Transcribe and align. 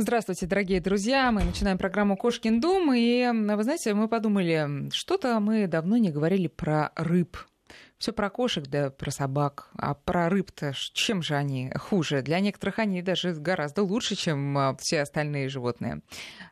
Здравствуйте, 0.00 0.46
дорогие 0.46 0.80
друзья. 0.80 1.32
Мы 1.32 1.42
начинаем 1.42 1.76
программу 1.76 2.16
«Кошкин 2.16 2.60
дом». 2.60 2.94
И, 2.94 3.28
вы 3.32 3.64
знаете, 3.64 3.94
мы 3.94 4.06
подумали, 4.06 4.88
что-то 4.92 5.40
мы 5.40 5.66
давно 5.66 5.96
не 5.96 6.12
говорили 6.12 6.46
про 6.46 6.92
рыб. 6.94 7.36
Все 7.98 8.12
про 8.12 8.30
кошек, 8.30 8.64
да 8.68 8.90
про 8.90 9.10
собак. 9.10 9.70
А 9.76 9.94
про 9.94 10.28
рыб-то 10.28 10.72
чем 10.92 11.20
же 11.20 11.34
они 11.34 11.72
хуже? 11.74 12.22
Для 12.22 12.38
некоторых 12.38 12.78
они 12.78 13.02
даже 13.02 13.34
гораздо 13.34 13.82
лучше, 13.82 14.14
чем 14.14 14.56
а, 14.56 14.76
все 14.78 15.02
остальные 15.02 15.48
животные, 15.48 16.02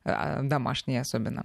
а, 0.05 0.43
домашние 0.43 1.01
особенно. 1.02 1.45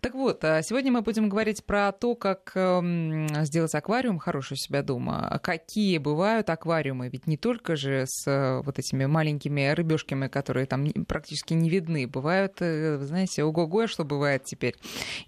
Так 0.00 0.14
вот, 0.14 0.44
а 0.44 0.62
сегодня 0.62 0.92
мы 0.92 1.00
будем 1.00 1.30
говорить 1.30 1.64
про 1.64 1.92
то, 1.92 2.14
как 2.14 2.52
эм, 2.54 3.26
сделать 3.44 3.74
аквариум 3.74 4.18
хороший 4.18 4.52
у 4.52 4.56
себя 4.56 4.82
дома. 4.82 5.40
Какие 5.42 5.96
бывают 5.96 6.50
аквариумы? 6.50 7.08
Ведь 7.08 7.26
не 7.26 7.38
только 7.38 7.74
же 7.74 8.04
с 8.06 8.26
э, 8.26 8.60
вот 8.62 8.78
этими 8.78 9.06
маленькими 9.06 9.70
рыбешками, 9.70 10.28
которые 10.28 10.66
там 10.66 10.86
практически 11.06 11.54
не 11.54 11.70
видны. 11.70 12.06
Бывают, 12.06 12.56
э, 12.60 12.98
знаете, 12.98 13.44
ого-го, 13.44 13.86
что 13.86 14.04
бывает 14.04 14.44
теперь. 14.44 14.76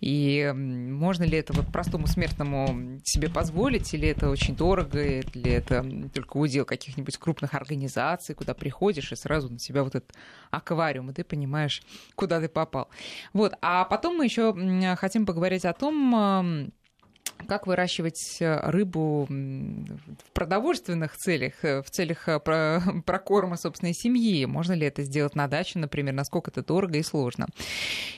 И 0.00 0.52
можно 0.54 1.24
ли 1.24 1.38
это 1.38 1.54
вот 1.54 1.72
простому 1.72 2.06
смертному 2.06 3.00
себе 3.04 3.30
позволить 3.30 3.92
или 3.94 4.09
это 4.10 4.28
очень 4.28 4.56
дорого, 4.56 5.02
или 5.02 5.50
это 5.50 5.84
только 6.12 6.36
удел 6.36 6.64
каких-нибудь 6.64 7.16
крупных 7.18 7.54
организаций, 7.54 8.34
куда 8.34 8.54
приходишь 8.54 9.12
и 9.12 9.16
сразу 9.16 9.50
на 9.50 9.58
себя 9.58 9.82
вот 9.82 9.94
этот 9.94 10.12
аквариум, 10.50 11.10
и 11.10 11.14
ты 11.14 11.24
понимаешь, 11.24 11.82
куда 12.14 12.40
ты 12.40 12.48
попал. 12.48 12.88
Вот. 13.32 13.54
А 13.62 13.84
потом 13.84 14.16
мы 14.16 14.24
еще 14.24 14.54
хотим 14.96 15.26
поговорить 15.26 15.64
о 15.64 15.72
том, 15.72 16.72
как 17.46 17.66
выращивать 17.66 18.36
э, 18.40 18.70
рыбу 18.70 19.26
в 19.28 20.32
продовольственных 20.32 21.16
целях, 21.16 21.64
э, 21.64 21.82
в 21.82 21.90
целях 21.90 22.28
э, 22.28 22.40
прокорма 23.06 23.56
собственной 23.56 23.94
семьи? 23.94 24.44
Можно 24.46 24.72
ли 24.72 24.86
это 24.86 25.02
сделать 25.02 25.34
на 25.34 25.48
даче, 25.48 25.78
например? 25.78 26.14
Насколько 26.14 26.50
это 26.50 26.62
дорого 26.62 26.98
и 26.98 27.02
сложно? 27.02 27.46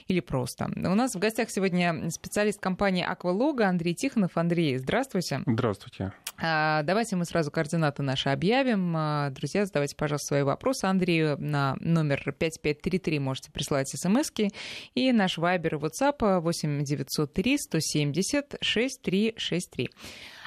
Или 0.09 0.21
просто? 0.21 0.71
У 0.77 0.95
нас 0.95 1.15
в 1.15 1.19
гостях 1.19 1.51
сегодня 1.51 2.11
специалист 2.11 2.61
компании 2.61 3.05
«Аквалога» 3.05 3.69
Андрей 3.69 3.95
Тихонов. 3.95 4.37
Андрей, 4.37 4.79
здравствуйте. 4.79 5.43
Здравствуйте. 5.46 6.13
А, 6.45 6.83
давайте 6.83 7.16
мы 7.16 7.24
сразу 7.24 7.51
координаты 7.51 8.02
наши 8.02 8.29
объявим. 8.29 8.95
А, 8.96 9.30
друзья, 9.30 9.65
задавайте, 9.65 9.95
пожалуйста, 9.96 10.29
свои 10.29 10.43
вопросы 10.43 10.87
Андрею 10.87 11.37
на 11.39 11.77
номер 11.80 12.35
5533 12.37 13.18
можете 13.18 13.52
присылать 13.52 13.89
смс 13.89 14.30
и 14.95 15.13
наш 15.13 15.39
вайбер 15.39 15.77
и 15.77 15.79
WhatsApp 15.79 16.41
8 16.41 16.85
903 16.85 17.59
170 17.59 18.57
6363. 19.13 19.91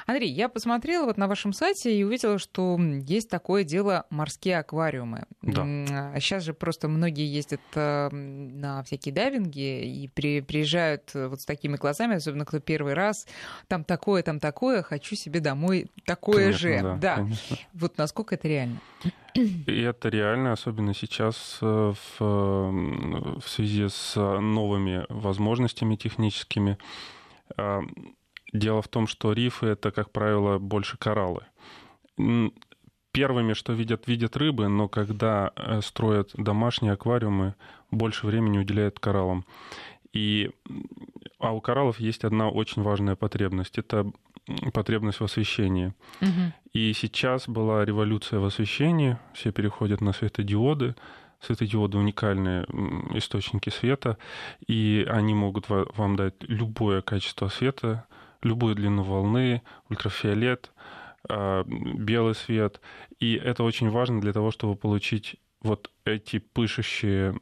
Андрей, 0.06 0.30
я 0.30 0.48
посмотрела 0.48 1.04
вот 1.06 1.16
на 1.16 1.26
вашем 1.26 1.52
сайте 1.52 1.92
и 1.92 2.04
увидела, 2.04 2.38
что 2.38 2.78
есть 2.78 3.28
такое 3.28 3.64
дело 3.64 4.06
морские 4.08 4.58
аквариумы. 4.58 5.24
Да. 5.42 5.64
Сейчас 6.20 6.44
же 6.44 6.54
просто 6.54 6.86
многие 6.86 7.26
ездят 7.26 7.60
э, 7.74 8.10
на 8.10 8.84
всякие 8.84 9.12
дайвинги 9.12 9.84
и 9.84 10.06
при, 10.06 10.42
приезжают 10.42 11.10
вот 11.12 11.40
с 11.40 11.44
такими 11.44 11.74
глазами, 11.74 12.14
особенно 12.14 12.44
кто 12.44 12.60
первый 12.60 12.94
раз, 12.94 13.26
там 13.66 13.82
такое, 13.82 14.22
там 14.22 14.38
такое, 14.38 14.82
хочу 14.82 15.16
себе 15.16 15.40
домой 15.40 15.90
такое 16.04 16.52
конечно, 16.52 16.58
же. 16.58 16.82
Да, 16.82 16.96
да. 16.96 17.16
Конечно. 17.16 17.56
Вот 17.74 17.98
насколько 17.98 18.36
это 18.36 18.46
реально? 18.46 18.80
И 19.34 19.80
это 19.82 20.08
реально, 20.08 20.52
особенно 20.52 20.94
сейчас 20.94 21.58
э, 21.60 21.66
в, 21.66 22.20
в 22.20 23.48
связи 23.48 23.88
с 23.88 24.14
новыми 24.14 25.04
возможностями 25.08 25.96
техническими. 25.96 26.78
Дело 28.52 28.82
в 28.82 28.88
том, 28.88 29.06
что 29.06 29.32
рифы— 29.32 29.66
это, 29.68 29.90
как 29.90 30.10
правило, 30.10 30.58
больше 30.58 30.96
кораллы. 30.96 31.42
Первыми, 33.12 33.54
что 33.54 33.72
видят, 33.72 34.06
видят 34.06 34.36
рыбы, 34.36 34.68
но 34.68 34.88
когда 34.88 35.52
э, 35.56 35.80
строят 35.80 36.32
домашние 36.34 36.92
аквариумы, 36.92 37.54
больше 37.90 38.26
времени 38.26 38.58
уделяют 38.58 39.00
кораллам. 39.00 39.46
И, 40.12 40.50
а 41.38 41.52
у 41.52 41.60
кораллов 41.60 41.98
есть 41.98 42.24
одна 42.24 42.48
очень 42.48 42.82
важная 42.82 43.16
потребность. 43.16 43.78
Это 43.78 44.10
потребность 44.72 45.20
в 45.20 45.24
освещении. 45.24 45.94
Угу. 46.20 46.52
И 46.74 46.92
сейчас 46.92 47.48
была 47.48 47.84
революция 47.84 48.38
в 48.38 48.44
освещении. 48.44 49.18
Все 49.34 49.50
переходят 49.52 50.00
на 50.00 50.12
светодиоды. 50.12 50.94
Светодиоды 51.40 51.98
уникальные 51.98 52.64
источники 53.14 53.68
света, 53.68 54.16
и 54.66 55.06
они 55.08 55.34
могут 55.34 55.66
вам 55.68 56.16
дать 56.16 56.34
любое 56.40 57.02
качество 57.02 57.48
света, 57.48 58.06
любую 58.46 58.74
длину 58.74 59.02
волны, 59.02 59.62
ультрафиолет, 59.90 60.72
а, 61.28 61.64
белый 61.64 62.34
свет. 62.34 62.80
И 63.18 63.34
это 63.34 63.64
очень 63.64 63.90
важно 63.90 64.20
для 64.20 64.32
того, 64.32 64.50
чтобы 64.50 64.76
получить 64.76 65.36
вот 65.62 65.90
эти 66.04 66.38
пышущие 66.38 67.34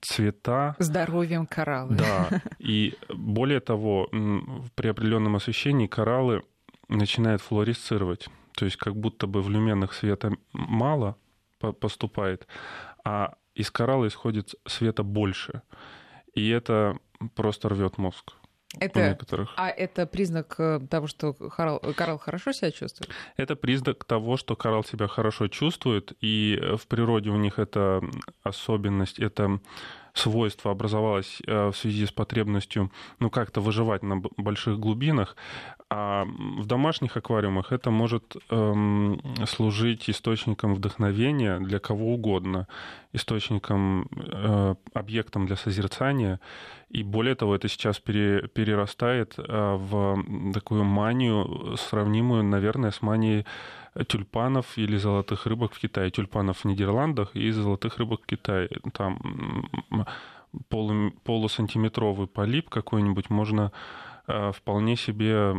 цвета. 0.00 0.76
Здоровьем 0.78 1.46
кораллы. 1.46 1.96
Да. 1.96 2.28
И 2.58 2.94
более 3.08 3.60
того, 3.60 4.08
при 4.74 4.88
определенном 4.88 5.36
освещении 5.36 5.86
кораллы 5.86 6.42
начинают 6.88 7.42
флуоресцировать. 7.42 8.28
То 8.52 8.64
есть 8.64 8.76
как 8.76 8.96
будто 8.96 9.26
бы 9.26 9.42
в 9.42 9.50
люменах 9.50 9.92
света 9.92 10.36
мало 10.52 11.16
поступает, 11.80 12.46
а 13.04 13.34
из 13.54 13.70
коралла 13.70 14.06
исходит 14.06 14.54
света 14.66 15.02
больше. 15.02 15.62
И 16.34 16.48
это 16.48 16.98
просто 17.34 17.68
рвет 17.68 17.98
мозг. 17.98 18.34
Это, 18.80 19.00
у 19.00 19.02
некоторых. 19.02 19.54
А 19.56 19.68
это 19.68 20.06
признак 20.06 20.54
э, 20.58 20.80
того, 20.90 21.06
что 21.06 21.32
коралл, 21.32 21.80
коралл 21.96 22.18
хорошо 22.18 22.52
себя 22.52 22.70
чувствует? 22.70 23.10
Это 23.36 23.56
признак 23.56 24.04
того, 24.04 24.36
что 24.36 24.56
коралл 24.56 24.84
себя 24.84 25.06
хорошо 25.08 25.48
чувствует, 25.48 26.12
и 26.20 26.60
в 26.76 26.86
природе 26.86 27.30
у 27.30 27.36
них 27.36 27.58
это 27.58 28.02
особенность, 28.42 29.18
это 29.18 29.60
свойство 30.14 30.70
образовалось 30.70 31.42
э, 31.46 31.70
в 31.70 31.76
связи 31.76 32.06
с 32.06 32.12
потребностью 32.12 32.90
ну, 33.18 33.30
как-то 33.30 33.60
выживать 33.60 34.02
на 34.02 34.22
больших 34.36 34.78
глубинах, 34.78 35.36
а 35.90 36.24
в 36.58 36.66
домашних 36.66 37.16
аквариумах 37.16 37.72
это 37.72 37.90
может 37.90 38.36
эм, 38.50 39.20
служить 39.46 40.08
источником 40.08 40.74
вдохновения 40.74 41.58
для 41.58 41.78
кого 41.78 42.14
угодно, 42.14 42.68
источником, 43.12 44.08
э, 44.16 44.74
объектом 44.92 45.46
для 45.46 45.56
созерцания. 45.56 46.40
И 46.88 47.02
более 47.02 47.34
того, 47.34 47.54
это 47.56 47.68
сейчас 47.68 47.98
пере, 47.98 48.48
перерастает 48.48 49.34
э, 49.38 49.76
в 49.76 50.52
такую 50.52 50.84
манию, 50.84 51.76
сравнимую, 51.76 52.44
наверное, 52.44 52.90
с 52.90 53.02
манией 53.02 53.46
тюльпанов 54.08 54.78
или 54.78 54.96
золотых 54.96 55.46
рыбок 55.46 55.72
в 55.72 55.78
Китае. 55.78 56.10
Тюльпанов 56.10 56.58
в 56.58 56.64
Нидерландах 56.64 57.36
и 57.36 57.50
золотых 57.50 57.98
рыбок 57.98 58.22
в 58.22 58.26
Китае. 58.26 58.68
Там 58.92 59.18
полу, 60.68 61.12
полусантиметровый 61.24 62.26
полип 62.26 62.68
какой-нибудь 62.68 63.30
можно 63.30 63.62
э, 63.62 63.70
вполне 64.26 64.96
себе 64.96 65.54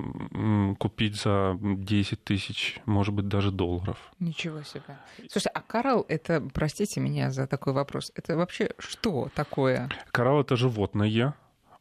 купить 0.80 1.16
за 1.16 1.58
10 1.62 2.24
тысяч, 2.24 2.80
может 2.86 3.14
быть, 3.14 3.28
даже 3.28 3.52
долларов. 3.52 3.98
Ничего 4.20 4.64
себе. 4.64 4.98
Слушай, 5.30 5.52
а 5.54 5.62
коралл 5.62 6.06
это, 6.08 6.42
простите 6.54 7.00
меня 7.00 7.32
за 7.32 7.48
такой 7.48 7.74
вопрос, 7.74 8.12
это 8.16 8.36
вообще 8.36 8.72
что 8.80 9.30
такое? 9.36 9.90
Коралл 10.12 10.42
это 10.42 10.56
животное, 10.56 11.36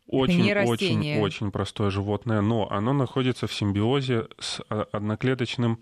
очень-очень-очень 0.06 1.50
простое 1.50 1.90
животное, 1.90 2.40
но 2.42 2.70
оно 2.70 2.92
находится 2.92 3.46
в 3.46 3.54
симбиозе 3.54 4.28
с 4.38 4.60
а, 4.68 4.86
одноклеточным, 4.92 5.80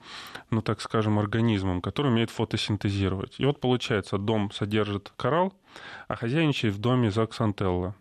ну 0.51 0.63
так 0.63 0.81
скажем, 0.81 1.19
организмом, 1.19 1.81
который 1.81 2.13
умеет 2.13 2.31
фотосинтезировать. 2.31 3.35
И 3.39 3.45
вот 3.45 3.61
получается, 3.61 4.19
дом 4.19 4.53
содержит 4.53 5.13
коралл, 5.17 5.53
а 6.07 6.15
хозяйничает 6.15 6.75
в 6.75 6.79
доме 6.79 7.11
зооксантелла. 7.11 7.97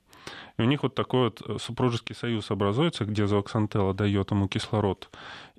И 0.58 0.62
у 0.62 0.66
них 0.66 0.84
вот 0.84 0.96
такой 0.96 1.26
вот 1.26 1.42
э, 1.48 1.58
супружеский 1.60 2.16
союз 2.16 2.52
образуется, 2.52 3.06
где 3.06 3.28
зооксантелла 3.28 3.94
дает 3.94 4.32
ему 4.32 4.48
кислород 4.48 5.10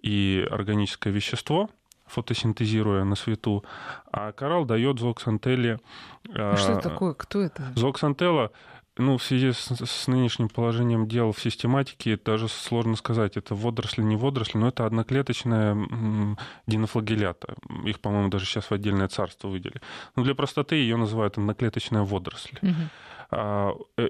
и 0.03 0.47
органическое 0.51 1.13
вещество, 1.13 1.71
фотосинтезируя 2.07 3.05
на 3.05 3.15
свету, 3.15 3.65
а 4.11 4.33
коралл 4.33 4.65
дает 4.65 4.99
зооксантелле... 4.99 5.81
А 6.35 6.57
что 6.57 6.73
это 6.73 6.89
такое? 6.91 7.15
Кто 7.15 7.41
это? 7.41 7.73
Зооксантелла 7.77 8.53
ну, 8.99 9.17
в 9.17 9.23
связи 9.23 9.53
с, 9.53 9.71
с 9.71 10.07
нынешним 10.07 10.49
положением 10.49 11.09
дел 11.09 11.33
в 11.33 11.41
систематике, 11.41 12.19
даже 12.23 12.49
сложно 12.49 12.97
сказать, 12.97 13.37
это 13.37 13.55
водоросли, 13.55 14.03
не 14.03 14.17
водоросли, 14.17 14.59
но 14.59 14.69
это 14.69 14.85
одноклеточная 14.85 15.77
динофлагелята. 16.67 17.55
Их, 17.85 18.01
по-моему, 18.01 18.29
даже 18.29 18.45
сейчас 18.45 18.67
в 18.67 18.73
отдельное 18.73 19.09
царство 19.09 19.49
выделили. 19.49 19.81
Но 20.15 20.25
для 20.25 20.35
простоты 20.35 20.77
ее 20.77 20.97
называют 20.97 21.39
одноклеточная 21.39 22.03
водоросль. 22.03 22.59
Угу. 22.61 22.75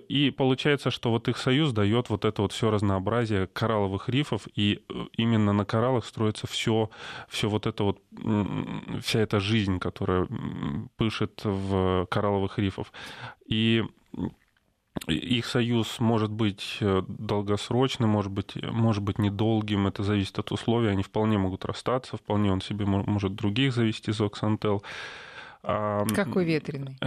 И 0.08 0.34
получается, 0.36 0.90
что 0.90 1.10
вот 1.10 1.28
их 1.28 1.38
союз 1.38 1.72
дает 1.72 2.10
вот 2.10 2.24
это 2.24 2.42
вот 2.42 2.52
все 2.52 2.70
разнообразие 2.70 3.46
коралловых 3.46 4.08
рифов, 4.08 4.48
и 4.56 4.82
э, 4.88 4.94
именно 5.16 5.52
на 5.52 5.64
кораллах 5.64 6.04
строится 6.06 6.48
все, 6.48 6.90
все 7.28 7.48
вот 7.48 7.66
это 7.66 7.84
вот, 7.84 8.00
вся 9.00 9.20
эта 9.20 9.38
жизнь, 9.38 9.78
которая 9.78 10.26
пышет 10.96 11.40
в 11.44 12.06
коралловых 12.10 12.58
рифов. 12.58 12.92
И 13.46 13.84
их 15.06 15.46
союз 15.46 16.00
может 16.00 16.32
быть 16.32 16.78
э, 16.80 17.02
долгосрочным, 17.06 18.10
может 18.10 18.32
быть, 18.32 18.56
может 18.56 19.04
быть 19.04 19.18
недолгим, 19.18 19.86
это 19.86 20.02
зависит 20.02 20.38
от 20.40 20.50
условий, 20.50 20.88
они 20.88 21.04
вполне 21.04 21.38
могут 21.38 21.64
расстаться, 21.64 22.16
вполне 22.16 22.50
он 22.50 22.60
себе 22.60 22.86
может 22.86 23.36
других 23.36 23.72
завести, 23.72 24.10
Зоксантел. 24.10 24.82
Какой 25.62 26.44
ветреный? 26.44 26.98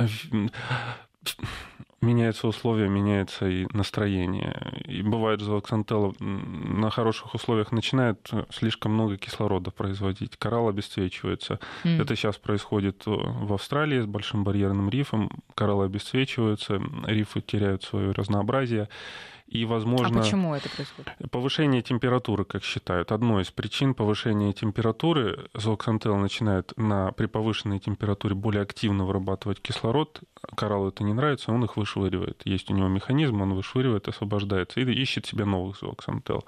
Меняются 2.02 2.48
условия, 2.48 2.88
меняется 2.88 3.48
и 3.48 3.68
настроение. 3.72 4.84
И 4.86 5.02
бывает, 5.02 5.42
зооксантел 5.42 6.16
на 6.20 6.90
хороших 6.90 7.34
условиях 7.34 7.72
начинает 7.72 8.30
слишком 8.52 8.94
много 8.94 9.18
кислорода 9.18 9.72
производить. 9.72 10.38
Коралл 10.38 10.70
обесцвечивается. 10.70 11.60
Mm. 11.84 12.02
Это 12.02 12.16
сейчас 12.16 12.38
происходит 12.38 13.04
в 13.06 13.54
Австралии 13.54 14.02
с 14.02 14.06
большим 14.06 14.44
барьерным 14.44 14.90
рифом. 14.90 15.30
Кораллы 15.56 15.86
обесцвечиваются, 15.86 16.82
рифы 17.06 17.42
теряют 17.42 17.84
свое 17.84 18.12
разнообразие. 18.12 18.90
И, 19.48 19.64
возможно, 19.64 20.20
а 20.20 20.24
почему 20.24 20.56
это 20.56 20.70
происходит? 20.70 21.12
Повышение 21.30 21.84
температуры, 21.84 22.46
как 22.46 22.64
считают. 22.64 23.12
Одной 23.12 23.44
из 23.44 23.52
причин 23.52 23.94
повышения 23.94 24.54
температуры 24.54 25.50
зооксантел 25.54 26.18
начинает 26.18 26.74
на, 26.78 27.12
при 27.12 27.28
повышенной 27.28 27.80
температуре 27.80 28.34
более 28.34 28.64
активно 28.64 29.06
вырабатывать 29.06 29.62
кислород. 29.62 30.22
Кораллу 30.56 30.90
это 30.90 31.04
не 31.04 31.14
нравится, 31.14 31.52
он 31.52 31.64
их 31.64 31.78
вышвыривает. 31.78 32.42
Есть 32.46 32.72
у 32.72 32.74
него 32.74 32.88
механизм, 32.88 33.42
он 33.42 33.54
вышвыривает, 33.54 34.08
освобождается 34.08 34.80
и 34.80 34.84
ищет 34.84 35.28
себе 35.28 35.46
новых 35.46 35.78
зооксантел. 35.80 36.44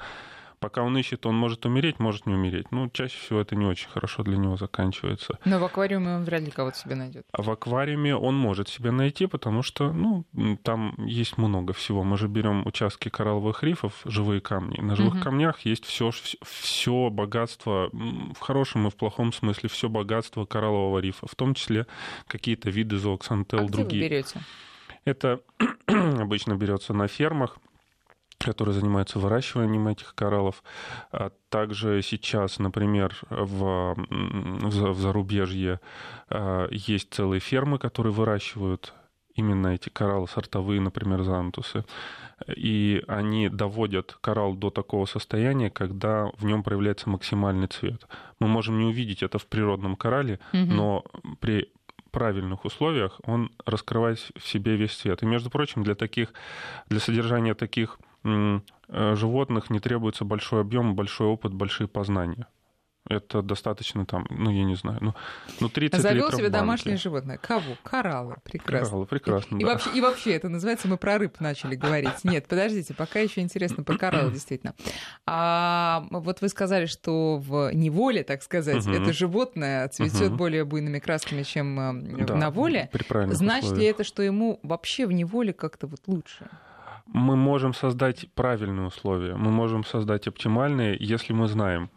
Пока 0.60 0.82
он 0.82 0.98
ищет, 0.98 1.26
он 1.26 1.36
может 1.36 1.66
умереть, 1.66 2.00
может 2.00 2.26
не 2.26 2.34
умереть. 2.34 2.72
Ну, 2.72 2.90
чаще 2.90 3.18
всего 3.20 3.42
это 3.42 3.56
не 3.56 3.66
очень 3.66 3.90
хорошо 3.90 4.24
для 4.24 4.38
него 4.38 4.58
заканчивается. 4.58 5.38
Но 5.46 5.60
в 5.60 5.64
аквариуме 5.64 6.16
он 6.16 6.24
вряд 6.24 6.42
ли 6.42 6.52
кого-то 6.52 6.78
себе 6.78 6.96
найдет. 6.96 7.26
А 7.32 7.42
в 7.44 7.50
аквариуме 7.52 8.16
он 8.16 8.36
может 8.36 8.68
себе 8.68 8.92
найти, 8.92 9.28
потому 9.28 9.62
что, 9.62 9.94
ну, 9.94 10.26
там 10.64 10.96
есть 11.06 11.38
много 11.38 11.74
всего. 11.74 12.04
Мы 12.04 12.18
же 12.18 12.28
берем 12.28 12.66
участки 12.66 13.10
коралловых 13.10 13.64
рифов, 13.64 14.02
живые 14.06 14.42
камни. 14.42 14.82
На 14.82 14.96
живых 14.96 15.16
угу. 15.16 15.24
камнях 15.24 15.60
есть 15.62 15.86
все, 15.86 16.12
все 16.44 17.10
богатство, 17.12 17.90
в 17.92 18.40
хорошем 18.40 18.88
и 18.88 18.90
в 18.90 18.96
плохом 18.96 19.34
смысле, 19.34 19.70
все 19.70 19.90
богатство 19.90 20.46
кораллового 20.46 21.00
рифа, 21.00 21.28
в 21.28 21.36
том 21.36 21.54
числе 21.54 21.86
какие-то 22.28 22.70
виды 22.70 22.98
зооксантел 22.98 23.66
а 23.66 23.68
другие. 23.68 23.86
Где 23.86 24.04
вы 24.04 24.10
берете? 24.10 24.40
Это 25.06 25.42
обычно 25.88 26.56
берется 26.56 26.94
на 26.94 27.08
фермах 27.08 27.58
которые 28.38 28.74
занимаются 28.74 29.20
выращиванием 29.20 29.88
этих 29.88 30.14
кораллов. 30.16 30.64
А 31.12 31.32
также 31.50 32.02
сейчас, 32.02 32.60
например, 32.60 33.16
в, 33.30 33.96
в 34.10 35.00
зарубежье 35.00 35.80
а, 36.30 36.68
есть 36.72 37.14
целые 37.14 37.40
фермы, 37.40 37.80
которые 37.80 38.14
выращивают 38.14 38.94
именно 39.38 39.68
эти 39.68 39.90
кораллы 39.90 40.28
сортовые, 40.28 40.82
например, 40.82 41.24
зантусы. 41.24 41.86
И 42.56 43.04
они 43.08 43.50
доводят 43.50 44.18
коралл 44.22 44.56
до 44.56 44.70
такого 44.70 45.06
состояния, 45.06 45.70
когда 45.70 46.30
в 46.38 46.46
нем 46.46 46.64
проявляется 46.64 47.10
максимальный 47.10 47.68
цвет. 47.68 48.08
Мы 48.40 48.48
можем 48.48 48.78
не 48.80 48.86
увидеть 48.86 49.24
это 49.24 49.38
в 49.40 49.46
природном 49.46 49.96
коралле, 49.96 50.40
угу. 50.54 50.66
но 50.66 51.06
при 51.40 51.72
правильных 52.12 52.66
условиях 52.66 53.20
он 53.24 53.52
раскрывает 53.66 54.20
в 54.36 54.48
себе 54.48 54.76
весь 54.76 54.94
цвет. 54.94 55.22
И, 55.22 55.26
между 55.26 55.50
прочим, 55.50 55.84
для 55.84 55.94
таких, 55.94 56.34
для 56.90 57.00
содержания 57.00 57.54
таких 57.54 58.00
животных 58.90 59.70
не 59.70 59.80
требуется 59.80 60.26
большой 60.26 60.62
объем, 60.62 60.96
большой 60.96 61.28
опыт, 61.28 61.54
большие 61.54 61.88
познания. 61.88 62.48
Это 63.10 63.42
достаточно 63.42 64.06
там, 64.06 64.26
ну, 64.30 64.50
я 64.52 64.66
не 64.66 64.76
знаю, 64.76 64.98
ну, 65.02 65.14
ну 65.62 65.70
30 65.70 66.02
Завел 66.02 66.26
литров 66.26 66.34
себе 66.34 66.50
банки. 66.50 66.60
домашнее 66.60 66.98
животное. 66.98 67.38
Кого? 67.38 67.78
Кораллы. 67.84 68.36
Прекрасно. 68.44 68.86
Кораллы, 68.86 69.06
прекрасно, 69.06 69.56
и, 69.56 69.60
да. 69.60 69.62
и, 69.62 69.64
вообще, 69.66 69.90
и 69.92 70.02
вообще, 70.02 70.32
это 70.34 70.50
называется, 70.50 70.90
мы 70.90 70.98
про 70.98 71.18
рыб 71.18 71.40
начали 71.40 71.76
говорить. 71.76 72.24
Нет, 72.24 72.48
подождите, 72.48 72.94
пока 72.94 73.20
еще 73.20 73.42
интересно 73.42 73.84
про 73.84 73.98
кораллы, 73.98 74.32
действительно. 74.32 74.74
А 75.26 76.06
вот 76.12 76.42
вы 76.42 76.50
сказали, 76.50 76.86
что 76.86 77.38
в 77.38 77.72
неволе, 77.74 78.24
так 78.24 78.44
сказать, 78.44 78.86
угу. 78.86 78.94
это 78.94 79.14
животное 79.14 79.88
цветет 79.88 80.30
угу. 80.30 80.38
более 80.38 80.66
буйными 80.66 81.00
красками, 81.00 81.44
чем 81.44 81.80
э, 81.80 82.26
да, 82.26 82.36
на 82.36 82.50
воле. 82.50 82.90
Значит 82.92 83.64
условиях. 83.64 83.78
ли 83.78 83.86
это, 83.86 84.04
что 84.04 84.22
ему 84.22 84.60
вообще 84.64 85.08
в 85.08 85.14
неволе 85.14 85.54
как-то 85.54 85.88
вот 85.88 86.02
лучше? 86.08 86.50
Мы 87.14 87.36
можем 87.36 87.74
создать 87.74 88.32
правильные 88.34 88.88
условия, 88.88 89.36
мы 89.36 89.52
можем 89.52 89.84
создать 89.84 90.28
оптимальные, 90.28 90.98
если 91.00 91.34
мы 91.34 91.48
знаем 91.48 91.90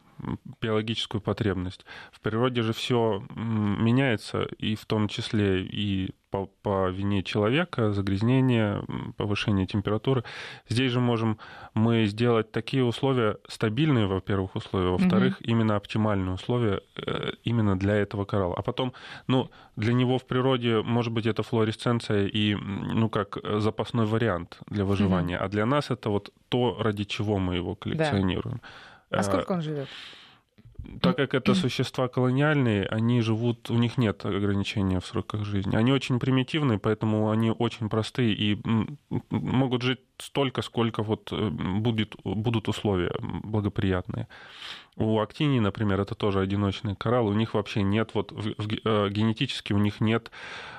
биологическую 0.61 1.21
потребность. 1.21 1.85
В 2.13 2.21
природе 2.21 2.63
же 2.63 2.73
все 2.73 3.23
меняется, 3.35 4.43
и 4.59 4.75
в 4.75 4.85
том 4.87 5.09
числе 5.09 5.63
и 5.63 6.11
по, 6.31 6.47
по 6.63 6.89
вине 6.91 7.23
человека, 7.23 7.93
загрязнение, 7.93 8.83
повышение 9.17 9.67
температуры. 9.67 10.25
Здесь 10.69 10.93
же 10.93 11.01
можем 11.01 11.39
мы 11.75 12.07
сделать 12.07 12.53
такие 12.53 12.85
условия, 12.85 13.37
стабильные, 13.49 14.07
во-первых, 14.07 14.57
условия, 14.57 14.91
во-вторых, 14.91 15.41
mm-hmm. 15.41 15.51
именно 15.51 15.77
оптимальные 15.77 16.35
условия 16.35 16.81
э, 16.97 17.33
именно 17.45 17.79
для 17.79 17.97
этого 17.97 18.25
коралла. 18.25 18.55
А 18.57 18.63
потом, 18.63 18.93
ну, 19.27 19.51
для 19.77 19.93
него 19.93 20.19
в 20.19 20.25
природе, 20.25 20.83
может 20.83 21.13
быть, 21.13 21.27
это 21.27 21.43
флуоресценция 21.43 22.27
и, 22.27 22.55
ну, 22.55 23.09
как 23.09 23.39
запасной 23.61 24.07
вариант 24.07 24.59
для 24.67 24.85
выживания, 24.85 25.37
mm-hmm. 25.37 25.45
а 25.45 25.49
для 25.49 25.67
нас 25.67 25.91
это 25.91 26.11
вот 26.11 26.33
то, 26.49 26.77
ради 26.81 27.05
чего 27.05 27.39
мы 27.39 27.57
его 27.57 27.75
коллекционируем. 27.75 28.61
Да. 29.11 29.19
А 29.19 29.23
сколько 29.23 29.53
он 29.53 29.63
живет? 29.63 29.89
Так 31.01 31.17
как 31.17 31.35
это 31.35 31.55
существа 31.55 32.09
колониальные, 32.09 32.87
они 32.87 33.21
живут, 33.23 33.71
у 33.71 33.75
них 33.75 33.99
нет 33.99 34.25
ограничения 34.25 35.01
в 35.01 35.07
сроках 35.07 35.45
жизни. 35.45 35.77
Они 35.77 35.93
очень 35.93 36.19
примитивные, 36.19 36.79
поэтому 36.79 37.31
они 37.31 37.51
очень 37.51 37.89
простые 37.89 38.33
и 38.35 38.59
могут 39.31 39.83
жить 39.83 40.01
столько, 40.19 40.63
сколько 40.63 41.03
вот 41.03 41.33
э, 41.33 41.49
будет, 41.49 42.15
будут 42.25 42.69
условия 42.69 43.13
благоприятные. 43.21 44.29
У 44.97 45.21
актинии, 45.21 45.61
например, 45.61 46.01
это 46.01 46.15
тоже 46.15 46.41
одиночный 46.41 46.95
коралл, 46.95 47.29
у 47.29 47.33
них 47.33 47.55
вообще 47.55 47.83
нет, 47.83 48.11
вот 48.15 48.33
э, 48.33 49.09
генетически 49.11 49.73
у 49.73 49.79
них 49.79 50.01
нет 50.01 50.31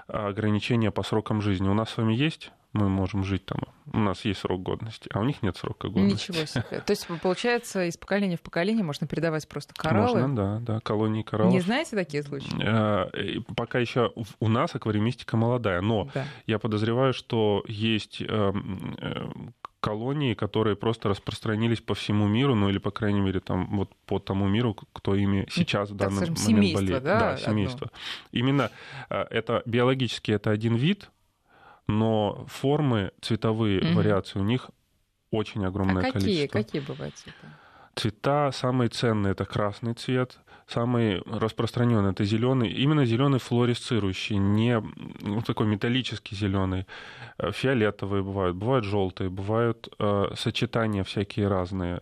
ограничения 0.08 0.92
по 0.92 1.04
срокам 1.04 1.42
жизни. 1.42 1.68
У 1.68 1.74
нас 1.74 1.90
с 1.90 1.98
вами 1.98 2.14
есть 2.14 2.52
мы 2.74 2.88
можем 2.88 3.24
жить 3.24 3.46
там. 3.46 3.60
У 3.92 4.00
нас 4.00 4.24
есть 4.24 4.40
срок 4.40 4.64
годности, 4.64 5.10
а 5.14 5.20
у 5.20 5.24
них 5.24 5.44
нет 5.44 5.58
срока 5.58 5.90
годности. 5.90 6.32
Ничего 6.32 6.46
себе. 6.46 6.80
То 6.86 6.92
есть, 6.92 7.08
получается, 7.22 7.86
из 7.86 7.98
поколения 7.98 8.38
в 8.38 8.42
поколение 8.42 8.84
можно 8.84 9.08
передавать 9.08 9.48
просто 9.48 9.74
кораллы? 9.74 10.22
Можно, 10.22 10.36
да, 10.36 10.60
да, 10.60 10.80
колонии 10.80 11.22
кораллов. 11.24 11.54
Не 11.54 11.60
знаете 11.60 11.96
такие 11.96 12.24
случаи? 12.24 12.56
Э, 12.62 13.42
пока 13.56 13.80
еще 13.80 14.14
у 14.40 14.48
нас 14.48 14.74
аквариумистика 14.74 15.36
молодая, 15.36 15.82
но 15.82 16.10
да. 16.14 16.26
я 16.48 16.60
подозреваю, 16.60 17.14
что 17.14 17.64
есть 17.68 18.22
эм, 18.22 18.96
э, 19.00 19.30
колонии, 19.82 20.34
которые 20.34 20.78
просто 20.78 21.10
распространились 21.10 21.82
по 21.82 21.94
всему 21.94 22.28
миру, 22.28 22.56
ну 22.56 22.70
или, 22.70 22.78
по 22.78 22.92
крайней 22.92 23.20
мере, 23.20 23.42
там 23.42 23.68
вот 23.76 23.90
по 24.06 24.20
тому 24.20 24.48
миру, 24.48 24.78
кто 24.94 25.16
ими 25.16 25.46
сейчас 25.52 25.90
в 25.90 25.96
данный 25.96 26.30
момент 26.30 26.74
болеет. 26.74 27.04
Да, 27.04 27.20
да 27.20 27.38
семейство. 27.38 27.88
Одно. 27.88 28.00
Именно 28.32 28.72
э, 29.10 29.26
это 29.30 29.64
биологически 29.66 30.32
это 30.32 30.52
один 30.52 30.76
вид, 30.76 31.10
но 31.88 32.46
формы, 32.48 33.12
цветовые 33.22 33.82
угу. 33.82 33.98
вариации 33.98 34.40
у 34.40 34.44
них 34.44 34.70
очень 35.32 35.66
огромное 35.66 36.04
а 36.04 36.12
какие, 36.12 36.48
количество. 36.48 36.58
Какие 36.58 36.82
бывают 36.82 37.16
цвета? 37.16 37.48
Цвета 37.96 38.52
самые 38.52 38.90
ценные 38.90 39.32
это 39.32 39.46
красный 39.46 39.94
цвет, 39.94 40.40
самый 40.68 41.22
распространенный 41.26 42.12
это 42.12 42.24
зеленый, 42.24 42.70
именно 42.72 43.06
зеленый 43.06 43.40
флуоресцирующий, 43.40 44.38
не 44.38 44.82
ну, 45.22 45.42
такой 45.42 45.68
металлический 45.68 46.36
зеленый. 46.36 46.86
Э, 47.38 47.52
фиолетовые 47.52 48.24
бывают, 48.24 48.56
бывают 48.56 48.86
желтые, 48.86 49.30
бывают 49.30 49.90
э, 50.00 50.34
сочетания 50.36 51.04
всякие 51.04 51.48
разные. 51.48 52.02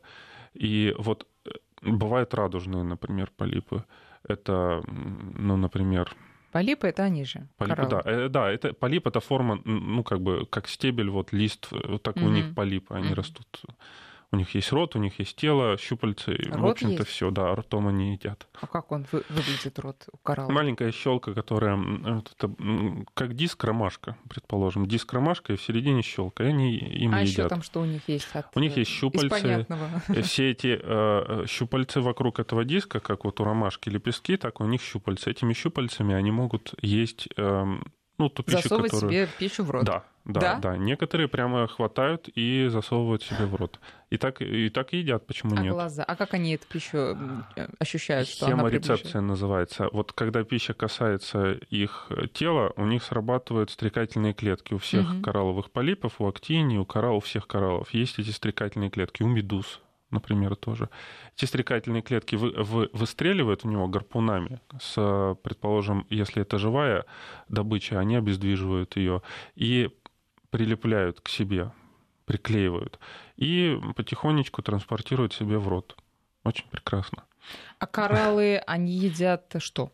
И 0.54 0.96
вот 0.98 1.26
э, 1.46 1.50
бывают 1.82 2.34
радужные, 2.34 2.84
например, 2.84 3.32
полипы. 3.36 3.84
Это, 4.28 4.84
ну, 4.86 5.58
например, 5.58 6.16
Полипы 6.52 6.88
это 6.88 7.04
они 7.04 7.26
же. 7.26 7.48
Полипы, 7.58 7.88
да, 7.88 8.02
э, 8.06 8.30
да, 8.30 8.52
это 8.52 8.74
полип 8.74 9.08
это 9.08 9.20
форма, 9.20 9.62
ну 9.66 10.04
как 10.04 10.22
бы 10.22 10.46
как 10.50 10.68
стебель, 10.68 11.10
вот 11.10 11.32
лист, 11.34 11.68
вот 11.72 12.04
так 12.04 12.18
mm-hmm. 12.18 12.26
у 12.26 12.30
них 12.30 12.56
полипы, 12.56 12.96
они 12.96 13.10
mm-hmm. 13.10 13.14
растут 13.14 13.62
у 14.32 14.36
них 14.36 14.54
есть 14.54 14.72
рот, 14.72 14.96
у 14.96 15.00
них 15.00 15.18
есть 15.20 15.36
тело, 15.36 15.78
щупальцы. 15.78 16.38
Рот 16.52 16.60
в 16.60 16.66
общем-то, 16.68 17.04
все, 17.04 17.32
да, 17.32 17.56
ртом 17.56 17.88
они 17.88 18.14
едят. 18.14 18.48
А 18.62 18.68
как 18.68 18.92
он 18.92 19.08
вы, 19.12 19.24
выглядит, 19.30 19.80
рот 19.80 20.08
у 20.12 20.18
коралла? 20.18 20.52
Маленькая 20.52 20.92
щелка, 20.92 21.34
которая 21.34 21.80
это, 22.20 22.52
как 23.16 23.34
диск 23.34 23.64
ромашка, 23.64 24.18
предположим. 24.30 24.86
Диск 24.86 25.14
ромашка, 25.14 25.54
и 25.54 25.56
в 25.56 25.62
середине 25.62 26.04
щелка, 26.04 26.44
и 26.44 26.48
они 26.48 26.78
им 26.78 27.16
а 27.16 27.22
едят. 27.22 27.40
А 27.40 27.42
еще 27.42 27.48
там 27.50 27.64
что 27.64 27.82
у 27.82 27.86
них 27.86 28.02
есть? 28.08 28.28
От... 28.34 28.56
У 28.56 28.60
них 28.60 28.78
есть 28.78 28.92
щупальцы. 28.92 29.66
Все 30.24 30.52
эти 30.52 30.80
э, 30.80 31.46
щупальцы 31.48 32.00
вокруг 32.02 32.40
этого 32.40 32.64
диска, 32.64 33.00
как 33.00 33.26
вот 33.26 33.40
у 33.40 33.44
ромашки 33.44 33.90
лепестки, 33.90 34.38
так 34.38 34.62
у 34.62 34.66
них 34.66 34.82
щупальцы. 34.82 35.32
Этими 35.32 35.54
щупальцами 35.54 36.14
они 36.14 36.30
могут 36.30 36.76
есть 36.82 37.28
э, 37.36 37.80
ну, 38.20 38.30
ту 38.30 38.44
пищу, 38.44 38.62
Засовывать 38.62 38.92
которую... 38.92 39.12
себе 39.12 39.30
пищу 39.40 39.64
в 39.64 39.72
рот. 39.72 39.86
Да, 39.86 40.04
да, 40.26 40.40
да, 40.40 40.60
да. 40.60 40.78
Некоторые 40.78 41.30
прямо 41.30 41.68
хватают 41.68 42.30
и 42.36 42.68
засовывают 42.68 43.24
себе 43.24 43.46
в 43.46 43.56
рот. 43.56 43.80
И 44.10 44.18
так, 44.18 44.42
и 44.42 44.70
так 44.70 44.92
едят, 44.92 45.26
почему 45.26 45.56
а 45.56 45.62
нет? 45.62 45.74
глаза? 45.74 46.04
А 46.04 46.16
как 46.16 46.34
они 46.34 46.54
эту 46.54 46.68
пищу 46.68 47.18
ощущают? 47.80 48.28
Что 48.28 48.48
Хеморецепция 48.48 49.22
называется. 49.22 49.88
Вот 49.94 50.12
когда 50.12 50.44
пища 50.44 50.74
касается 50.74 51.54
их 51.70 52.12
тела, 52.34 52.74
у 52.76 52.86
них 52.86 53.04
срабатывают 53.04 53.72
стрекательные 53.72 54.34
клетки. 54.34 54.74
У 54.74 54.80
всех 54.80 55.10
угу. 55.10 55.22
коралловых 55.22 55.72
полипов, 55.72 56.20
у 56.20 56.28
актинии, 56.28 56.78
у 56.78 56.86
коралл, 56.86 57.18
у 57.18 57.22
всех 57.22 57.48
кораллов 57.48 57.94
есть 57.94 58.20
эти 58.20 58.32
стрекательные 58.32 58.90
клетки. 58.90 59.24
У 59.24 59.28
медуз 59.28 59.80
например, 60.12 60.56
тоже. 60.56 60.90
Эти 61.36 61.46
стрекательные 61.46 62.02
клетки 62.02 62.36
вы, 62.36 62.52
вы, 62.52 62.90
выстреливают 62.94 63.64
в 63.64 63.68
него 63.68 63.88
гарпунами, 63.88 64.60
с, 64.80 65.36
предположим, 65.44 66.06
если 66.10 66.42
это 66.42 66.58
живая 66.58 67.06
добыча, 67.48 68.00
они 68.00 68.16
обездвиживают 68.16 68.98
ее. 68.98 69.22
И 69.56 69.90
прилепляют 70.50 71.22
к 71.22 71.30
себе, 71.30 71.72
приклеивают 72.26 73.00
и 73.38 73.80
потихонечку 73.96 74.62
транспортируют 74.62 75.34
себе 75.34 75.58
в 75.58 75.68
рот. 75.68 75.96
Очень 76.44 76.68
прекрасно. 76.70 77.24
А 77.80 77.88
кораллы, 77.88 78.62
они 78.68 78.92
едят 78.94 79.56
что? 79.60 79.92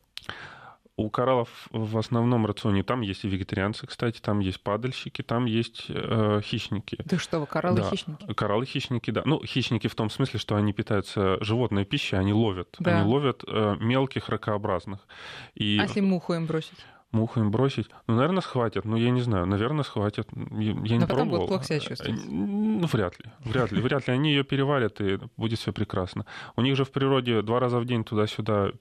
У 0.97 1.09
кораллов 1.09 1.49
в 1.71 1.97
основном 1.97 2.45
рационе 2.45 2.81
там 2.83 3.01
есть 3.01 3.25
и 3.25 3.27
вегетарианцы, 3.27 3.85
кстати, 3.85 4.21
там 4.21 4.39
есть 4.39 4.61
падальщики, 4.61 5.21
там 5.23 5.43
есть 5.43 5.85
э, 5.89 6.39
хищники. 6.41 6.97
Да 7.03 7.17
что 7.19 7.39
вы, 7.41 7.47
кораллы 7.47 7.81
Да, 7.81 7.89
хищники? 7.89 8.33
Кораллы 8.33 8.65
хищники, 8.65 9.11
да. 9.11 9.21
Ну, 9.25 9.43
хищники 9.43 9.87
в 9.87 9.95
том 9.95 10.09
смысле, 10.09 10.39
что 10.39 10.55
они 10.55 10.71
питаются 10.71 11.37
животной 11.43 11.83
пищей, 11.83 12.15
они 12.17 12.31
ловят. 12.31 12.75
Да. 12.79 13.01
Они 13.01 13.09
ловят 13.11 13.43
э, 13.45 13.75
мелких 13.81 14.29
ракообразных. 14.29 15.05
И 15.53 15.77
А 15.81 15.83
если 15.83 15.99
муху 15.99 16.33
им 16.33 16.45
бросить? 16.45 16.79
муху 17.11 17.39
им 17.39 17.49
бросить, 17.51 17.89
ну, 18.07 18.15
наверное, 18.15 18.41
схватят. 18.41 18.83
Ну, 18.83 18.97
я 18.97 19.09
не 19.09 19.21
знаю, 19.21 19.45
наверное, 19.45 19.83
схватят. 19.83 20.27
Я, 20.51 20.57
я 20.59 20.73
не 20.73 20.99
Но 20.99 21.07
потом 21.07 21.29
пробовал. 21.29 21.37
будут 21.47 21.47
плохо 21.49 21.63
себя 21.65 21.79
чувствовать. 21.79 22.19
Э, 22.21 22.27
Ну, 22.29 22.87
вряд 22.87 23.19
ли. 23.19 23.25
Вряд 23.45 23.71
ли. 23.73 23.81
Вряд 23.81 24.07
ли. 24.07 24.13
Они 24.13 24.29
ее 24.31 24.43
переварят, 24.45 24.99
и 25.01 25.19
будет 25.37 25.59
все 25.59 25.71
прекрасно. 25.73 26.25
У 26.55 26.61
них 26.61 26.75
же 26.77 26.83
в 26.85 26.91
природе 26.91 27.41
два 27.41 27.59
раза 27.59 27.79
в 27.79 27.85
день 27.85 28.03
туда-сюда 28.05 28.71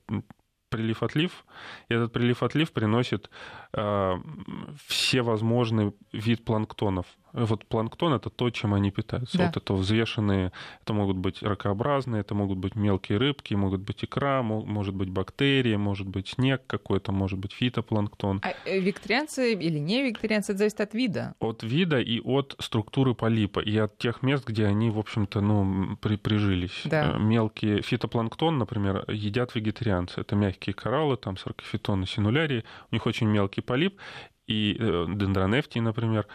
прилив-отлив, 0.75 1.45
и 1.89 1.95
этот 1.95 2.13
прилив-отлив 2.13 2.73
приносит 2.73 3.31
э, 3.73 4.13
все 4.87 5.23
возможный 5.23 5.93
вид 6.13 6.45
планктонов. 6.45 7.07
Вот 7.35 7.67
планктон— 7.67 8.13
это 8.15 8.31
то, 8.31 8.49
чем 8.51 8.75
они 8.75 8.93
питаются. 8.93 9.37
Да. 9.37 9.47
Вот 9.47 9.57
это 9.57 9.75
взвешенные, 9.75 10.53
это 10.83 10.93
могут 10.95 11.17
быть 11.17 11.43
ракообразные, 11.43 12.21
это 12.21 12.35
могут 12.35 12.59
быть 12.59 12.77
мелкие 12.77 13.19
рыбки, 13.19 13.55
могут 13.55 13.81
быть 13.81 14.05
икра, 14.05 14.43
мо- 14.43 14.65
может 14.65 14.95
быть 14.95 15.11
бактерии, 15.11 15.75
может 15.75 16.07
быть 16.07 16.29
снег 16.29 16.63
какой-то, 16.67 17.11
может 17.11 17.41
быть 17.41 17.53
фитопланктон. 17.53 18.41
А 18.45 18.53
э, 18.65 18.79
викторианцы 18.79 19.53
или 19.53 19.79
не 19.79 20.03
викторианцы, 20.09 20.53
это 20.53 20.59
зависит 20.59 20.81
от 20.81 20.95
вида. 20.95 21.35
От 21.41 21.65
вида 21.65 21.99
и 22.01 22.21
от 22.21 22.55
структуры 22.61 23.15
полипа, 23.15 23.59
и 23.59 23.77
от 23.77 23.99
тех 23.99 24.23
мест, 24.23 24.47
где 24.47 24.67
они, 24.67 24.91
в 24.91 24.99
общем-то, 24.99 25.41
ну, 25.41 25.97
при, 26.01 26.17
прижились. 26.17 26.83
Да. 26.85 27.15
Э, 27.17 27.19
Мелкие 27.19 27.83
фитопланктон, 27.83 28.59
например, 28.59 29.05
едят 29.09 29.57
вегетарианцы. 29.57 30.21
Это 30.21 30.37
мягкие 30.37 30.75
кораллы, 30.75 31.17
там 31.17 31.37
саркофитоны, 31.37 32.07
синулярии. 32.07 32.63
У 32.93 32.95
них 32.95 33.07
очень 33.07 33.27
мелкий 33.27 33.61
полип, 33.61 33.99
и 34.47 34.77
э, 34.79 35.07
дендронефтии, 35.09 35.79
например, 35.81 36.27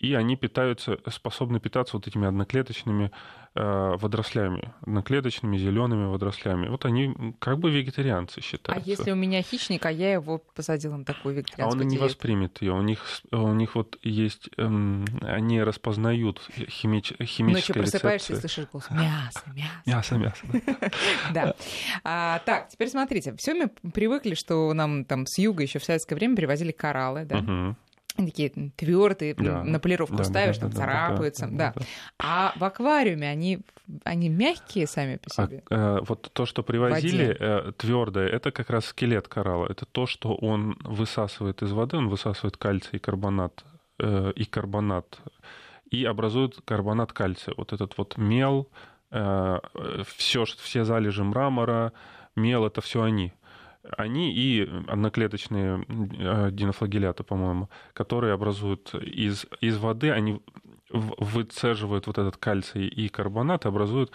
и 0.00 0.14
они 0.14 0.36
питаются, 0.36 0.98
способны 1.10 1.60
питаться 1.60 1.96
вот 1.96 2.06
этими 2.06 2.26
одноклеточными 2.26 3.10
э, 3.54 3.96
водорослями, 3.96 4.72
одноклеточными 4.80 5.58
зелеными 5.58 6.06
водорослями. 6.06 6.68
Вот 6.68 6.86
они 6.86 7.14
как 7.38 7.58
бы 7.58 7.70
вегетарианцы 7.70 8.38
А 8.38 8.42
считаются. 8.42 8.88
если 8.90 9.10
у 9.10 9.14
меня 9.14 9.42
хищник, 9.42 9.84
а 9.84 9.90
я 9.92 10.12
его 10.14 10.38
посадила 10.38 10.96
на 10.96 11.04
такую 11.04 11.34
А 11.34 11.38
викторианскую 11.38 11.82
он 11.82 11.86
не 11.88 11.96
диету? 11.96 12.04
воспримет 12.06 12.62
ее. 12.62 12.72
У 12.72 12.80
них, 12.82 13.04
у 13.30 13.52
них 13.52 13.74
вот 13.74 13.98
есть, 14.02 14.48
эм, 14.56 15.04
они 15.22 15.62
распознают 15.62 16.40
химич, 16.68 17.10
Ночью 17.10 17.26
химические 17.26 17.74
просыпаешься 17.74 18.32
и 18.32 18.36
слышишь 18.36 18.66
голос 18.72 18.88
«мясо, 18.90 19.42
мясо». 19.54 19.70
Мясо, 19.86 20.14
мясо. 20.16 20.46
да. 20.52 20.90
Да. 21.34 21.54
А, 22.04 22.38
так, 22.46 22.68
теперь 22.68 22.88
смотрите. 22.88 23.34
Все 23.36 23.52
мы 23.54 23.68
привыкли, 23.68 24.34
что 24.34 24.72
нам 24.72 25.04
там 25.04 25.26
с 25.26 25.38
юга 25.38 25.62
еще 25.62 25.78
в 25.78 25.84
советское 25.84 26.14
время 26.14 26.36
привозили 26.36 26.72
кораллы, 26.72 27.24
да? 27.26 27.74
Они 28.20 28.30
такие 28.30 28.50
твердые, 28.76 29.34
Да. 29.34 29.64
на 29.64 29.78
полировку 29.80 30.16
Да, 30.16 30.24
ставишь, 30.24 30.56
да, 30.58 30.62
там 30.62 30.70
да, 30.70 30.76
царапаются. 30.76 31.46
да, 31.46 31.50
Да. 31.50 31.72
да, 31.74 31.80
да. 31.80 31.86
А 32.18 32.52
в 32.56 32.64
аквариуме 32.64 33.28
они, 33.28 33.60
они 34.04 34.28
мягкие 34.28 34.86
сами 34.86 35.16
по 35.16 35.30
А, 35.36 35.46
себе. 35.46 35.62
э, 35.70 35.98
вот 36.06 36.30
то, 36.32 36.46
что 36.46 36.62
привозили, 36.62 37.72
твердое, 37.78 38.28
это 38.28 38.50
как 38.52 38.70
раз 38.70 38.84
скелет 38.86 39.28
коралла. 39.28 39.66
Это 39.70 39.86
то, 39.86 40.06
что 40.06 40.34
он 40.34 40.76
высасывает 40.84 41.62
из 41.62 41.72
воды, 41.72 41.96
он 41.96 42.08
высасывает 42.08 42.56
кальций 42.56 42.96
и 42.96 42.98
карбонат, 42.98 43.64
э, 43.98 44.32
и 44.36 44.44
карбонат, 44.44 45.18
и 45.90 46.04
образует 46.04 46.58
карбонат 46.64 47.12
кальция. 47.12 47.54
Вот 47.56 47.72
этот 47.72 47.96
вот 47.98 48.16
мел, 48.16 48.68
все, 50.04 50.44
все 50.44 50.84
залежи 50.84 51.24
мрамора, 51.24 51.92
мел, 52.36 52.64
это 52.66 52.80
все 52.80 53.02
они. 53.02 53.32
Они 53.96 54.32
и 54.32 54.68
одноклеточные 54.88 55.84
э, 55.88 56.50
динофлагелляты, 56.52 57.24
по-моему, 57.24 57.70
которые 57.92 58.34
образуют 58.34 58.94
из, 58.94 59.46
из 59.60 59.78
воды, 59.78 60.10
они 60.10 60.42
выцеживают 60.90 62.06
вот 62.06 62.18
этот 62.18 62.36
кальций 62.36 62.86
и 62.88 63.08
карбонат, 63.08 63.64
и 63.64 63.68
образуют 63.68 64.10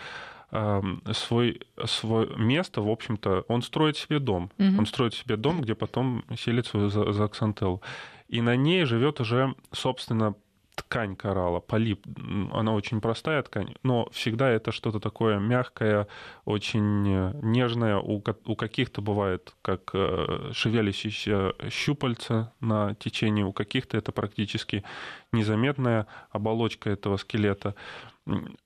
эм, 0.51 1.01
свой, 1.13 1.61
свое 1.85 2.35
место, 2.37 2.81
в 2.81 2.89
общем-то, 2.89 3.45
он 3.47 3.61
строит 3.61 3.97
себе 3.97 4.19
дом. 4.19 4.51
Мгм. 4.57 4.79
Он 4.79 4.85
строит 4.85 5.13
себе 5.13 5.37
дом, 5.37 5.61
где 5.61 5.73
потом 5.73 6.23
селит 6.37 6.67
свою 6.67 6.89
зооксантеллу. 6.89 7.81
И 8.27 8.41
на 8.41 8.55
ней 8.55 8.85
живет 8.85 9.19
уже, 9.21 9.55
собственно, 9.71 10.35
ткань 10.75 11.15
коралла, 11.15 11.59
полип. 11.59 12.05
Она 12.51 12.73
очень 12.73 13.01
простая 13.01 13.41
ткань, 13.43 13.75
но 13.83 14.07
всегда 14.11 14.49
это 14.49 14.71
что-то 14.71 14.99
такое 14.99 15.39
мягкое, 15.39 16.07
очень 16.43 17.07
э, 17.07 17.33
нежное. 17.41 17.97
У, 17.97 18.21
у 18.45 18.55
каких-то 18.55 19.01
бывает 19.01 19.55
как 19.61 19.91
э, 19.93 20.51
шевелящиеся 20.53 21.53
щупальца 21.69 22.53
на 22.59 22.95
течении, 22.95 23.43
у 23.43 23.53
каких-то 23.53 23.97
это 23.97 24.11
практически 24.11 24.83
незаметная 25.31 26.07
оболочка 26.29 26.89
этого 26.89 27.17
скелета. 27.17 27.75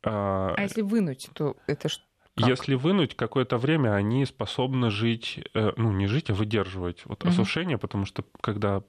А, 0.04 0.54
А 0.56 0.62
если 0.62 0.82
вынуть, 0.82 1.30
то 1.34 1.56
это 1.68 1.90
что? 1.90 2.09
Как? 2.40 2.48
если 2.50 2.76
вынуть 2.76 3.16
какое-то 3.16 3.58
время, 3.58 3.96
они 3.96 4.26
способны 4.26 4.90
жить, 4.90 5.40
э, 5.54 5.72
ну 5.78 5.92
не 5.92 6.08
жить, 6.08 6.30
а 6.30 6.34
выдерживать 6.34 7.06
вот 7.06 7.24
Мгм. 7.24 7.30
осушение, 7.30 7.78
потому 7.78 8.06
что 8.06 8.24
когда 8.42 8.82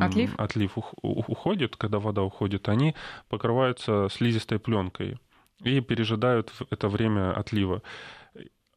Отлив? 0.00 0.34
отлив 0.38 0.72
уходит, 1.02 1.76
когда 1.76 1.98
вода 1.98 2.22
уходит, 2.22 2.68
они 2.68 2.94
покрываются 3.28 4.08
слизистой 4.10 4.58
пленкой 4.58 5.18
и 5.64 5.80
пережидают 5.80 6.52
это 6.70 6.88
время 6.88 7.32
отлива. 7.32 7.82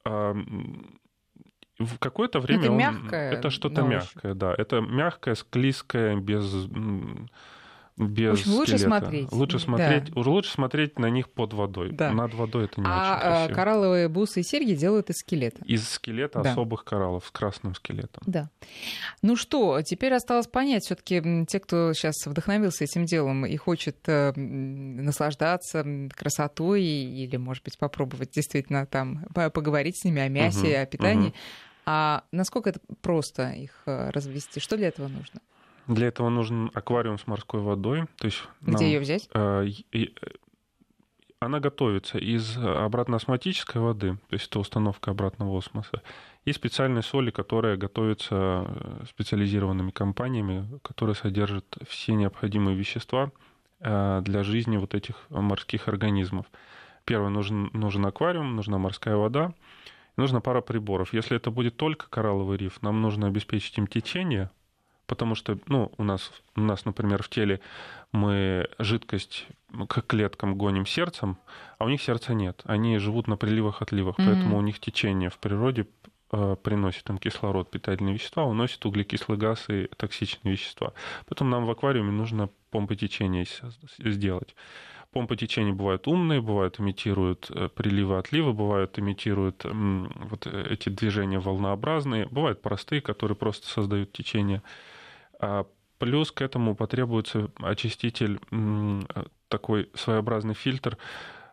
А, 0.05 0.33
в 1.79 1.97
какое-то 1.99 2.39
время 2.39 2.61
Это 2.63 2.71
он- 2.71 2.77
мягкое 2.77 3.31
это 3.31 3.49
что-то 3.49 3.81
мягкое, 3.83 4.33
да, 4.33 4.53
это 4.57 4.81
мягкое, 4.81 5.35
склизкое, 5.35 6.15
без 6.15 6.67
без 7.97 8.31
общем, 8.39 8.51
лучше 8.53 8.77
скелета. 8.77 8.85
смотреть. 8.99 9.31
Лучше 9.31 9.57
Да. 9.57 9.63
смотреть, 9.63 10.15
лучше 10.15 10.51
смотреть 10.51 10.99
на 10.99 11.09
них 11.09 11.29
под 11.29 11.53
водой. 11.53 11.91
Да. 11.93 12.11
Над 12.11 12.33
водой 12.33 12.65
это 12.65 12.81
не 12.81 12.85
очень 12.87 12.93
А 12.93 13.19
красиво. 13.21 13.55
коралловые 13.55 14.07
бусы 14.09 14.41
и 14.41 14.43
серьги 14.43 14.73
делают 14.73 15.09
из 15.09 15.15
скелета. 15.17 15.63
Из 15.65 15.87
скелета 15.87 16.41
Да. 16.41 16.51
особых 16.51 16.83
кораллов 16.83 17.25
с 17.25 17.31
красным 17.31 17.73
скелетом. 17.75 18.21
Да. 18.25 18.49
Ну 19.21 19.35
что, 19.37 19.81
теперь 19.81 20.13
осталось 20.13 20.47
понять, 20.47 20.83
все-таки 20.83 21.45
те, 21.47 21.59
кто 21.61 21.93
сейчас 21.93 22.15
вдохновился 22.25 22.83
этим 22.83 23.05
делом 23.05 23.45
и 23.45 23.55
хочет 23.55 23.97
э, 24.07 24.33
наслаждаться 24.35 25.85
красотой 26.15 26.83
или, 26.83 27.37
может 27.37 27.63
быть, 27.63 27.77
попробовать 27.77 28.31
действительно 28.31 28.85
там 28.85 29.25
по- 29.33 29.49
поговорить 29.49 29.97
с 29.99 30.03
ними 30.03 30.21
о 30.21 30.29
мясе, 30.29 30.67
Мгм, 30.67 30.81
о 30.81 30.85
питании. 30.85 31.27
мгм. 31.27 31.33
А 31.87 32.23
насколько 32.31 32.71
это 32.71 32.79
просто 33.01 33.51
их 33.51 33.83
э, 33.85 34.09
развести? 34.09 34.59
Что 34.59 34.75
для 34.75 34.87
этого 34.87 35.07
нужно? 35.07 35.39
Для 35.87 36.07
этого 36.07 36.29
нужен 36.29 36.71
аквариум 36.73 37.19
с 37.19 37.27
морской 37.27 37.61
водой. 37.61 38.05
То 38.17 38.25
есть 38.25 38.43
Где 38.61 38.71
нам, 38.71 38.81
ее 38.83 38.99
взять? 38.99 39.29
э, 39.33 39.67
э, 39.93 40.05
она 41.39 41.59
готовится 41.59 42.17
из 42.17 42.57
обратноосмотической 42.57 43.81
воды, 43.81 44.17
то 44.29 44.33
есть 44.33 44.47
это 44.47 44.59
установка 44.59 45.11
обратного 45.11 45.57
осмоса, 45.57 46.01
и 46.45 46.53
специальной 46.53 47.03
соли, 47.03 47.31
которая 47.31 47.77
готовится 47.77 48.65
э, 48.67 49.05
специализированными 49.09 49.91
компаниями, 49.91 50.79
которые 50.81 51.15
содержат 51.15 51.65
все 51.87 52.13
необходимые 52.13 52.75
вещества 52.75 53.31
э, 53.79 54.21
для 54.23 54.43
жизни 54.43 54.77
вот 54.77 54.95
этих 54.95 55.15
морских 55.29 55.87
организмов. 55.87 56.45
Первое, 57.03 57.29
нужен, 57.29 57.69
нужен 57.73 58.05
аквариум, 58.05 58.55
нужна 58.55 58.77
морская 58.77 59.15
вода, 59.15 59.53
нужна 60.17 60.39
пара 60.39 60.61
приборов. 60.61 61.13
Если 61.13 61.35
это 61.37 61.51
будет 61.51 61.77
только 61.77 62.09
коралловый 62.09 62.57
риф, 62.57 62.81
нам 62.81 63.01
нужно 63.01 63.27
обеспечить 63.27 63.77
им 63.77 63.87
течение, 63.87 64.49
потому 65.07 65.35
что, 65.35 65.57
ну, 65.67 65.91
у 65.97 66.03
нас, 66.03 66.31
у 66.55 66.61
нас, 66.61 66.85
например, 66.85 67.23
в 67.23 67.29
теле 67.29 67.59
мы 68.11 68.67
жидкость 68.79 69.47
к 69.87 70.01
клеткам 70.01 70.55
гоним 70.57 70.85
сердцем, 70.85 71.37
а 71.77 71.85
у 71.85 71.89
них 71.89 72.01
сердца 72.01 72.33
нет. 72.33 72.61
Они 72.65 72.97
живут 72.97 73.27
на 73.27 73.37
приливах-отливах, 73.37 74.17
Мгм. 74.17 74.27
поэтому 74.27 74.57
у 74.57 74.61
них 74.61 74.79
течение 74.79 75.29
в 75.29 75.37
природе 75.37 75.87
э, 76.31 76.55
приносит 76.63 77.09
им 77.09 77.17
кислород, 77.17 77.69
питательные 77.69 78.13
вещества, 78.15 78.45
уносит 78.45 78.85
углекислый 78.85 79.37
газ 79.37 79.65
и 79.69 79.87
токсичные 79.97 80.53
вещества. 80.53 80.93
Поэтому 81.27 81.49
нам 81.49 81.65
в 81.65 81.69
аквариуме 81.71 82.11
нужно 82.11 82.49
помпы 82.71 82.95
течения 82.95 83.45
сделать. 83.99 84.55
Помпы 85.11 85.37
течения 85.37 85.71
бывают 85.71 86.07
умные, 86.07 86.41
бывают 86.41 86.79
имитируют 86.79 87.49
э, 87.49 87.69
приливы, 87.73 88.17
отливы, 88.17 88.51
бывают 88.53 88.99
имитируют 88.99 89.63
вот 89.65 90.45
э, 90.47 90.67
эти 90.71 90.89
движения 90.89 91.39
волнообразные, 91.39 92.25
бывают 92.25 92.61
простые, 92.61 93.01
которые 93.01 93.37
просто 93.37 93.67
создают 93.67 94.11
течение. 94.11 94.61
А 95.39 95.65
плюс 95.99 96.31
к 96.31 96.41
этому 96.41 96.75
потребуется 96.75 97.49
очиститель, 97.57 98.39
э, 98.51 99.23
такой 99.47 99.89
своеобразный 99.93 100.53
фильтр, 100.53 100.97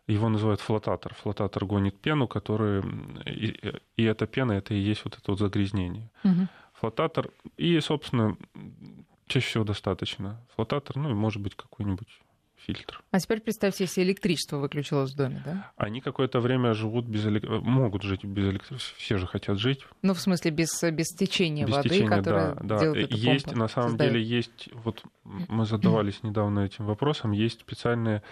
его 0.07 0.29
называют 0.29 0.61
флотатор. 0.61 1.15
Флотатор 1.15 1.65
гонит 1.65 2.01
пену, 2.01 2.27
который... 2.27 2.81
м, 2.81 3.21
И, 3.27 3.55
и 3.97 4.03
эта 4.05 4.27
пена, 4.27 4.53
это 4.53 4.75
и 4.75 4.79
есть 4.79 5.05
вот 5.05 5.17
это 5.17 5.31
вот 5.31 5.39
загрязнение. 5.39 6.11
Мгм. 6.25 6.49
Флотатор. 6.75 7.31
И, 7.57 7.79
собственно, 7.81 8.37
чаще 9.27 9.47
всего 9.47 9.65
достаточно. 9.65 10.45
Флотатор, 10.57 10.97
ну 10.97 11.11
и 11.11 11.15
может 11.15 11.41
быть 11.41 11.55
какой-нибудь 11.55 12.09
фильтр. 12.67 13.03
А 13.11 13.19
теперь 13.19 13.41
представьте, 13.41 13.85
если 13.85 14.03
электричество 14.03 14.59
выключилось 14.59 15.13
в 15.13 15.17
доме, 15.17 15.43
да? 15.45 15.71
Они 15.77 16.01
какое-то 16.01 16.41
время 16.41 16.75
живут 16.75 17.07
без 17.07 17.27
электричества, 17.27 17.61
могут 17.61 18.03
жить 18.03 18.25
без 18.25 18.45
электричества, 18.45 18.95
все 18.97 19.19
же 19.19 19.27
хотят 19.27 19.59
жить. 19.59 19.81
Ну, 20.03 20.15
в 20.15 20.21
смысле, 20.21 20.51
без, 20.51 20.83
без 20.83 21.09
течения 21.09 21.67
без 21.67 21.75
воды, 21.75 21.89
течения, 21.89 22.09
которое 22.09 22.55
да, 22.63 22.79
да. 22.79 22.99
Есть, 22.99 23.47
помпа, 23.47 23.59
на 23.59 23.69
самом 23.69 23.91
создает. 23.91 24.13
деле, 24.13 24.25
есть, 24.25 24.69
вот 24.73 25.03
мы 25.25 25.65
задавались 25.67 26.23
недавно 26.23 26.61
этим 26.61 26.87
вопросом, 26.87 27.33
есть 27.33 27.61
специальные 27.61 28.23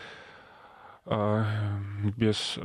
а, 1.06 1.44
без 2.16 2.58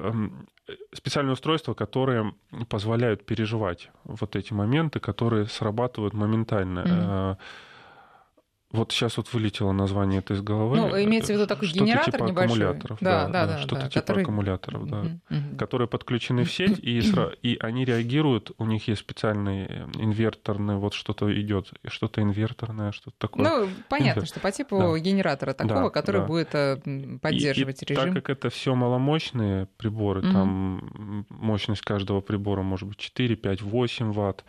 специальные 0.94 1.34
устройства, 1.34 1.74
которые 1.74 2.34
позволяют 2.70 3.26
переживать 3.26 3.92
вот 4.04 4.36
эти 4.36 4.54
моменты, 4.54 5.00
которые 5.00 5.46
срабатывают 5.46 6.14
моментально. 6.14 6.80
Mm-hmm. 6.80 7.38
Вот 8.76 8.92
сейчас 8.92 9.18
вот 9.18 9.32
вылетело 9.34 9.72
название 9.72 10.20
это 10.20 10.34
из 10.34 10.42
головы. 10.42 10.78
Ну, 10.78 11.04
имеется 11.04 11.34
в 11.34 11.36
виду 11.36 11.48
такой 11.48 11.68
что 11.68 11.80
генератор 11.80 12.14
типа 12.14 12.24
небольшой. 12.24 12.58
аккумуляторов. 12.58 12.98
Да, 13.02 13.28
да, 13.28 13.46
да. 13.46 13.54
да 13.54 13.58
что-то 13.60 13.76
да, 13.76 13.90
типа 13.90 14.02
который... 14.02 14.24
аккумуляторов, 14.24 14.88
да. 14.88 15.02
Угу. 15.30 15.58
Которые 15.58 15.88
подключены 15.88 16.44
в 16.44 16.52
сеть, 16.52 16.80
и, 16.80 17.02
и 17.42 17.58
они 17.60 17.86
реагируют, 17.86 18.52
у 18.58 18.66
них 18.66 18.88
есть 18.88 19.02
специальный 19.02 19.66
инверторный, 19.96 20.76
вот 20.76 20.94
что-то 20.94 21.34
идет, 21.42 21.72
что-то 21.88 22.22
инверторное, 22.22 22.92
что-то 22.92 23.16
такое. 23.18 23.44
Ну, 23.44 23.70
понятно, 23.90 24.20
Инвер... 24.20 24.28
что 24.28 24.40
по 24.40 24.52
типу 24.52 24.78
да. 24.78 25.00
генератора 25.00 25.54
такого, 25.54 25.84
да, 25.84 25.90
который 25.90 26.22
да. 26.22 26.28
будет 26.28 26.54
э, 26.54 26.78
поддерживать 27.22 27.82
и, 27.84 27.86
и 27.86 27.90
режим. 27.90 28.14
Так 28.14 28.14
как 28.14 28.30
это 28.30 28.50
все 28.50 28.76
маломощные 28.76 29.68
приборы, 29.78 30.22
угу. 30.22 30.32
там 30.32 31.26
мощность 31.30 31.82
каждого 31.82 32.22
прибора 32.22 32.62
может 32.62 32.88
быть 32.88 32.98
4, 32.98 33.36
5, 33.36 33.62
8 33.62 34.12
ватт, 34.12 34.44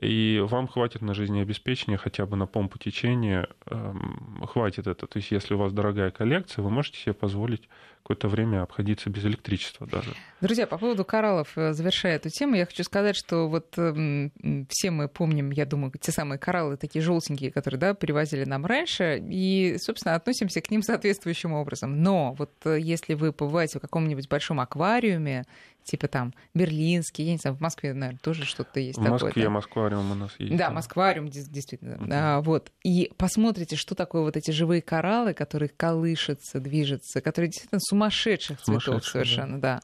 и 0.00 0.42
вам 0.46 0.68
хватит 0.68 1.00
на 1.00 1.14
жизнеобеспечение 1.14 1.96
хотя 1.96 2.26
бы 2.26 2.36
на 2.36 2.46
помпу 2.46 2.78
течения, 2.78 3.48
эм, 3.66 4.44
хватит 4.46 4.86
это. 4.86 5.06
То 5.06 5.18
есть 5.18 5.30
если 5.30 5.54
у 5.54 5.58
вас 5.58 5.72
дорогая 5.72 6.10
коллекция, 6.10 6.62
вы 6.62 6.70
можете 6.70 6.98
себе 6.98 7.14
позволить 7.14 7.68
какое-то 8.06 8.28
время 8.28 8.62
обходиться 8.62 9.10
без 9.10 9.24
электричества 9.24 9.84
даже. 9.84 10.14
Друзья, 10.40 10.68
по 10.68 10.78
поводу 10.78 11.04
кораллов, 11.04 11.56
э, 11.56 11.72
завершая 11.72 12.16
эту 12.16 12.28
тему, 12.28 12.54
я 12.54 12.64
хочу 12.64 12.84
сказать, 12.84 13.16
что 13.16 13.48
вот 13.48 13.74
э, 13.78 14.30
все 14.68 14.90
мы 14.92 15.08
помним, 15.08 15.50
я 15.50 15.66
думаю, 15.66 15.92
те 16.00 16.12
самые 16.12 16.38
кораллы 16.38 16.76
такие 16.76 17.02
желтенькие, 17.02 17.50
которые 17.50 17.80
да, 17.80 17.94
привозили 17.94 18.44
нам 18.44 18.64
раньше, 18.64 19.18
и, 19.28 19.76
собственно, 19.80 20.14
относимся 20.14 20.60
к 20.60 20.70
ним 20.70 20.82
соответствующим 20.84 21.52
образом. 21.52 22.00
Но 22.00 22.34
вот 22.34 22.52
э, 22.64 22.78
если 22.78 23.14
вы 23.14 23.32
побываете 23.32 23.78
в 23.78 23.82
каком-нибудь 23.82 24.28
большом 24.28 24.60
аквариуме, 24.60 25.44
типа 25.86 26.08
там 26.08 26.34
берлинский, 26.52 27.24
я 27.24 27.32
не 27.32 27.38
знаю, 27.38 27.56
в 27.56 27.60
Москве, 27.60 27.94
наверное, 27.94 28.18
тоже 28.18 28.44
что-то 28.44 28.80
есть 28.80 28.98
в 28.98 29.02
такое. 29.02 29.20
Москве 29.20 29.44
да? 29.44 29.50
Москвариум 29.50 30.10
у 30.10 30.14
нас 30.14 30.34
есть. 30.38 30.56
Да, 30.56 30.70
Москвариум, 30.70 31.28
действительно. 31.28 31.94
Uh-huh. 31.94 32.08
А, 32.12 32.40
вот. 32.40 32.72
И 32.82 33.12
посмотрите, 33.16 33.76
что 33.76 33.94
такое 33.94 34.22
вот 34.22 34.36
эти 34.36 34.50
живые 34.50 34.82
кораллы, 34.82 35.32
которые 35.32 35.68
колышутся, 35.68 36.60
движутся, 36.60 37.20
которые 37.20 37.50
действительно 37.50 37.80
сумасшедших 37.80 38.60
цветов 38.60 39.06
совершенно, 39.06 39.60
да. 39.60 39.76
да. 39.76 39.80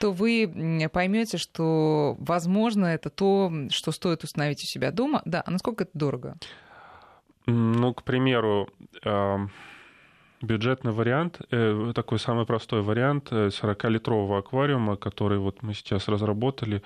То 0.00 0.12
вы 0.12 0.90
поймете, 0.92 1.38
что, 1.38 2.16
возможно, 2.18 2.86
это 2.86 3.08
то, 3.08 3.52
что 3.70 3.92
стоит 3.92 4.24
установить 4.24 4.62
у 4.62 4.66
себя 4.66 4.90
дома. 4.90 5.22
Да, 5.24 5.42
а 5.46 5.50
насколько 5.50 5.84
это 5.84 5.92
дорого? 5.94 6.36
Ну, 7.46 7.94
к 7.94 8.02
примеру, 8.02 8.68
бюджетный 10.46 10.92
вариант, 10.92 11.40
э, 11.50 11.92
такой 11.94 12.18
самый 12.18 12.46
простой 12.46 12.82
вариант 12.82 13.32
40-литрового 13.32 14.36
э, 14.36 14.38
аквариума, 14.38 14.96
который 14.96 15.38
вот 15.38 15.62
мы 15.62 15.74
сейчас 15.74 16.08
разработали, 16.08 16.82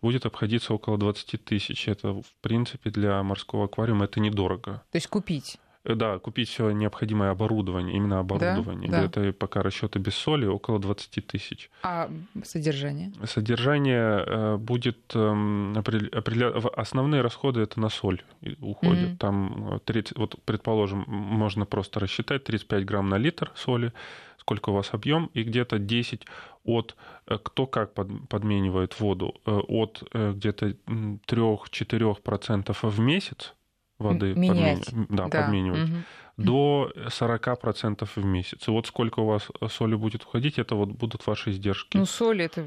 будет 0.00 0.26
обходиться 0.26 0.74
около 0.74 0.98
20 0.98 1.44
тысяч. 1.44 1.88
Это, 1.88 2.12
в 2.12 2.32
принципе, 2.40 2.90
для 2.90 3.22
морского 3.22 3.64
аквариума 3.64 4.04
это 4.06 4.20
недорого. 4.20 4.82
То 4.90 4.96
есть 4.96 5.06
купить? 5.06 5.58
Э, 5.84 5.94
да, 5.94 6.18
купить 6.18 6.48
все 6.48 6.70
необходимое 6.70 7.30
оборудование, 7.30 7.96
именно 7.96 8.20
оборудование. 8.20 8.90
Да, 8.90 9.00
да. 9.00 9.04
Это 9.04 9.32
пока 9.32 9.62
расчеты 9.62 9.98
без 9.98 10.14
соли 10.14 10.46
около 10.46 10.78
20 10.78 11.26
тысяч. 11.26 11.70
А 11.82 12.10
содержание? 12.44 13.12
Содержание 13.24 14.24
э, 14.26 14.56
будет 14.56 14.98
эм, 15.14 15.76
определя... 15.76 16.52
основные 16.76 17.22
расходы 17.22 17.60
это 17.60 17.80
на 17.80 17.88
соль 17.88 18.22
уходят. 18.60 19.10
Mm-hmm. 19.10 19.16
Там 19.18 19.80
30, 19.84 20.18
вот 20.18 20.36
предположим, 20.44 21.04
можно 21.06 21.66
просто 21.66 22.00
рассчитать 22.00 22.44
35 22.44 22.84
грамм 22.84 23.08
на 23.08 23.18
литр 23.18 23.50
соли, 23.54 23.92
сколько 24.38 24.70
у 24.70 24.74
вас 24.74 24.90
объем, 24.92 25.30
и 25.34 25.42
где-то 25.42 25.78
10 25.78 26.26
от, 26.64 26.96
э, 27.26 27.38
кто 27.42 27.66
как 27.66 27.92
подменивает 27.92 29.00
воду, 29.00 29.34
от 29.44 30.04
где-то 30.12 30.76
3-4% 30.86 32.76
в 32.82 33.00
месяц 33.00 33.54
воды 34.02 34.34
Менять. 34.34 34.88
Да, 35.08 35.28
да, 35.28 35.42
подменивать. 35.42 35.88
Угу. 35.88 35.98
До 36.38 36.90
40% 36.96 38.08
в 38.16 38.24
месяц. 38.24 38.66
И 38.66 38.70
вот 38.70 38.86
сколько 38.86 39.20
у 39.20 39.26
вас 39.26 39.48
соли 39.68 39.94
будет 39.94 40.24
уходить, 40.24 40.58
это 40.58 40.74
вот 40.74 40.88
будут 40.88 41.26
ваши 41.26 41.50
издержки. 41.50 41.96
Ну, 41.96 42.06
соль 42.06 42.42
это, 42.42 42.64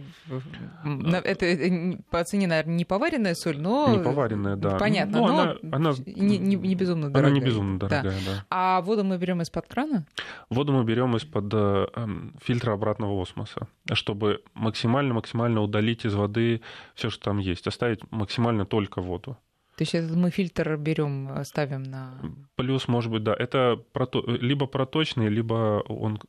это, 1.23 1.45
это 1.45 2.03
по 2.11 2.23
цене, 2.23 2.47
наверное, 2.47 2.75
не 2.75 2.85
поваренная 2.85 3.33
соль, 3.33 3.57
но... 3.57 3.89
Не 3.89 4.03
поваренная, 4.03 4.55
да. 4.55 4.77
Понятно, 4.77 5.17
ну, 5.17 5.27
но 5.27 5.39
она, 5.39 5.55
она... 5.71 5.93
Не, 6.05 6.37
не, 6.37 6.55
не 6.55 6.75
безумно 6.75 7.09
дорогая. 7.09 7.31
Она 7.31 7.39
не 7.39 7.43
безумно 7.43 7.79
дорогая, 7.79 8.19
да. 8.25 8.31
да. 8.33 8.45
А 8.49 8.81
воду 8.81 9.03
мы 9.03 9.17
берем 9.17 9.41
из-под 9.41 9.67
крана? 9.67 10.05
Воду 10.49 10.71
мы 10.71 10.83
берем 10.83 11.15
из-под 11.17 11.51
э, 11.53 11.87
эм, 11.95 12.35
фильтра 12.43 12.73
обратного 12.73 13.19
осмоса, 13.19 13.67
чтобы 13.93 14.43
максимально-максимально 14.53 15.61
удалить 15.61 16.05
из 16.05 16.13
воды 16.13 16.61
все, 16.93 17.09
что 17.09 17.23
там 17.23 17.39
есть, 17.39 17.65
оставить 17.65 17.99
максимально 18.11 18.65
только 18.65 19.01
воду. 19.01 19.37
То 19.75 19.81
есть 19.81 19.93
этот 19.93 20.15
мы 20.15 20.29
фильтр 20.29 20.77
берем, 20.77 21.29
э, 21.31 21.43
ставим 21.43 21.83
на... 21.83 22.13
Плюс, 22.55 22.87
может 22.87 23.11
быть, 23.11 23.23
да. 23.23 23.35
Это 23.37 23.81
прото... 23.91 24.23
либо 24.25 24.67
проточный, 24.67 25.27
либо 25.27 25.83
он, 25.87 26.19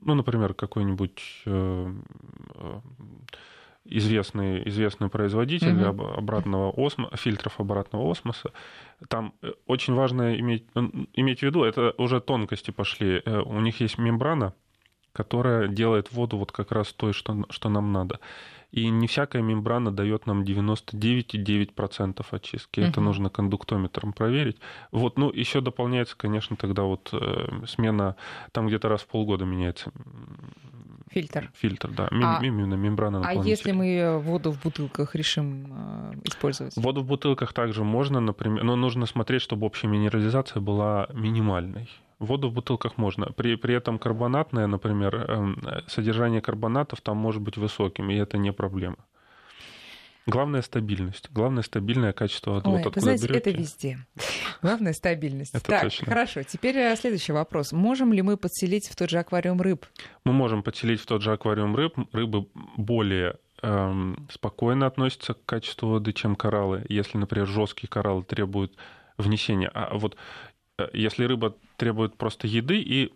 ну, 0.00 0.14
например, 0.14 0.54
какой-нибудь 0.54 1.42
э, 1.44 1.94
э, 2.54 2.80
известный, 3.84 4.66
известный 4.68 5.10
производитель 5.10 5.82
угу. 5.82 6.02
обратного 6.16 6.72
осмо... 6.74 7.10
фильтров 7.14 7.60
обратного 7.60 8.10
осмоса. 8.10 8.52
Там 9.08 9.34
очень 9.66 9.92
важно 9.92 10.38
иметь, 10.38 10.66
иметь 11.12 11.40
в 11.40 11.42
виду, 11.42 11.64
это 11.64 11.92
уже 11.98 12.20
тонкости 12.20 12.70
пошли. 12.70 13.22
У 13.26 13.60
них 13.60 13.80
есть 13.80 13.98
мембрана, 13.98 14.54
которая 15.12 15.68
делает 15.68 16.12
воду 16.12 16.38
вот 16.38 16.52
как 16.52 16.72
раз 16.72 16.92
той, 16.92 17.12
что, 17.12 17.46
что 17.50 17.68
нам 17.68 17.92
надо. 17.92 18.20
И 18.70 18.88
не 18.88 19.06
всякая 19.06 19.42
мембрана 19.42 19.90
дает 19.90 20.26
нам 20.26 20.42
99,9% 20.44 22.26
очистки. 22.30 22.80
Угу. 22.80 22.88
Это 22.88 23.00
нужно 23.02 23.28
кондуктометром 23.28 24.14
проверить. 24.14 24.56
Вот, 24.90 25.18
ну, 25.18 25.30
еще 25.30 25.60
дополняется, 25.60 26.16
конечно, 26.16 26.56
тогда 26.56 26.84
вот 26.84 27.10
э, 27.12 27.66
смена, 27.66 28.16
там 28.52 28.68
где-то 28.68 28.88
раз 28.88 29.02
в 29.02 29.08
полгода 29.08 29.44
меняется 29.44 29.92
Фильтр. 31.12 31.50
Фильтр, 31.54 31.90
да. 31.90 32.08
Мем, 32.10 32.24
а, 32.24 32.40
именно 32.42 32.74
мембрана 32.74 33.20
А 33.22 33.34
если 33.34 33.72
мы 33.72 34.18
воду 34.18 34.50
в 34.50 34.62
бутылках 34.62 35.14
решим 35.14 35.66
э, 35.68 36.14
использовать? 36.24 36.74
Воду 36.76 37.02
в 37.02 37.06
бутылках 37.06 37.52
также 37.52 37.84
можно, 37.84 38.18
например, 38.20 38.64
но 38.64 38.76
нужно 38.76 39.04
смотреть, 39.04 39.42
чтобы 39.42 39.66
общая 39.66 39.88
минерализация 39.88 40.60
была 40.60 41.08
минимальной. 41.12 41.90
Воду 42.22 42.48
в 42.48 42.52
бутылках 42.52 42.98
можно. 42.98 43.26
При, 43.26 43.56
при 43.56 43.74
этом 43.74 43.98
карбонатная, 43.98 44.68
например, 44.68 45.14
эм, 45.28 45.62
содержание 45.88 46.40
карбонатов 46.40 47.00
там 47.00 47.16
может 47.16 47.42
быть 47.42 47.56
высоким, 47.56 48.10
и 48.10 48.14
это 48.14 48.38
не 48.38 48.52
проблема. 48.52 48.98
Главное 50.26 50.62
стабильность. 50.62 51.30
Главное 51.32 51.64
стабильное 51.64 52.12
качество 52.12 52.52
воды. 52.52 52.68
Ой, 52.68 52.82
вот 52.84 52.94
вы 52.94 53.00
знаете, 53.00 53.26
берете. 53.26 53.50
это 53.50 53.58
везде. 53.58 53.98
Главное 54.62 54.92
стабильность. 54.92 55.52
Это 55.52 55.64
так, 55.64 55.82
точно. 55.82 56.06
хорошо. 56.06 56.44
Теперь 56.44 56.76
э, 56.76 56.94
следующий 56.94 57.32
вопрос. 57.32 57.72
Можем 57.72 58.12
ли 58.12 58.22
мы 58.22 58.36
подселить 58.36 58.86
в 58.88 58.94
тот 58.94 59.10
же 59.10 59.18
аквариум 59.18 59.60
рыб? 59.60 59.84
Мы 60.24 60.32
можем 60.32 60.62
подселить 60.62 61.00
в 61.00 61.06
тот 61.06 61.22
же 61.22 61.32
аквариум 61.32 61.74
рыб. 61.74 61.96
Рыбы 62.12 62.46
более 62.76 63.38
эм, 63.62 64.28
спокойно 64.30 64.86
относятся 64.86 65.34
к 65.34 65.44
качеству 65.44 65.88
воды, 65.88 66.12
чем 66.12 66.36
кораллы. 66.36 66.86
Если, 66.88 67.18
например, 67.18 67.48
жесткие 67.48 67.88
кораллы 67.88 68.22
требуют 68.22 68.76
внесения. 69.18 69.70
А 69.74 69.96
вот 69.96 70.16
если 70.92 71.24
рыба 71.24 71.56
требует 71.76 72.16
просто 72.16 72.46
еды 72.46 72.80
и 72.80 73.12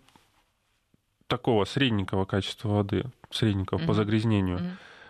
такого 1.27 1.64
средненького 1.64 2.25
качества 2.25 2.69
воды, 2.69 3.05
средненького 3.31 3.79
mm-hmm. 3.79 3.87
по 3.87 3.95
загрязнению 3.95 4.61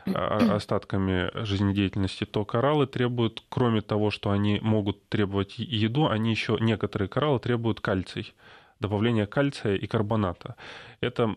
mm-hmm. 0.06 0.52
остатками 0.52 1.30
жизнедеятельности, 1.44 2.24
то 2.24 2.44
кораллы 2.44 2.86
требуют, 2.86 3.42
кроме 3.48 3.82
того, 3.82 4.10
что 4.10 4.30
они 4.30 4.58
могут 4.62 5.08
требовать 5.08 5.58
еду, 5.58 6.08
они 6.08 6.30
еще 6.30 6.56
некоторые 6.60 7.08
кораллы 7.08 7.38
требуют 7.40 7.80
кальций 7.80 8.34
добавление 8.80 9.26
кальция 9.26 9.76
и 9.76 9.86
карбоната. 9.86 10.56
Это, 11.00 11.34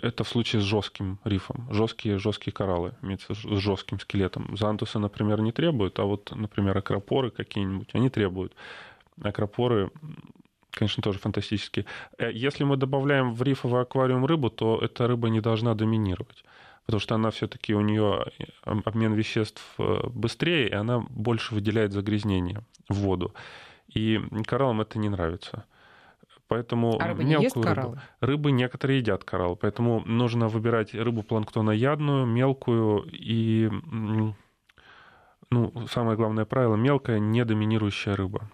это 0.00 0.24
в 0.24 0.28
случае 0.28 0.62
с 0.62 0.64
жестким 0.64 1.18
рифом, 1.24 1.68
жесткие, 1.70 2.18
жесткие 2.18 2.52
кораллы, 2.52 2.92
имеется 3.02 3.34
с 3.34 3.38
жестким 3.38 3.98
скелетом. 4.00 4.56
Зантусы, 4.56 4.98
например, 4.98 5.40
не 5.40 5.52
требуют, 5.52 5.98
а 5.98 6.04
вот, 6.04 6.30
например, 6.34 6.76
акропоры 6.78 7.30
какие-нибудь, 7.30 7.90
они 7.92 8.08
требуют 8.08 8.54
акропоры, 9.22 9.90
конечно, 10.70 11.02
тоже 11.02 11.18
фантастические. 11.18 11.86
Э, 12.18 12.30
если 12.32 12.64
мы 12.64 12.76
добавляем 12.76 13.34
в 13.34 13.42
рифовый 13.42 13.82
аквариум 13.82 14.26
рыбу, 14.26 14.50
то 14.50 14.78
эта 14.80 15.06
рыба 15.06 15.28
не 15.28 15.40
должна 15.40 15.74
доминировать 15.74 16.44
потому 16.88 17.00
что 17.00 17.14
она 17.16 17.30
все-таки 17.30 17.74
у 17.74 17.82
нее 17.82 18.24
э, 18.38 18.44
обмен 18.64 19.12
веществ 19.12 19.62
э, 19.78 20.08
быстрее, 20.08 20.70
и 20.70 20.72
она 20.72 21.00
больше 21.10 21.54
выделяет 21.54 21.92
загрязнения 21.92 22.62
в 22.88 22.94
воду. 22.94 23.34
И 23.88 24.18
кораллам 24.46 24.80
это 24.80 24.98
не 24.98 25.10
нравится. 25.10 25.66
Поэтому 26.46 26.98
а 26.98 27.08
рыба 27.08 27.24
не 27.24 27.34
ест 27.34 27.62
кораллы? 27.62 27.96
Рыбу, 27.96 28.00
рыбы 28.20 28.52
некоторые 28.52 29.00
едят 29.00 29.22
кораллы, 29.22 29.56
поэтому 29.56 30.02
нужно 30.06 30.48
выбирать 30.48 30.94
рыбу 30.94 31.22
планктоноядную, 31.22 32.24
мелкую 32.24 33.04
и, 33.12 33.70
ну, 35.50 35.74
самое 35.90 36.16
главное 36.16 36.46
правило, 36.46 36.76
мелкая, 36.76 37.18
не 37.18 37.44
доминирующая 37.44 38.16
рыба. 38.16 38.50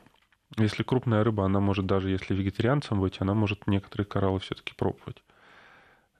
Если 0.56 0.82
крупная 0.82 1.24
рыба, 1.24 1.44
она 1.44 1.60
может, 1.60 1.86
даже 1.86 2.10
если 2.10 2.34
вегетарианцем 2.34 3.00
быть, 3.00 3.16
она 3.20 3.34
может 3.34 3.66
некоторые 3.66 4.06
кораллы 4.06 4.40
все-таки 4.40 4.72
пробовать. 4.74 5.22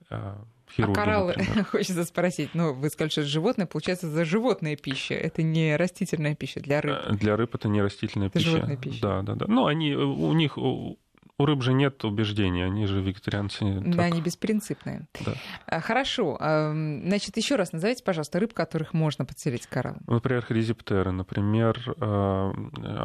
А, 0.09 0.43
хирурги, 0.69 0.91
а 0.91 0.95
кораллы, 0.95 1.33
например. 1.37 1.65
хочется 1.71 2.03
спросить, 2.03 2.49
ну, 2.53 2.73
вы 2.73 2.89
сказали, 2.89 3.09
что 3.09 3.23
животное, 3.23 3.65
получается, 3.65 4.07
это 4.07 4.25
животная 4.25 4.75
пища, 4.75 5.13
это 5.13 5.41
не 5.41 5.75
растительная 5.75 6.35
пища 6.35 6.59
для 6.59 6.81
рыб. 6.81 6.97
Для 7.11 7.37
рыб 7.37 7.55
это 7.55 7.67
не 7.67 7.81
растительная 7.81 8.27
это 8.27 8.39
пища. 8.39 8.51
Животная 8.51 8.77
пища. 8.77 9.01
Да, 9.01 9.21
да, 9.21 9.35
да. 9.35 9.45
Ну, 9.47 9.65
они, 9.65 9.95
у 9.95 10.33
них 10.33 10.57
у 10.57 10.97
рыб 11.37 11.61
же 11.61 11.73
нет 11.73 12.03
убеждений, 12.05 12.63
они 12.63 12.85
же 12.85 13.01
вегетарианцы. 13.01 13.79
Да, 13.81 13.97
так... 13.97 14.05
они 14.11 14.21
беспринципные. 14.21 15.07
Да. 15.25 15.33
А, 15.67 15.81
хорошо. 15.81 16.37
Значит, 16.39 17.37
еще 17.37 17.55
раз 17.55 17.73
назовите, 17.73 18.03
пожалуйста, 18.03 18.39
рыб, 18.39 18.53
которых 18.53 18.93
можно 18.93 19.25
подселить 19.25 19.67
кораллом. 19.67 20.01
Например, 20.07 20.41
хризиптеры, 20.41 21.11
например, 21.11 21.95
а, 21.99 22.53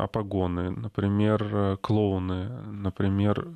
апогоны, 0.04 0.70
например, 0.70 1.78
клоуны, 1.80 2.48
например, 2.66 3.46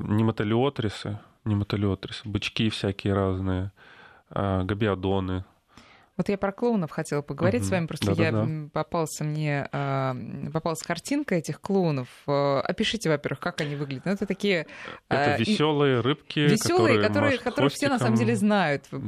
нематолиотрисы, 0.00 1.20
нематолиотрисы, 1.44 2.28
бычки 2.28 2.68
всякие 2.68 3.14
разные, 3.14 3.72
а, 4.30 4.64
габиадоны, 4.64 5.44
вот 6.18 6.28
я 6.28 6.36
про 6.36 6.50
клоунов 6.50 6.90
хотела 6.90 7.22
поговорить 7.22 7.62
угу. 7.62 7.68
с 7.68 7.70
вами, 7.70 7.86
просто 7.86 8.06
Да-да-да. 8.06 8.42
я 8.42 8.68
попался 8.72 9.22
мне 9.22 9.68
э, 9.72 10.14
попалась 10.52 10.82
картинка 10.82 11.36
этих 11.36 11.60
клоунов. 11.60 12.08
Э, 12.26 12.58
опишите, 12.58 13.08
во-первых, 13.08 13.38
как 13.38 13.60
они 13.60 13.76
выглядят. 13.76 14.04
Ну, 14.04 14.12
это 14.12 14.26
такие 14.26 14.66
э, 15.08 15.14
это 15.14 15.40
веселые 15.40 16.00
рыбки, 16.00 16.40
веселые, 16.40 17.00
которые, 17.00 17.38
которые 17.38 17.70
все 17.70 17.88
на 17.88 18.00
самом 18.00 18.16
деле 18.16 18.34
знают, 18.34 18.84
да. 18.90 18.98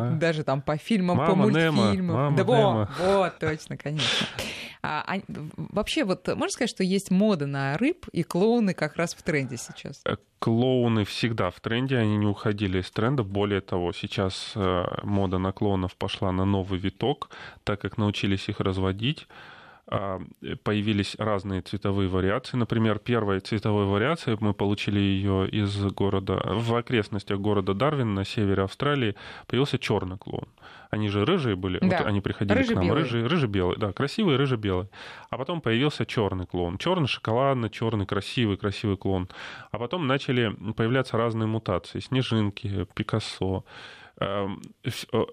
по, 0.00 0.16
даже 0.18 0.42
там 0.42 0.62
по 0.62 0.78
фильмам, 0.78 1.18
Мама 1.18 1.30
по 1.30 1.36
мультфильмам. 1.36 1.92
Немо, 1.92 2.14
Мама 2.14 2.36
да, 2.36 2.42
Немо. 2.44 2.90
вот, 2.98 3.06
вот, 3.06 3.38
точно, 3.38 3.76
конечно. 3.76 4.26
А, 4.86 5.02
а, 5.06 5.20
вообще, 5.56 6.04
вот 6.04 6.28
можно 6.28 6.50
сказать, 6.50 6.68
что 6.68 6.84
есть 6.84 7.10
мода 7.10 7.46
на 7.46 7.78
рыб, 7.78 8.06
и 8.12 8.22
клоуны 8.22 8.74
как 8.74 8.96
раз 8.96 9.14
в 9.14 9.22
тренде 9.22 9.56
сейчас? 9.56 10.02
Э, 10.04 10.16
клоуны 10.38 11.06
всегда 11.06 11.50
в 11.50 11.58
тренде, 11.60 11.96
они 11.96 12.18
не 12.18 12.26
уходили 12.26 12.80
из 12.80 12.90
тренда. 12.90 13.22
Более 13.22 13.62
того, 13.62 13.94
сейчас 13.94 14.52
э, 14.54 14.84
мода 15.02 15.38
на 15.38 15.52
клоунов 15.52 15.96
пошла 15.96 16.32
на 16.32 16.44
новый 16.44 16.78
виток, 16.78 17.30
так 17.64 17.80
как 17.80 17.96
научились 17.96 18.50
их 18.50 18.60
разводить. 18.60 19.26
А, 19.86 20.18
появились 20.62 21.14
разные 21.18 21.60
цветовые 21.60 22.08
вариации. 22.08 22.56
Например, 22.56 22.98
первая 22.98 23.40
цветовая 23.40 23.84
вариация, 23.84 24.38
мы 24.40 24.54
получили 24.54 24.98
ее 24.98 25.46
из 25.46 25.76
города, 25.92 26.40
в 26.42 26.74
окрестностях 26.74 27.38
города 27.38 27.74
Дарвин 27.74 28.14
на 28.14 28.24
севере 28.24 28.62
Австралии, 28.62 29.14
появился 29.46 29.78
черный 29.78 30.16
клоун. 30.16 30.48
Они 30.88 31.08
же 31.08 31.26
рыжие 31.26 31.54
были, 31.54 31.80
да. 31.80 31.98
вот 31.98 32.06
они 32.06 32.22
приходили 32.22 32.62
к 32.62 32.74
нам, 32.74 32.92
рыжие, 32.92 33.26
рыже-белые, 33.26 33.76
да, 33.78 33.92
красивые 33.92 34.38
рыже-белые. 34.38 34.88
А 35.28 35.36
потом 35.36 35.60
появился 35.60 36.06
черный 36.06 36.46
клоун, 36.46 36.78
черный 36.78 37.08
шоколадный, 37.08 37.68
черный 37.68 38.06
красивый, 38.06 38.56
красивый 38.56 38.96
клоун. 38.96 39.28
А 39.70 39.78
потом 39.78 40.06
начали 40.06 40.56
появляться 40.76 41.18
разные 41.18 41.46
мутации, 41.46 42.00
снежинки, 42.00 42.86
Пикассо. 42.94 43.66
Эм, 44.18 44.62
э, 44.82 45.24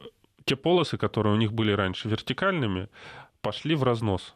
те 0.43 0.55
полосы, 0.57 0.97
которые 0.97 1.35
у 1.35 1.37
них 1.37 1.53
были 1.53 1.71
раньше 1.71 2.09
вертикальными, 2.09 2.89
пошли 3.41 3.75
в 3.75 3.83
разнос 3.83 4.35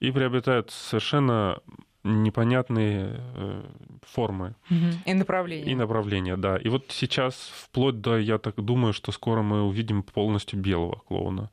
и 0.00 0.10
приобретают 0.10 0.70
совершенно 0.70 1.60
непонятные 2.02 3.20
э, 3.36 3.62
формы. 4.02 4.54
И 5.04 5.14
направления. 5.14 5.70
И 5.70 5.74
направления, 5.74 6.36
да. 6.36 6.56
И 6.56 6.68
вот 6.68 6.86
сейчас, 6.88 7.34
вплоть 7.54 8.00
до, 8.00 8.18
я 8.18 8.38
так 8.38 8.56
думаю, 8.56 8.92
что 8.92 9.12
скоро 9.12 9.42
мы 9.42 9.62
увидим 9.62 10.02
полностью 10.02 10.58
белого 10.58 11.02
клоуна. 11.06 11.50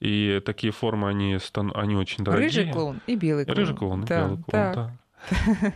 И 0.00 0.42
такие 0.44 0.72
формы, 0.72 1.08
они, 1.08 1.38
стан... 1.38 1.72
они 1.74 1.96
очень 1.96 2.22
дорогие. 2.22 2.48
Рыжий 2.48 2.72
клоун 2.72 3.00
и 3.06 3.16
белый 3.16 3.46
клоун. 3.46 3.58
Рыжий 3.58 3.76
клоун 3.76 4.04
и 4.04 4.06
да, 4.06 4.26
белый 4.26 4.42
клоун, 4.42 4.74
да. 4.74 4.92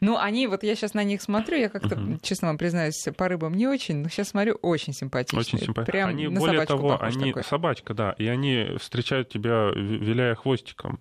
Ну, 0.00 0.16
они, 0.16 0.46
вот 0.46 0.62
я 0.62 0.76
сейчас 0.76 0.94
на 0.94 1.02
них 1.02 1.20
смотрю, 1.20 1.56
я 1.56 1.68
как-то, 1.68 1.96
угу. 1.96 2.18
честно 2.22 2.48
вам 2.48 2.56
признаюсь, 2.56 3.04
по 3.16 3.26
рыбам 3.26 3.54
не 3.54 3.66
очень, 3.66 3.96
но 3.96 4.08
сейчас 4.08 4.28
смотрю, 4.28 4.54
очень 4.62 4.92
симпатичные. 4.92 5.40
Очень 5.40 5.58
симпатичные. 5.58 5.92
Прям 5.92 6.10
они, 6.10 6.28
на 6.28 6.38
более 6.38 6.64
того, 6.66 7.02
они 7.02 7.32
такой. 7.32 7.42
собачка, 7.42 7.94
да, 7.94 8.12
и 8.12 8.26
они 8.28 8.76
встречают 8.78 9.28
тебя, 9.28 9.70
виляя 9.74 10.36
хвостиком. 10.36 11.00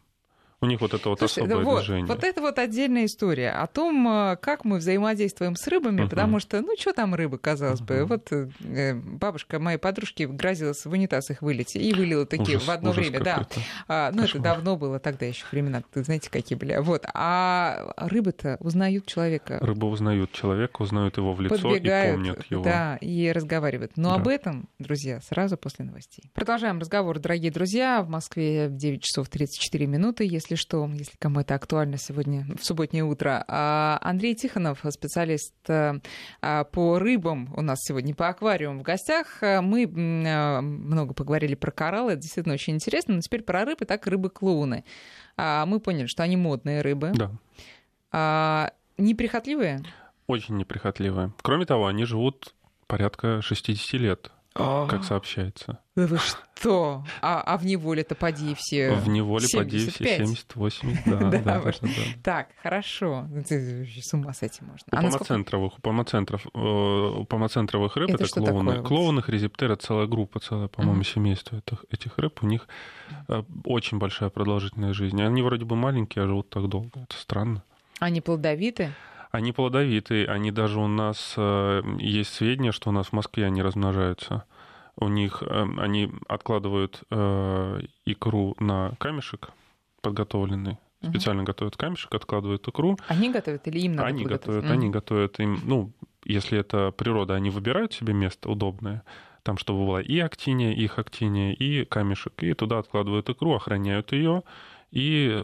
У 0.59 0.65
них 0.65 0.81
вот 0.81 0.93
это 0.95 1.09
вот 1.09 1.19
Слушай, 1.19 1.43
особое 1.43 1.63
вот, 1.63 1.79
движение. 1.79 2.07
Вот 2.07 2.23
это 2.23 2.41
вот 2.41 2.57
отдельная 2.57 3.05
история 3.05 3.51
о 3.51 3.67
том, 3.67 4.07
э, 4.07 4.37
как 4.37 4.65
мы 4.65 4.77
взаимодействуем 4.77 5.55
с 5.55 5.67
рыбами, 5.67 6.01
uh-huh. 6.01 6.09
потому 6.09 6.39
что, 6.39 6.61
ну, 6.61 6.75
что 6.79 6.93
там 6.93 7.13
рыбы, 7.13 7.37
казалось 7.37 7.79
uh-huh. 7.81 7.85
бы. 7.85 8.05
Вот 8.05 8.31
э, 8.31 8.93
бабушка 8.95 9.59
моей 9.59 9.77
подружки 9.77 10.23
грозилась 10.23 10.83
в 10.83 10.91
унитаз 10.91 11.29
их 11.29 11.43
вылить 11.43 11.75
и 11.75 11.93
вылила 11.93 12.25
такие 12.25 12.57
ужас, 12.57 12.67
в 12.67 12.71
одно 12.71 12.91
время, 12.91 13.19
да. 13.19 13.47
А, 13.87 14.11
ну, 14.11 14.23
это 14.23 14.39
давно 14.39 14.77
было, 14.77 14.99
тогда 14.99 15.27
еще 15.27 15.45
времена, 15.51 15.83
знаете, 15.93 16.31
какие 16.31 16.57
были. 16.57 16.75
Вот. 16.77 17.05
А 17.13 17.93
рыбы-то 17.95 18.57
узнают 18.59 19.05
человека. 19.05 19.59
Рыбы 19.61 19.87
узнают 19.87 20.31
человека, 20.31 20.81
узнают 20.81 21.17
его 21.17 21.33
в 21.33 21.41
лицо 21.41 21.69
Подбегают, 21.69 22.09
и 22.09 22.15
помнят 22.15 22.45
его. 22.49 22.63
Да, 22.63 22.97
и 22.97 23.31
разговаривают. 23.31 23.91
Но 23.95 24.09
да. 24.09 24.15
об 24.15 24.27
этом, 24.27 24.69
друзья, 24.79 25.21
сразу 25.21 25.55
после 25.55 25.85
новостей. 25.85 26.31
Продолжаем 26.33 26.79
разговор, 26.79 27.19
дорогие 27.19 27.51
друзья. 27.51 28.01
В 28.01 28.09
Москве 28.09 28.69
в 28.69 28.75
9 28.75 29.03
часов 29.03 29.29
34 29.29 29.85
минуты. 29.85 30.25
Если 30.25 30.46
если 30.47 30.55
что, 30.55 30.89
если 30.93 31.17
кому 31.19 31.41
это 31.41 31.55
актуально 31.55 31.97
сегодня 31.97 32.45
в 32.57 32.63
субботнее 32.63 33.03
утро. 33.03 33.43
А 33.47 33.99
Андрей 34.01 34.33
Тихонов, 34.33 34.79
специалист 34.89 35.53
э, 35.67 35.99
а, 36.41 36.63
по 36.63 36.99
рыбам, 36.99 37.53
у 37.55 37.61
нас 37.61 37.79
сегодня 37.81 38.15
по 38.15 38.29
аквариуму 38.29 38.79
в 38.79 38.83
гостях. 38.83 39.39
Мы 39.41 39.83
э, 39.83 40.61
много 40.61 41.13
поговорили 41.13 41.55
про 41.55 41.71
кораллы, 41.71 42.13
это 42.13 42.21
действительно 42.21 42.53
очень 42.53 42.75
интересно, 42.75 43.15
но 43.15 43.21
теперь 43.21 43.41
про 43.41 43.65
рыбы, 43.65 43.85
так 43.85 44.07
рыбы-клоуны. 44.07 44.85
А, 45.35 45.65
мы 45.65 45.81
поняли, 45.81 46.07
что 46.07 46.23
они 46.23 46.37
модные 46.37 46.81
рыбы. 46.81 47.11
Да. 47.13 48.71
Неприхотливые? 48.97 49.83
Очень 50.27 50.57
неприхотливые. 50.57 51.33
Кроме 51.41 51.65
того, 51.65 51.87
они 51.87 52.05
живут 52.05 52.55
порядка 52.87 53.41
60 53.41 53.99
лет. 53.99 54.31
А. 54.59 54.87
как 54.87 55.03
сообщается. 55.03 55.79
Да 55.95 56.07
вы 56.07 56.17
что? 56.17 57.03
А, 57.21 57.41
а 57.41 57.57
в 57.57 57.65
неволе-то 57.65 58.15
поди 58.15 58.55
все 58.55 58.91
В 58.93 59.07
неволе 59.09 59.47
75. 59.47 60.19
поди 60.19 60.35
все 60.35 60.53
70-80, 60.55 60.99
да, 61.05 61.17
да, 61.29 61.41
да, 61.41 61.61
да, 61.61 61.89
Так, 62.23 62.49
хорошо. 62.61 63.27
Ну, 63.29 63.43
с 63.45 64.13
ума 64.13 64.33
с 64.33 64.43
этим 64.43 64.67
можно. 64.67 64.85
У 64.91 64.95
а 64.95 65.01
помоцентровых, 65.01 65.77
у 65.77 65.81
помоцентров, 65.81 66.45
у 66.53 67.25
помоцентровых 67.25 67.95
рыб 67.95 68.09
это, 68.09 68.23
это 68.23 68.33
клоуны. 68.33 68.83
Клоуны, 68.83 69.21
хризиптера, 69.21 69.75
целая 69.75 70.07
группа, 70.07 70.39
целое, 70.39 70.67
по-моему, 70.67 71.03
семейство 71.03 71.57
этих, 71.57 71.85
этих 71.89 72.17
рыб. 72.17 72.39
У 72.41 72.47
них 72.47 72.67
э, 73.27 73.43
очень 73.63 73.97
большая 73.97 74.29
продолжительность 74.29 74.95
жизни. 74.95 75.21
Они 75.21 75.41
вроде 75.41 75.65
бы 75.65 75.75
маленькие, 75.75 76.25
а 76.25 76.27
живут 76.27 76.49
так 76.49 76.67
долго. 76.67 77.01
Это 77.01 77.15
странно. 77.17 77.63
Они 77.99 78.21
плодовиты? 78.21 78.93
Они 79.37 79.51
плодовитые, 79.51 80.25
они 80.25 80.49
даже 80.49 80.79
у 80.79 80.87
нас 80.87 81.35
э, 81.37 81.83
есть 81.99 82.33
сведения, 82.33 82.71
что 82.71 82.89
у 82.89 82.91
нас 82.91 83.09
в 83.09 83.13
Москве 83.13 83.45
они 83.45 83.61
размножаются. 83.61 84.45
У 84.95 85.09
них 85.09 85.43
э, 85.45 85.67
они 85.77 86.11
откладывают 86.27 87.03
э, 87.11 87.81
икру 88.05 88.55
на 88.59 88.93
камешек 88.97 89.51
подготовленный, 90.01 90.79
специально 91.03 91.43
угу. 91.43 91.49
готовят 91.49 91.77
камешек, 91.77 92.15
откладывают 92.15 92.67
икру. 92.67 92.97
Они 93.07 93.29
готовят 93.29 93.67
или 93.67 93.81
им 93.81 93.93
надо 93.93 94.07
Они 94.07 94.25
готовят, 94.25 94.65
mm. 94.65 94.71
они 94.71 94.89
готовят 94.89 95.39
им, 95.39 95.59
ну, 95.65 95.91
если 96.25 96.57
это 96.57 96.89
природа, 96.89 97.35
они 97.35 97.51
выбирают 97.51 97.93
себе 97.93 98.13
место 98.13 98.49
удобное, 98.49 99.03
там, 99.43 99.59
чтобы 99.59 99.85
была 99.85 100.01
и 100.01 100.17
актиния, 100.17 100.73
их 100.73 100.97
актиния, 100.97 101.53
и 101.53 101.85
камешек, 101.85 102.41
и 102.41 102.55
туда 102.55 102.79
откладывают 102.79 103.29
икру, 103.29 103.53
охраняют 103.53 104.13
ее 104.13 104.41
и 104.89 105.43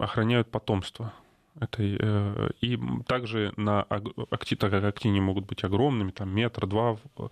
охраняют 0.00 0.50
потомство 0.50 1.12
этой, 1.60 1.96
э, 2.00 2.50
и 2.60 2.78
также 3.06 3.52
на 3.56 3.86
акти, 4.30 4.56
так 4.56 4.70
как 4.70 4.84
актини 4.84 5.20
могут 5.20 5.46
быть 5.46 5.64
огромными, 5.64 6.10
там 6.10 6.30
метр-два 6.30 6.94
в, 6.94 7.30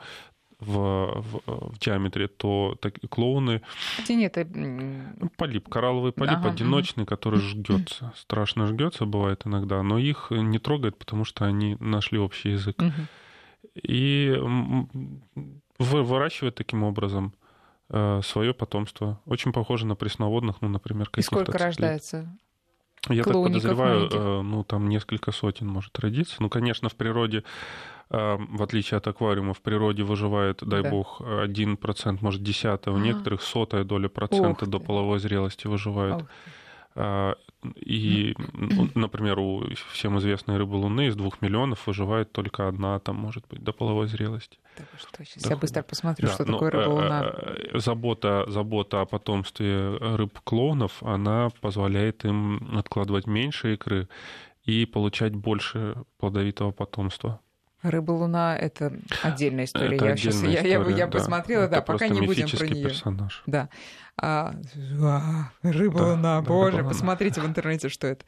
в, 0.59 1.23
в 1.47 1.79
диаметре, 1.79 2.29
то 2.29 2.77
так, 2.81 2.95
клоуны... 3.09 3.63
Актини 3.99 4.27
это... 4.27 4.47
Полип, 5.37 5.69
коралловый 5.69 6.13
полип 6.13 6.39
ага, 6.39 6.51
одиночный, 6.51 7.05
который 7.05 7.41
жгется. 7.41 8.13
Страшно 8.17 8.67
жгется, 8.67 9.05
бывает 9.05 9.43
иногда, 9.47 9.83
но 9.83 9.99
их 9.99 10.29
не 10.31 10.59
трогает, 10.59 10.99
потому 10.99 11.25
что 11.25 11.45
они 11.45 11.77
нашли 11.81 12.19
общий 12.19 12.51
язык. 12.53 12.81
Угу. 12.81 12.93
И 13.83 14.35
выращивают 15.79 16.55
таким 16.55 16.85
образом 16.85 17.35
э, 17.91 18.21
свое 18.25 18.55
потомство. 18.55 19.21
Очень 19.27 19.53
похоже 19.53 19.87
на 19.87 19.95
пресноводных, 19.95 20.63
ну, 20.63 20.69
например, 20.69 21.11
каких-то... 21.11 21.37
И 21.37 21.43
сколько 21.43 21.59
рождается? 21.59 22.35
Я 23.09 23.25
так 23.25 23.33
подозреваю, 23.35 24.09
э, 24.11 24.43
ну, 24.43 24.65
там 24.65 24.89
несколько 24.89 25.33
сотен 25.33 25.67
может 25.67 25.99
родиться. 25.99 26.37
Ну, 26.39 26.49
конечно, 26.49 26.89
в 26.89 26.95
природе, 26.95 27.45
э, 28.11 28.37
в 28.39 28.63
отличие 28.63 28.99
от 28.99 29.07
аквариума, 29.07 29.55
в 29.55 29.61
природе 29.61 30.03
выживает, 30.03 30.63
дай 30.63 30.83
да. 30.83 30.91
бог, 30.91 31.21
один 31.21 31.77
процент, 31.77 32.23
может, 32.23 32.43
десятая, 32.43 32.93
у 32.93 32.99
некоторых 32.99 33.43
сотая 33.43 33.85
доля 33.85 34.09
процента 34.09 34.67
до 34.67 34.79
половой 34.79 35.19
зрелости 35.19 35.67
выживает. 35.67 36.25
А, 36.99 37.37
и, 37.77 38.35
ну, 38.53 38.89
например, 38.95 39.39
у 39.39 39.65
всем 39.93 40.19
известной 40.19 40.57
рыбы 40.57 40.75
Луны 40.77 41.09
из 41.09 41.17
двух 41.17 41.41
миллионов 41.43 41.87
выживает 41.87 42.33
только 42.33 42.69
одна, 42.69 42.99
там, 42.99 43.17
может 43.17 43.47
быть, 43.49 43.63
до 43.63 43.73
половой 43.73 44.07
зрелости. 44.09 44.59
Так 44.77 44.87
что, 44.99 45.25
сейчас 45.25 45.45
да, 45.45 45.51
я 45.51 45.57
быстро 45.57 45.83
посмотрю, 45.83 46.29
да, 46.29 46.35
что 46.35 46.45
такое 46.45 46.71
рыба 46.71 46.89
Луна. 46.91 47.25
Э, 47.25 47.79
забота, 47.79 48.45
забота 48.49 49.01
о 49.01 49.07
потомстве 49.07 49.97
рыб-клоунов, 49.97 51.03
она 51.03 51.51
позволяет 51.61 52.25
им 52.25 52.77
откладывать 52.77 53.27
меньше 53.27 53.75
икры 53.75 54.09
и 54.65 54.85
получать 54.85 55.35
больше 55.35 55.97
плодовитого 56.19 56.73
потомства. 56.73 57.41
Рыба 57.83 58.13
Луна 58.13 58.57
это 58.57 58.93
отдельная 59.23 59.65
история. 59.65 59.97
Это 59.97 60.07
я 60.07 60.17
сейчас 60.17 60.43
я, 60.43 60.61
я, 60.61 60.83
я 60.83 61.07
да. 61.07 61.19
посмотрела, 61.19 61.63
это 61.65 61.77
да, 61.77 61.83
пока 61.83 62.09
не 62.09 62.21
будем 62.23 62.49
про 62.49 62.67
нее. 62.67 62.89
Персонаж. 62.89 63.43
Да. 63.47 63.69
А, 64.19 64.55
а, 65.03 65.51
рыба 65.63 65.99
да, 65.99 66.07
луна, 66.07 66.41
да, 66.41 66.43
боже, 66.43 66.79
рыба 66.79 66.89
посмотрите 66.89 67.43
в 67.43 67.47
интернете, 67.47 67.91
что 67.91 68.07
это. 68.07 68.25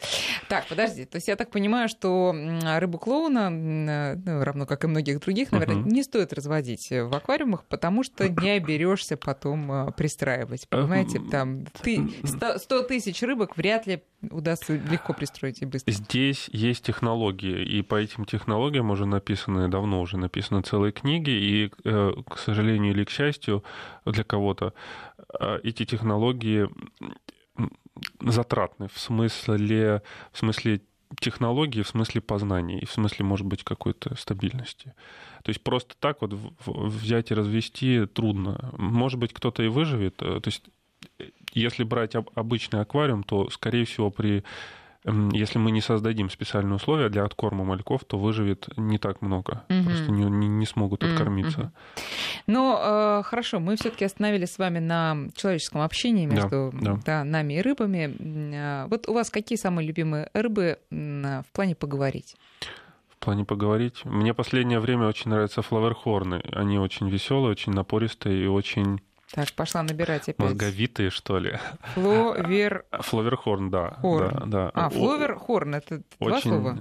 Так, 0.48 0.66
подожди, 0.68 1.06
то 1.06 1.16
есть 1.16 1.28
я 1.28 1.36
так 1.36 1.50
понимаю, 1.50 1.88
что 1.88 2.34
рыбу 2.78 2.98
клоуна, 2.98 3.48
ну, 3.48 4.44
равно 4.44 4.66
как 4.66 4.84
и 4.84 4.86
многих 4.86 5.20
других, 5.20 5.50
наверное, 5.50 5.76
угу. 5.76 5.88
не 5.88 6.02
стоит 6.02 6.34
разводить 6.34 6.90
в 6.90 7.16
аквариумах, 7.16 7.64
потому 7.64 8.02
что 8.02 8.28
не 8.42 8.50
оберешься 8.50 9.16
потом 9.16 9.72
а, 9.72 9.90
пристраивать. 9.92 10.68
Понимаете, 10.68 11.20
там 11.30 11.64
ты 11.82 12.06
100 12.24 12.82
тысяч 12.82 13.22
рыбок 13.22 13.56
вряд 13.56 13.86
ли 13.86 14.02
удастся 14.30 14.74
легко 14.74 15.12
пристроить 15.14 15.62
и 15.62 15.64
быстро. 15.64 15.92
Здесь 15.92 16.48
есть 16.52 16.84
технологии, 16.84 17.64
и 17.64 17.82
по 17.82 17.94
этим 17.94 18.24
технологиям 18.24 18.90
уже 18.90 19.06
написаны, 19.06 19.68
давно 19.68 20.00
уже 20.00 20.18
написаны 20.18 20.62
целые 20.62 20.92
книги, 20.92 21.30
и, 21.30 21.70
э, 21.84 22.12
к 22.28 22.38
сожалению 22.38 22.92
или 22.92 23.04
к 23.04 23.10
счастью 23.10 23.62
для 24.04 24.24
кого-то, 24.24 24.66
э, 24.66 25.07
эти 25.62 25.84
технологии 25.84 26.68
затратны 28.20 28.88
в 28.88 28.98
смысле, 28.98 30.02
в 30.32 30.38
смысле 30.38 30.80
технологии, 31.20 31.82
в 31.82 31.88
смысле 31.88 32.20
познания 32.20 32.78
и 32.78 32.86
в 32.86 32.92
смысле, 32.92 33.24
может 33.24 33.46
быть, 33.46 33.64
какой-то 33.64 34.14
стабильности. 34.16 34.94
То 35.42 35.50
есть 35.50 35.62
просто 35.62 35.94
так 35.98 36.20
вот 36.20 36.34
взять 36.66 37.30
и 37.30 37.34
развести 37.34 38.06
трудно. 38.06 38.70
Может 38.76 39.18
быть, 39.18 39.32
кто-то 39.32 39.62
и 39.62 39.68
выживет. 39.68 40.20
Э, 40.20 40.40
то 40.40 40.48
есть 40.48 40.64
если 41.52 41.84
брать 41.84 42.14
обычный 42.34 42.80
аквариум, 42.80 43.22
то, 43.22 43.48
скорее 43.50 43.84
всего, 43.84 44.10
при 44.10 44.44
если 45.04 45.58
мы 45.58 45.70
не 45.70 45.80
создадим 45.80 46.28
специальные 46.28 46.76
условия 46.76 47.08
для 47.08 47.24
откорма 47.24 47.64
мальков, 47.64 48.04
то 48.04 48.18
выживет 48.18 48.68
не 48.76 48.98
так 48.98 49.22
много. 49.22 49.64
Угу. 49.68 49.84
Просто 49.84 50.10
не, 50.10 50.24
не, 50.24 50.48
не 50.48 50.66
смогут 50.66 51.04
откормиться. 51.04 51.60
Угу. 51.60 51.70
Ну, 52.48 52.76
э, 52.78 53.22
хорошо, 53.24 53.60
мы 53.60 53.76
все-таки 53.76 54.04
остановились 54.04 54.52
с 54.52 54.58
вами 54.58 54.80
на 54.80 55.16
человеческом 55.34 55.82
общении 55.82 56.26
между 56.26 56.72
да, 56.74 56.94
да. 56.94 57.00
Да, 57.06 57.24
нами 57.24 57.54
и 57.54 57.62
рыбами. 57.62 58.14
Э, 58.54 58.86
вот 58.88 59.08
у 59.08 59.14
вас 59.14 59.30
какие 59.30 59.56
самые 59.56 59.86
любимые 59.86 60.30
рыбы 60.34 60.78
в 60.90 61.44
плане 61.52 61.74
поговорить? 61.74 62.36
В 63.08 63.18
плане 63.18 63.44
поговорить. 63.44 64.04
Мне 64.04 64.34
последнее 64.34 64.80
время 64.80 65.06
очень 65.06 65.30
нравятся 65.30 65.62
флаверхорны. 65.62 66.42
Они 66.52 66.78
очень 66.78 67.08
веселые, 67.08 67.52
очень 67.52 67.72
напористые 67.72 68.44
и 68.44 68.46
очень 68.46 69.00
так, 69.32 69.52
пошла 69.52 69.82
набирать 69.82 70.28
опять. 70.28 70.38
Мозговитые, 70.38 71.10
что 71.10 71.38
ли? 71.38 71.58
Фловер... 71.94 72.84
Фловерхорн, 72.92 73.70
да. 73.70 73.90
Хорн. 74.00 74.34
Да, 74.34 74.46
да. 74.46 74.70
А, 74.74 74.88
фловерхорн, 74.88 75.74
это 75.74 76.02
очень... 76.18 76.28
два 76.28 76.40
слова? 76.40 76.78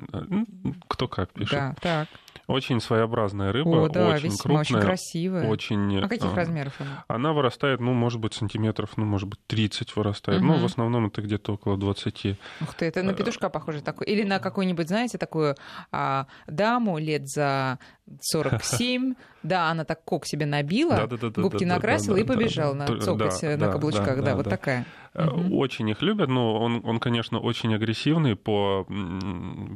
Кто 0.87 1.07
как 1.07 1.33
пишет. 1.33 1.51
Да, 1.51 1.75
так. 1.81 2.07
Очень 2.47 2.79
своеобразная 2.79 3.51
рыба, 3.51 3.85
О, 3.85 3.89
да, 3.89 4.07
очень 4.07 4.29
весьма, 4.29 4.37
крупная. 4.37 4.61
очень 4.61 4.79
красивая. 4.79 5.47
Очень, 5.49 5.99
а 5.99 6.07
каких 6.07 6.31
а, 6.31 6.35
размеров 6.35 6.79
она? 6.79 7.03
Она 7.09 7.33
вырастает, 7.33 7.81
ну, 7.81 7.93
может 7.93 8.21
быть, 8.21 8.33
сантиметров, 8.33 8.91
ну, 8.95 9.03
может 9.03 9.27
быть, 9.27 9.39
30 9.47 9.93
вырастает. 9.97 10.39
Угу. 10.39 10.47
Ну, 10.47 10.57
в 10.57 10.63
основном 10.63 11.07
это 11.07 11.21
где-то 11.21 11.55
около 11.55 11.77
20. 11.77 12.37
Ух 12.61 12.73
ты, 12.75 12.85
это 12.85 13.03
на 13.03 13.13
петушка 13.13 13.49
похоже 13.49 13.81
такой. 13.81 14.07
Или 14.07 14.23
на 14.23 14.39
какую-нибудь, 14.39 14.87
знаете, 14.87 15.17
такую 15.17 15.57
а, 15.91 16.27
даму 16.47 16.99
лет 16.99 17.27
за 17.27 17.79
47. 18.21 19.15
Да, 19.43 19.69
она 19.69 19.85
так 19.85 20.03
кок 20.03 20.25
себе 20.25 20.45
набила, 20.45 21.07
губки 21.35 21.63
накрасила 21.63 22.17
и 22.17 22.23
побежала 22.23 22.73
на 22.73 22.99
цокать 22.99 23.41
на 23.43 23.71
каблучках. 23.71 24.23
Да, 24.23 24.35
вот 24.35 24.49
такая. 24.49 24.85
Очень 25.13 25.89
их 25.89 26.01
любят, 26.03 26.29
но 26.29 26.61
он, 26.61 26.81
он, 26.83 26.99
конечно, 26.99 27.39
очень 27.39 27.73
агрессивный 27.73 28.35
по, 28.35 28.85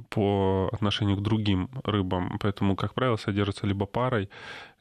по 0.10 0.70
отношению 0.72 1.18
к 1.18 1.22
другим 1.22 1.70
рыбам, 1.84 2.38
поэтому, 2.40 2.76
как 2.76 2.94
правило, 2.94 3.16
содержится 3.16 3.66
либо 3.66 3.88
парой, 3.88 4.30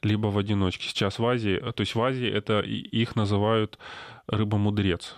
либо 0.03 0.27
в 0.27 0.37
одиночке. 0.37 0.87
Сейчас 0.87 1.17
в 1.17 1.25
Азии, 1.25 1.57
то 1.59 1.81
есть 1.81 1.95
в 1.95 2.01
Азии 2.01 2.29
это 2.29 2.59
их 2.59 3.15
называют 3.15 3.79
рыба-мудрец. 4.27 5.15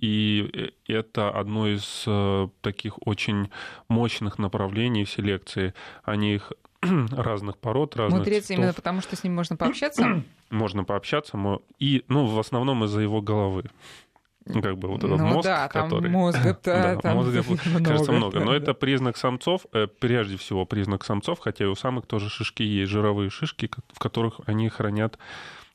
И 0.00 0.72
это 0.86 1.30
одно 1.30 1.66
из 1.66 2.04
э, 2.06 2.48
таких 2.60 3.04
очень 3.06 3.50
мощных 3.88 4.38
направлений 4.38 5.04
в 5.04 5.10
селекции. 5.10 5.74
Они 6.04 6.34
их 6.34 6.52
разных 6.82 7.58
пород, 7.58 7.96
разных 7.96 8.20
Мудрец 8.20 8.44
цветов. 8.44 8.58
именно 8.58 8.72
потому, 8.72 9.00
что 9.00 9.16
с 9.16 9.24
ним 9.24 9.34
можно 9.34 9.56
пообщаться? 9.56 10.22
можно 10.50 10.84
пообщаться, 10.84 11.36
и, 11.80 12.04
ну, 12.08 12.26
в 12.26 12.38
основном 12.38 12.84
из-за 12.84 13.00
его 13.00 13.20
головы. 13.20 13.64
Как 14.46 14.78
бы 14.78 14.88
вот 14.88 15.04
этот 15.04 15.18
ну, 15.18 15.26
мозг, 15.26 15.46
да, 15.46 15.68
который... 15.68 16.08
мозга 16.08 16.58
да, 16.64 16.96
там 16.96 17.16
мозга, 17.16 17.42
много, 17.66 17.84
кажется, 17.84 18.12
много. 18.12 18.40
Но 18.40 18.52
да. 18.52 18.56
это 18.56 18.74
признак 18.74 19.16
самцов, 19.16 19.66
э, 19.72 19.88
прежде 19.88 20.36
всего 20.36 20.64
признак 20.64 21.04
самцов, 21.04 21.40
хотя 21.40 21.64
и 21.64 21.68
у 21.68 21.74
самых 21.74 22.06
тоже 22.06 22.30
шишки 22.30 22.62
есть, 22.62 22.90
жировые 22.90 23.30
шишки, 23.30 23.68
в 23.92 23.98
которых 23.98 24.40
они 24.46 24.68
хранят 24.68 25.18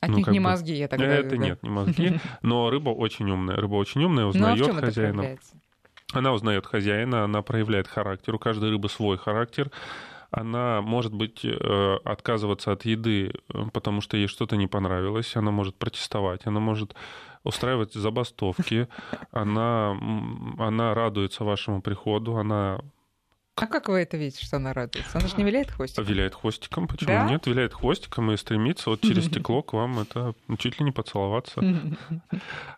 Отнюдь 0.03 0.27
ну, 0.27 0.33
не 0.33 0.39
бы... 0.39 0.45
мозги, 0.45 0.73
я 0.73 0.87
так 0.87 0.99
Это 0.99 1.29
да? 1.29 1.37
нет, 1.37 1.63
не 1.63 1.69
мозги. 1.69 2.19
Но 2.41 2.69
рыба 2.69 2.89
очень 2.89 3.29
умная. 3.29 3.55
Рыба 3.55 3.75
очень 3.75 4.03
умная, 4.03 4.25
узнает 4.25 4.67
ну, 4.67 4.77
а 4.77 4.81
хозяина. 4.81 5.37
Она 6.13 6.33
узнает 6.33 6.65
хозяина, 6.65 7.23
она 7.23 7.41
проявляет 7.41 7.87
характер. 7.87 8.35
У 8.35 8.39
каждой 8.39 8.69
рыбы 8.69 8.89
свой 8.89 9.17
характер 9.17 9.71
она 10.33 10.81
может 10.81 11.13
быть 11.13 11.45
э, 11.45 11.97
отказываться 12.03 12.71
от 12.71 12.85
еды, 12.85 13.33
э, 13.49 13.65
потому 13.71 14.01
что 14.01 14.17
ей 14.17 14.27
что-то 14.27 14.55
не 14.55 14.65
понравилось, 14.65 15.35
она 15.35 15.51
может 15.51 15.75
протестовать, 15.75 16.47
она 16.47 16.59
может 16.59 16.95
устраивать 17.43 17.93
забастовки, 17.93 18.87
она, 19.31 19.95
она 20.57 20.95
радуется 20.95 21.43
вашему 21.43 21.83
приходу, 21.83 22.37
она 22.37 22.79
а 23.55 23.67
как 23.67 23.87
вы 23.87 23.99
это 23.99 24.17
видите, 24.17 24.43
что 24.43 24.57
она 24.57 24.73
радуется? 24.73 25.17
Она 25.17 25.27
же 25.27 25.35
не 25.37 25.43
виляет 25.43 25.69
хвостиком? 25.69 26.05
Виляет 26.05 26.33
хвостиком, 26.33 26.87
почему 26.87 27.09
да? 27.09 27.29
нет? 27.29 27.45
Виляет 27.45 27.73
хвостиком 27.73 28.31
и 28.31 28.37
стремится 28.37 28.89
вот 28.89 29.01
через 29.01 29.25
стекло 29.27 29.61
к 29.61 29.73
вам 29.73 29.99
это 29.99 30.33
чуть 30.57 30.79
ли 30.79 30.85
не 30.85 30.91
поцеловаться. 30.91 31.61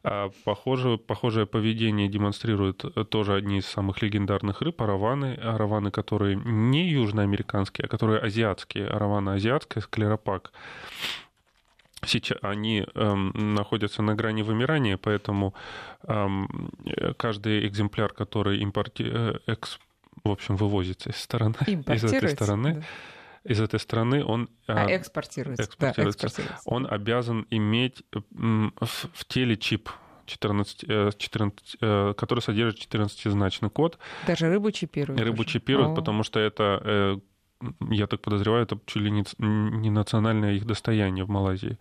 А 0.03 0.29
похоже, 0.43 0.97
похожее 0.97 1.47
поведение 1.47 2.07
демонстрируют 2.07 3.09
тоже 3.09 3.33
одни 3.33 3.57
из 3.57 3.65
самых 3.65 4.01
легендарных 4.01 4.61
рыб, 4.61 4.81
араваны. 4.81 5.35
Араваны, 5.35 5.89
которые 5.89 6.35
не 6.35 6.87
южноамериканские, 6.89 7.85
а 7.85 7.87
которые 7.87 8.19
азиатские. 8.19 8.87
Аравана 8.87 9.33
азиатская, 9.33 9.81
склеропак 9.81 10.51
сейчас 12.05 12.37
они 12.41 12.85
эм, 12.93 13.55
находятся 13.55 14.01
на 14.01 14.15
грани 14.15 14.43
вымирания, 14.43 14.97
поэтому 14.97 15.53
эм, 16.03 16.69
каждый 17.17 17.67
экземпляр, 17.67 18.13
который 18.13 18.59
импорти... 18.59 19.05
Э, 19.07 19.39
экс 19.47 19.79
в 20.25 20.31
общем, 20.31 20.55
вывозится 20.55 21.09
из 21.09 21.17
стороны, 21.17 21.55
из 21.67 22.03
этой 22.03 22.29
стороны. 22.29 22.73
Да. 22.75 22.83
Из 23.51 23.61
этой 23.61 23.79
страны 23.79 24.25
он 24.25 24.49
а, 24.67 24.87
экспортируется, 24.89 25.65
экспортируется. 25.65 26.19
Да, 26.19 26.27
экспортируется. 26.27 26.67
Он 26.69 26.87
обязан 26.89 27.45
иметь 27.51 28.01
в, 28.11 28.71
в 28.81 29.25
теле 29.27 29.55
чип 29.55 29.87
14, 30.25 31.15
14, 31.17 31.75
э, 31.79 32.09
э, 32.09 32.13
который 32.17 32.39
содержит 32.39 32.79
14-значный 32.91 33.69
код. 33.69 33.99
Даже 34.25 34.49
рыбу 34.49 34.71
чипируют? 34.71 35.21
Рыбу 35.21 35.41
уже. 35.41 35.49
чипируют, 35.49 35.91
О. 35.91 35.95
потому 35.95 36.23
что 36.23 36.39
это, 36.39 36.81
э, 36.83 37.17
я 37.91 38.07
так 38.07 38.21
подозреваю, 38.21 38.63
это 38.63 38.79
чуть 38.87 39.03
ли 39.03 39.11
не, 39.11 39.23
не 39.37 39.91
национальное 39.91 40.53
их 40.53 40.65
достояние 40.65 41.23
в 41.23 41.29
Малайзии. 41.29 41.77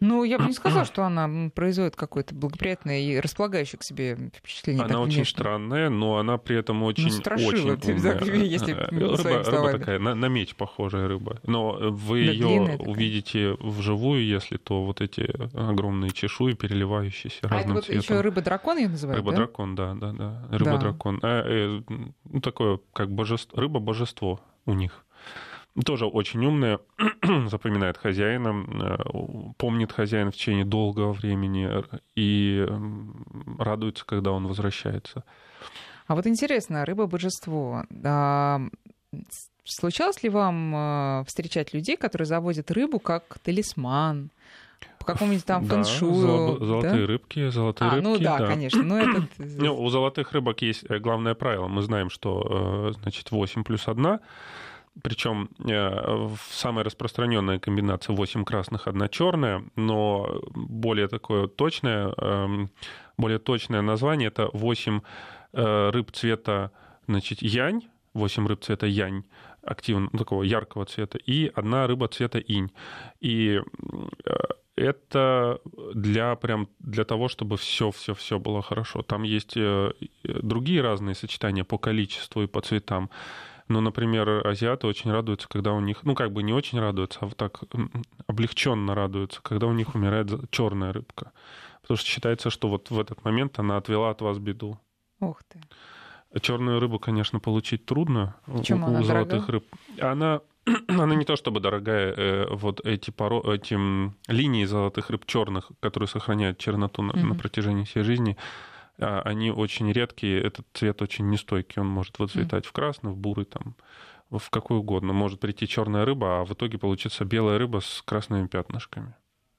Ну, 0.08 0.24
я 0.24 0.38
бы 0.38 0.46
не 0.46 0.52
сказала, 0.52 0.84
что 0.84 1.04
она 1.04 1.50
производит 1.50 1.96
какое-то 1.96 2.34
благоприятное 2.34 3.00
и 3.00 3.20
располагающее 3.20 3.78
к 3.78 3.82
себе 3.82 4.16
впечатление. 4.34 4.84
Она 4.84 5.00
очень 5.00 5.16
внешне. 5.16 5.38
странная, 5.38 5.90
но 5.90 6.16
она 6.16 6.38
при 6.38 6.56
этом 6.56 6.82
очень, 6.82 7.04
ну, 7.04 7.10
страшила, 7.10 7.72
очень 7.74 7.92
умная. 7.92 8.18
если 8.44 8.74
э, 8.74 8.88
рыба, 8.90 9.44
рыба 9.44 9.72
такая, 9.72 9.98
на, 9.98 10.14
на 10.14 10.26
меч 10.26 10.54
похожая 10.54 11.08
рыба. 11.08 11.40
Но 11.44 11.72
вы 11.72 12.26
да, 12.26 12.32
ее 12.32 12.76
увидите 12.78 13.56
вживую, 13.60 14.24
если 14.24 14.56
то 14.56 14.84
вот 14.84 15.00
эти 15.00 15.30
огромные 15.54 16.10
чешуи, 16.10 16.54
переливающиеся 16.54 17.40
а 17.42 17.48
разным 17.48 17.64
это 17.64 17.74
вот 17.74 17.84
цветом. 17.84 18.02
еще 18.02 18.20
рыба-дракон 18.20 18.78
ее 18.78 18.88
называют, 18.88 19.18
Рыба-дракон, 19.18 19.74
да? 19.74 19.94
да, 19.94 20.12
да, 20.12 20.42
да. 20.48 20.58
Рыба-дракон. 20.58 21.18
Да. 21.20 21.28
А, 21.28 21.44
э, 21.46 21.80
ну, 22.24 22.40
такое, 22.40 22.80
как 22.92 23.10
божество, 23.10 23.60
рыба-божество 23.60 24.40
у 24.66 24.74
них 24.74 25.04
тоже 25.84 26.06
очень 26.06 26.44
умная, 26.44 26.80
запоминает 27.46 27.98
хозяина, 27.98 28.64
э, 28.66 29.52
помнит 29.56 29.92
хозяина 29.92 30.30
в 30.30 30.34
течение 30.34 30.64
долгого 30.64 31.12
времени 31.12 31.68
и 32.14 32.66
радуется, 33.58 34.04
когда 34.04 34.32
он 34.32 34.46
возвращается. 34.46 35.24
А 36.06 36.14
вот 36.14 36.26
интересно, 36.26 36.84
рыба-божество. 36.86 37.84
А, 38.04 38.60
случалось 39.64 40.22
ли 40.22 40.30
вам 40.30 40.74
э, 40.74 41.24
встречать 41.26 41.74
людей, 41.74 41.96
которые 41.96 42.26
заводят 42.26 42.70
рыбу 42.70 42.98
как 42.98 43.38
талисман, 43.40 44.30
каком-нибудь 45.08 45.44
там 45.44 45.66
Да, 45.66 45.76
фэншую. 45.76 46.12
золо- 46.14 46.64
золотые 46.64 47.00
да? 47.00 47.06
рыбки, 47.06 47.48
золотые 47.48 47.90
А, 47.90 47.94
рыбки. 47.94 48.04
ну 48.08 48.18
да, 48.18 48.46
конечно. 48.46 48.82
Ну, 48.82 48.96
этот... 48.96 49.24
Ну, 49.38 49.82
у 49.82 49.88
золотых 49.88 50.32
рыбок 50.32 50.60
есть 50.60 50.84
э, 50.88 50.98
главное 50.98 51.34
правило. 51.34 51.66
Мы 51.66 51.80
знаем, 51.82 52.10
что 52.10 52.92
э, 52.94 53.00
значит 53.00 53.30
8 53.30 53.64
плюс 53.64 53.88
1. 53.88 54.18
Причем 55.02 55.48
самая 56.50 56.84
распространенная 56.84 57.58
комбинация 57.58 58.14
8 58.14 58.44
красных, 58.44 58.88
одна 58.88 59.08
черная, 59.08 59.64
но 59.76 60.42
более 60.54 61.08
такое 61.08 61.46
точное, 61.46 62.12
эм, 62.16 62.70
более 63.16 63.38
точное 63.38 63.82
название 63.82 64.28
это 64.28 64.48
8 64.52 65.00
э, 65.52 65.90
рыб 65.90 66.10
цвета 66.12 66.70
значит, 67.06 67.42
янь, 67.42 67.82
8 68.14 68.46
рыб 68.46 68.60
цвета 68.60 68.86
янь, 68.86 69.24
активно, 69.62 70.08
ну, 70.12 70.18
такого 70.18 70.42
яркого 70.42 70.84
цвета, 70.84 71.18
и 71.18 71.50
одна 71.54 71.86
рыба 71.86 72.08
цвета 72.08 72.38
инь. 72.38 72.70
И 73.20 73.60
э, 74.24 74.34
это 74.76 75.60
для 75.94 76.36
прям 76.36 76.68
для 76.78 77.04
того, 77.04 77.28
чтобы 77.28 77.56
все, 77.56 77.90
все, 77.90 78.14
все 78.14 78.38
было 78.38 78.62
хорошо. 78.62 79.02
Там 79.02 79.24
есть 79.24 79.56
э, 79.56 79.92
другие 80.22 80.82
разные 80.82 81.14
сочетания 81.14 81.64
по 81.64 81.78
количеству 81.78 82.42
и 82.42 82.46
по 82.46 82.60
цветам. 82.60 83.10
Ну, 83.68 83.80
например, 83.80 84.46
азиаты 84.46 84.86
очень 84.86 85.12
радуются, 85.12 85.48
когда 85.48 85.72
у 85.72 85.80
них, 85.80 85.98
ну, 86.04 86.14
как 86.14 86.32
бы 86.32 86.42
не 86.42 86.52
очень 86.54 86.80
радуются, 86.80 87.18
а 87.22 87.26
вот 87.26 87.36
так 87.36 87.60
облегченно 88.26 88.94
радуются, 88.94 89.40
когда 89.42 89.66
у 89.66 89.72
них 89.72 89.94
умирает 89.94 90.28
черная 90.50 90.92
рыбка. 90.92 91.32
Потому 91.82 91.98
что 91.98 92.06
считается, 92.08 92.50
что 92.50 92.68
вот 92.68 92.90
в 92.90 92.98
этот 92.98 93.24
момент 93.24 93.58
она 93.58 93.76
отвела 93.76 94.10
от 94.10 94.22
вас 94.22 94.38
беду. 94.38 94.78
Ух 95.20 95.42
ты. 95.48 95.60
Черную 96.40 96.80
рыбу, 96.80 96.98
конечно, 96.98 97.40
получить 97.40 97.86
трудно 97.86 98.36
Почему 98.46 98.86
у, 98.86 98.88
она 98.88 99.00
у 99.00 99.02
золотых 99.02 99.46
дорогая? 99.46 99.60
рыб. 99.60 99.64
Она, 100.00 100.40
она 100.88 101.14
не 101.14 101.24
то 101.24 101.36
чтобы 101.36 101.60
дорогая, 101.60 102.14
э, 102.14 102.46
вот 102.50 102.80
эти, 102.84 103.10
поро... 103.10 103.40
эти 103.54 103.78
линии 104.30 104.64
золотых 104.66 105.10
рыб 105.10 105.24
черных, 105.26 105.70
которые 105.80 106.08
сохраняют 106.08 106.58
черноту 106.58 107.02
на, 107.02 107.14
на 107.14 107.24
Мгм. 107.28 107.38
протяжении 107.38 107.84
всей 107.84 108.02
жизни, 108.02 108.36
они 108.98 109.50
очень 109.50 109.92
редкие, 109.92 110.42
этот 110.42 110.66
цвет 110.72 111.02
очень 111.02 111.28
нестойкий, 111.28 111.80
он 111.80 111.88
может 111.88 112.18
выцветать 112.18 112.66
в 112.66 112.72
красный, 112.72 113.12
в 113.12 113.16
бурый, 113.16 113.46
там, 113.46 113.76
в 114.30 114.50
какой 114.50 114.78
угодно. 114.78 115.12
Может 115.12 115.40
прийти 115.40 115.66
черная 115.66 116.04
рыба, 116.04 116.40
а 116.40 116.44
в 116.44 116.52
итоге 116.52 116.78
получится 116.78 117.24
белая 117.24 117.58
рыба 117.58 117.80
с 117.80 118.02
красными 118.04 118.46
пятнышками. 118.46 119.14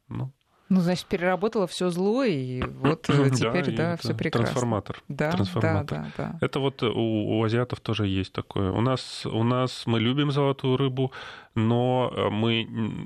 Ну, 0.07 0.31
Ну, 0.69 0.81
значит, 0.81 1.05
переработала 1.07 1.65
все 1.67 1.89
зло, 1.89 2.23
и 2.23 2.61
вот 2.61 3.09
э, 3.09 3.29
теперь, 3.33 3.75
да, 3.75 3.93
это 3.93 4.03
все 4.03 4.13
прекрасно. 4.13 4.45
Трансформатор. 4.45 5.01
Да, 5.07 5.31
да, 5.31 5.37
трансформатор. 5.37 5.97
да, 5.99 6.11
да. 6.17 6.37
Это 6.41 6.59
вот 6.59 6.83
у, 6.83 7.39
у 7.39 7.43
азиатов 7.43 7.79
тоже 7.79 8.07
есть 8.07 8.33
такое. 8.33 8.71
У 8.71 8.81
нас, 8.81 9.25
у 9.25 9.43
нас 9.43 9.83
мы 9.87 9.99
любим 9.99 10.31
золотую 10.31 10.77
рыбу, 10.77 11.11
но 11.55 12.11
э, 12.15 12.29
мы 12.29 12.63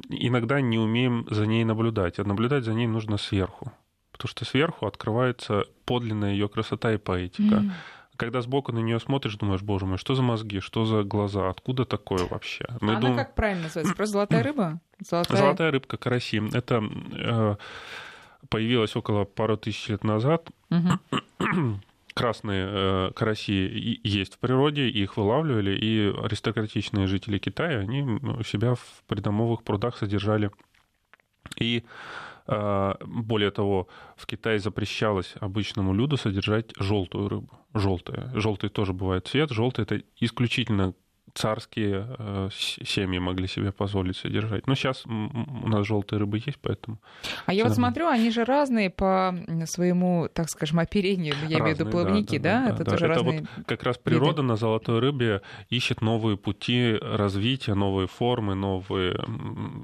иногда 0.09 0.59
не 0.61 0.77
умеем 0.79 1.25
за 1.29 1.45
ней 1.45 1.63
наблюдать. 1.63 2.19
А 2.19 2.23
наблюдать 2.23 2.63
за 2.65 2.73
ней 2.73 2.87
нужно 2.87 3.17
сверху. 3.17 3.71
Потому 4.13 4.29
что 4.29 4.45
сверху 4.45 4.85
открывается 4.87 5.65
подлинная 5.85 6.31
ее 6.31 6.47
красота 6.47 6.93
и 6.93 6.97
поэтика. 6.97 7.55
М. 7.55 7.73
Когда 8.15 8.41
сбоку 8.41 8.71
на 8.71 8.79
нее 8.79 8.99
смотришь, 8.99 9.35
думаешь, 9.35 9.61
боже 9.63 9.85
мой, 9.87 9.97
что 9.97 10.13
за 10.15 10.21
мозги, 10.21 10.59
что 10.59 10.85
за 10.85 11.03
глаза, 11.03 11.49
откуда 11.49 11.83
такое 11.83 12.25
вообще? 12.27 12.65
Мы 12.79 12.91
Она 12.91 12.99
думаем- 13.01 13.17
как 13.17 13.33
правильно 13.35 13.63
называется? 13.63 13.95
Просто 13.95 14.13
золотая 14.13 14.43
рыба? 14.43 14.79
Золотая. 14.99 15.37
Золотая 15.37 15.71
рыбка 15.71 15.97
караси. 15.97 16.41
Это 16.53 16.83
э, 17.11 17.55
появилась 18.49 18.95
около 18.95 19.25
пару 19.25 19.57
тысяч 19.57 19.89
лет 19.89 20.03
назад. 20.03 20.47
Красные 22.13 22.67
э, 22.69 23.11
караси 23.15 23.99
есть 24.03 24.35
в 24.35 24.37
природе, 24.37 24.87
их 24.87 25.17
вылавливали, 25.17 25.75
и 25.75 26.13
аристократичные 26.23 27.07
жители 27.07 27.39
Китая, 27.39 27.79
они 27.79 28.03
у 28.03 28.43
себя 28.43 28.75
в 28.75 29.03
придомовых 29.07 29.63
прудах 29.63 29.97
содержали. 29.97 30.51
И 31.59 31.83
более 32.47 33.51
того, 33.51 33.87
в 34.15 34.25
Китае 34.25 34.59
запрещалось 34.59 35.35
обычному 35.39 35.93
люду 35.93 36.17
содержать 36.17 36.71
желтую 36.79 37.29
рыбу. 37.29 37.59
Желтая. 37.73 38.31
Желтый 38.35 38.69
тоже 38.69 38.93
бывает 38.93 39.27
цвет. 39.27 39.51
Желтый 39.51 39.83
это 39.83 40.01
исключительно 40.19 40.93
царские 41.33 42.07
э, 42.19 42.49
семьи 42.51 43.17
могли 43.19 43.47
себе 43.47 43.71
позволить 43.71 44.17
содержать. 44.17 44.67
Но 44.67 44.75
сейчас 44.75 45.03
у 45.05 45.67
нас 45.67 45.85
желтые 45.87 46.19
рыбы 46.19 46.37
есть, 46.45 46.59
поэтому 46.61 46.99
А 47.47 47.53
я 47.53 47.63
вот 47.63 47.73
смотрю, 47.73 48.07
они 48.07 48.29
же 48.29 48.45
разные 48.45 48.89
по 48.91 49.35
своему, 49.65 50.29
так 50.31 50.49
скажем, 50.49 50.79
оперению. 50.79 51.33
Я 51.47 51.59
имею 51.59 51.75
в 51.75 51.79
виду 51.79 51.85
Разные, 51.85 51.85
да, 51.85 51.91
плавники, 51.91 52.37
да, 52.37 52.43
да? 52.61 52.67
да, 52.67 52.73
Это 52.75 52.83
да. 52.83 52.91
тоже 52.91 53.05
Это 53.05 53.13
разные. 53.15 53.45
как 53.65 53.83
раз 53.83 53.97
природа 53.97 54.43
на 54.43 54.55
золотой 54.57 54.99
рыбе 54.99 55.41
ищет 55.69 56.01
новые 56.01 56.37
пути 56.37 56.97
развития, 57.01 57.73
новые 57.73 58.07
формы, 58.07 58.53
новые. 58.53 59.17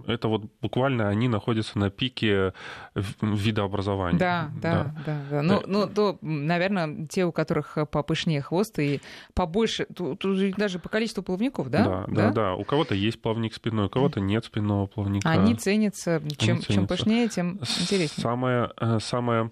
Это 0.06 0.28
вот 0.28 0.44
буквально 0.62 1.10
они 1.10 1.28
находятся 1.28 1.80
на 1.80 1.90
пике 1.90 2.54
в- 2.94 3.16
видообразования. 3.24 4.20
Да, 4.20 4.52
да, 4.62 4.94
да, 5.06 5.18
да. 5.32 5.42
Ну, 5.42 5.64
ну, 5.66 5.88
то, 5.88 6.20
наверное, 6.22 7.08
те, 7.08 7.26
у 7.26 7.32
которых 7.32 7.76
попышнее 7.92 8.42
хвост 8.42 8.78
и 8.78 9.02
побольше, 9.34 9.88
тут, 9.96 10.20
тут 10.20 10.38
же 10.38 10.54
даже 10.56 10.78
по 10.78 10.90
количеству 10.90 11.24
плавников, 11.24 11.39
да? 11.70 11.84
Да, 11.84 12.06
да, 12.08 12.32
да. 12.32 12.56
У 12.56 12.64
кого-то 12.64 12.94
есть 12.96 13.22
плавник 13.22 13.54
спиной, 13.54 13.86
у 13.86 13.90
кого-то 13.90 14.20
нет 14.20 14.46
спинного 14.46 14.86
плавника. 14.88 15.30
Они 15.30 15.56
ценятся. 15.56 16.22
Чем, 16.38 16.58
чем 16.58 16.62
ценятся. 16.62 16.88
пышнее, 16.88 17.28
тем 17.30 17.54
интереснее. 17.58 18.22
Самая, 18.22 18.72
э, 18.80 19.00
самая 19.02 19.52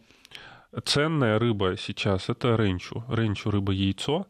ценная 0.86 1.40
рыба 1.40 1.76
сейчас 1.78 2.30
это 2.30 2.56
ренчу. 2.56 3.04
Ренчу 3.10 3.50
рыба 3.52 3.72
яйцо. 3.72 4.28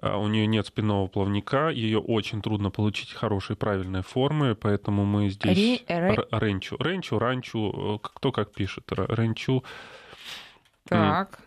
А 0.00 0.18
У 0.18 0.26
нее 0.26 0.48
нет 0.48 0.66
спинного 0.66 1.06
плавника, 1.06 1.68
ее 1.68 2.00
очень 2.00 2.42
трудно 2.42 2.70
получить 2.70 3.12
хорошей 3.12 3.54
правильной 3.54 4.02
формы, 4.02 4.56
поэтому 4.56 5.04
мы 5.04 5.28
здесь 5.28 5.84
Ре- 5.86 6.26
ренчу, 6.32 6.76
ренчу, 6.80 7.20
ранчу, 7.20 7.72
э, 7.94 7.98
кто 8.02 8.32
как 8.32 8.52
пишет, 8.52 8.90
ренчу, 8.90 9.62
Так. 10.88 11.38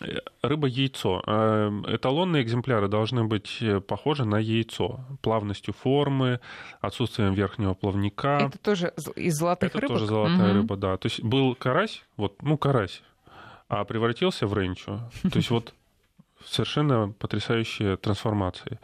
Э, 0.00 0.18
рыба 0.42 0.66
яйцо. 0.68 1.22
Э, 1.26 1.70
Эталонные 1.88 2.42
экземпляры 2.42 2.88
должны 2.88 3.24
быть 3.24 3.58
э, 3.60 3.80
похожи 3.80 4.24
на 4.24 4.38
яйцо, 4.38 5.00
плавностью 5.22 5.74
формы, 5.74 6.40
отсутствием 6.80 7.34
верхнего 7.34 7.74
плавника. 7.74 8.48
Это 8.48 8.58
тоже 8.58 8.92
из 9.16 9.34
золотых 9.36 9.70
Это 9.70 9.80
рыбок? 9.80 9.94
тоже 9.96 10.06
золотая 10.06 10.48
Мгм. 10.48 10.56
рыба, 10.60 10.76
да. 10.76 10.96
То 10.96 11.06
есть 11.06 11.22
был 11.22 11.54
карась, 11.54 12.04
вот, 12.16 12.42
ну, 12.42 12.56
карась, 12.58 13.02
а 13.68 13.84
превратился 13.84 14.46
в 14.46 14.54
ренчу. 14.58 15.00
То 15.22 15.36
есть 15.36 15.50
вот 15.50 15.74
совершенно 16.44 17.12
потрясающие 17.18 17.96
трансформации. 17.96 18.78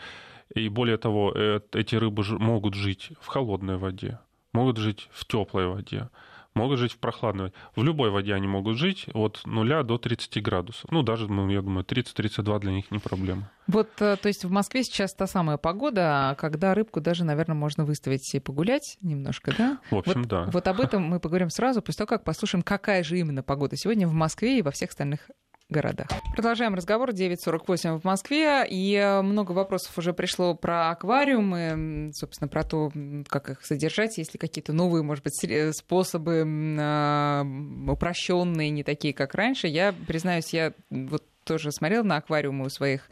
И 0.55 0.69
более 0.69 0.97
того, 0.99 1.33
э, 1.35 1.61
эти 1.73 1.97
рыбы 1.97 2.25
могут 2.39 2.75
жить 2.75 3.11
в 3.21 3.27
холодной 3.29 3.77
воде, 3.77 4.19
могут 4.53 4.77
жить 4.77 5.09
в 5.13 5.25
теплой 5.27 5.67
воде, 5.67 6.09
могут 6.55 6.79
жить 6.79 6.93
в 6.93 6.99
прохладной. 6.99 7.53
В 7.77 7.83
любой 7.83 8.11
воде 8.11 8.35
они 8.35 8.47
могут 8.47 8.77
жить 8.77 9.07
от 9.15 9.41
0 9.45 9.85
до 9.85 9.99
30 9.99 10.43
градусов. 10.43 10.91
Ну, 10.91 11.03
даже, 11.03 11.31
ну, 11.31 11.49
я 11.49 11.63
думаю, 11.63 11.85
30-32 11.85 12.61
для 12.61 12.73
них 12.73 12.91
не 12.91 12.99
проблема. 12.99 13.51
Вот, 13.67 13.89
э, 14.01 14.17
то 14.17 14.27
есть 14.29 14.45
в 14.45 14.51
Москве 14.51 14.83
сейчас 14.83 15.15
та 15.15 15.27
самая 15.27 15.57
погода, 15.57 16.37
когда 16.39 16.75
рыбку 16.75 17.01
даже, 17.01 17.25
наверное, 17.25 17.55
можно 17.55 17.85
выставить 17.85 18.35
и 18.35 18.41
погулять 18.41 18.99
немножко, 19.01 19.55
да? 19.57 19.79
В 19.91 19.97
общем, 19.97 20.23
вот, 20.23 20.29
да. 20.29 20.45
Вот 20.53 20.67
об 20.67 20.81
этом 20.81 21.03
мы 21.05 21.21
поговорим 21.21 21.49
сразу, 21.49 21.81
после 21.81 21.99
того, 21.99 22.09
как 22.09 22.25
послушаем, 22.25 22.63
какая 22.63 23.03
же 23.05 23.19
именно 23.19 23.43
погода 23.43 23.77
сегодня 23.77 24.09
в 24.09 24.13
Москве 24.13 24.59
и 24.59 24.63
во 24.63 24.73
всех 24.73 24.91
остальных 24.91 25.31
городах. 25.73 26.09
Продолжаем 26.35 26.75
разговор. 26.75 27.11
9.48 27.11 28.01
в 28.01 28.05
Москве. 28.05 28.65
И 28.69 28.95
э, 28.95 29.23
много 29.23 29.53
вопросов 29.53 29.97
уже 29.99 30.13
пришло 30.13 30.55
про 30.55 30.91
аквариумы, 30.91 32.13
собственно, 32.15 32.49
про 32.49 32.63
то, 32.63 32.93
как 33.29 33.51
их 33.51 33.65
содержать, 33.65 34.19
есть 34.19 34.35
ли 34.35 34.39
какие-то 34.39 34.73
новые, 34.73 35.03
может 35.03 35.25
быть, 35.25 35.35
способы 35.77 36.45
а, 36.79 37.45
упрощенные, 37.89 38.71
не 38.71 38.85
такие, 38.85 39.15
как 39.15 39.35
раньше. 39.35 39.67
Я, 39.67 39.93
признаюсь, 40.07 40.53
я 40.53 40.73
вот 40.91 41.25
тоже 41.45 41.73
смотрела 41.73 42.03
на 42.05 42.17
аквариумы 42.17 42.67
у 42.67 42.69
своих 42.69 43.09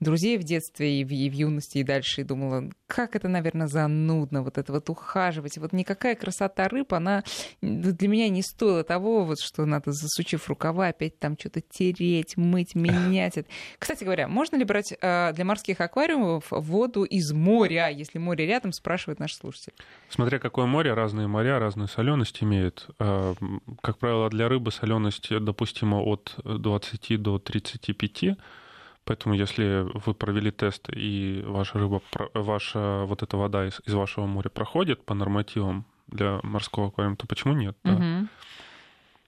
друзей 0.00 0.38
в 0.38 0.44
детстве 0.44 1.00
и 1.00 1.04
в, 1.04 1.10
и 1.12 1.28
в 1.30 1.32
юности, 1.32 1.78
и 1.78 1.82
дальше, 1.82 2.20
и 2.20 2.24
думала, 2.24 2.70
как 2.86 3.16
это, 3.16 3.28
наверное, 3.28 3.66
занудно, 3.66 4.42
вот 4.42 4.58
это 4.58 4.72
вот 4.72 4.88
ухаживать. 4.90 5.58
Вот 5.58 5.72
никакая 5.72 6.14
красота 6.14 6.68
рыб, 6.68 6.92
она 6.94 7.22
для 7.60 8.08
меня 8.08 8.28
не 8.28 8.42
стоила 8.42 8.84
того, 8.84 9.24
вот, 9.24 9.40
что 9.40 9.64
надо, 9.64 9.92
засучив 9.92 10.48
рукава, 10.48 10.88
опять 10.88 11.18
там 11.18 11.36
что-то 11.38 11.60
тереть, 11.60 12.36
мыть, 12.36 12.74
менять. 12.74 13.36
это. 13.36 13.48
Кстати 13.78 14.04
говоря, 14.04 14.28
можно 14.28 14.56
ли 14.56 14.64
брать 14.64 14.92
э, 15.00 15.32
для 15.32 15.44
морских 15.44 15.80
аквариумов 15.80 16.46
воду 16.50 17.04
из 17.04 17.32
моря, 17.32 17.88
если 17.88 18.18
море 18.18 18.46
рядом, 18.46 18.72
спрашивает 18.72 19.18
наш 19.20 19.34
слушатель. 19.34 19.72
Смотря 20.08 20.38
какое 20.38 20.66
море, 20.66 20.92
разные 20.94 21.26
моря, 21.26 21.58
разную 21.58 21.88
соленость 21.88 22.42
имеют. 22.42 22.88
М, 22.98 23.62
Как 23.82 23.98
правило, 23.98 24.28
для 24.30 24.48
рыбы 24.48 24.70
соленость 24.70 25.28
допустима 25.30 25.96
от 25.96 26.34
20 26.44 27.16
до 27.16 27.38
35. 27.38 28.36
Поэтому, 29.04 29.34
если 29.34 29.86
вы 30.06 30.14
провели 30.14 30.50
тест 30.50 30.88
и 30.90 31.42
ваша 31.46 31.78
рыба, 31.78 32.00
ваша 32.32 33.04
вот 33.06 33.22
эта 33.22 33.36
вода 33.36 33.66
из, 33.66 33.80
из 33.84 33.94
вашего 33.94 34.26
моря 34.26 34.48
проходит 34.48 35.04
по 35.04 35.14
нормативам 35.14 35.84
для 36.06 36.40
морского 36.42 36.88
аквариума, 36.88 37.16
то 37.16 37.26
почему 37.26 37.54
нет? 37.54 37.76
да? 37.84 37.92
Мгм. 37.92 38.28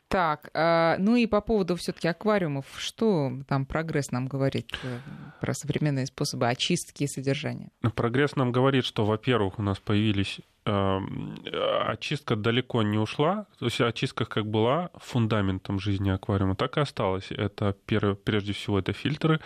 Так, 0.09 0.51
а, 0.55 0.97
ну 0.99 1.17
и 1.17 1.27
по 1.27 1.41
поводу 1.41 1.75
все-таки 1.75 2.07
аквариумов, 2.07 2.67
что 2.79 3.33
там 3.49 3.67
прогресс 3.67 4.13
нам 4.13 4.29
говорит 4.29 4.73
э, 4.85 4.99
про 5.41 5.53
современные 5.53 6.07
способы 6.07 6.49
очистки 6.49 7.03
и 7.03 7.09
содержания? 7.09 7.71
Прогресс 7.97 8.37
нам 8.37 8.53
говорит, 8.53 8.85
что, 8.85 9.05
во-первых, 9.05 9.59
у 9.59 9.63
нас 9.63 9.81
появились 9.81 10.41
очистка 10.67 12.37
далеко 12.37 12.83
не 12.83 12.99
ушла, 12.99 13.47
то 13.59 13.67
есть 13.67 13.81
очистка 13.81 14.25
как 14.25 14.47
была 14.47 14.91
фундаментом 14.97 15.79
жизни 15.79 16.11
аквариума, 16.11 16.57
так 16.57 16.77
и 16.77 16.81
осталась. 16.81 17.31
Это 17.31 17.77
прежде 18.25 18.53
всего 18.53 18.79
это 18.79 18.93
фильтры, 18.93 19.41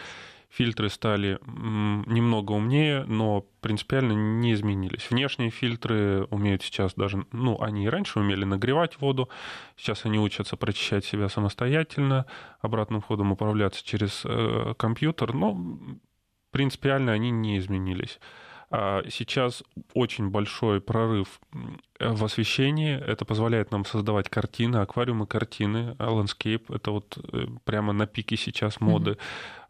фильтры 0.48 0.88
стали 0.88 1.38
немного 1.46 2.52
умнее, 2.52 3.04
но 3.04 3.46
принципиально 3.60 4.12
не 4.12 4.52
изменились. 4.54 5.10
Внешние 5.10 5.50
фильтры 5.50 6.24
умеют 6.30 6.62
сейчас 6.62 6.94
даже, 6.94 7.24
ну, 7.32 7.60
они 7.60 7.84
и 7.84 7.88
раньше 7.88 8.18
умели 8.18 8.44
нагревать 8.44 9.00
воду, 9.00 9.28
сейчас 9.76 10.04
они 10.06 10.18
учатся 10.18 10.56
прочищать 10.56 11.04
себя 11.04 11.28
самостоятельно, 11.28 12.26
обратным 12.60 13.00
ходом 13.00 13.32
управляться 13.32 13.84
через 13.84 14.22
э, 14.24 14.74
компьютер, 14.76 15.34
но 15.34 15.78
принципиально 16.50 17.12
они 17.12 17.30
не 17.30 17.58
изменились. 17.58 18.18
А 18.72 19.02
сейчас 19.08 19.64
очень 19.94 20.28
большой 20.28 20.80
прорыв 20.80 21.40
в 21.98 22.24
освещении. 22.24 22.96
Это 23.04 23.24
позволяет 23.24 23.72
нам 23.72 23.84
создавать 23.84 24.28
картины, 24.28 24.76
аквариумы 24.76 25.26
картины, 25.26 25.96
landscape. 25.98 26.72
Это 26.72 26.92
вот 26.92 27.18
э, 27.32 27.46
прямо 27.64 27.92
на 27.92 28.06
пике 28.06 28.36
сейчас 28.36 28.80
моды 28.80 29.18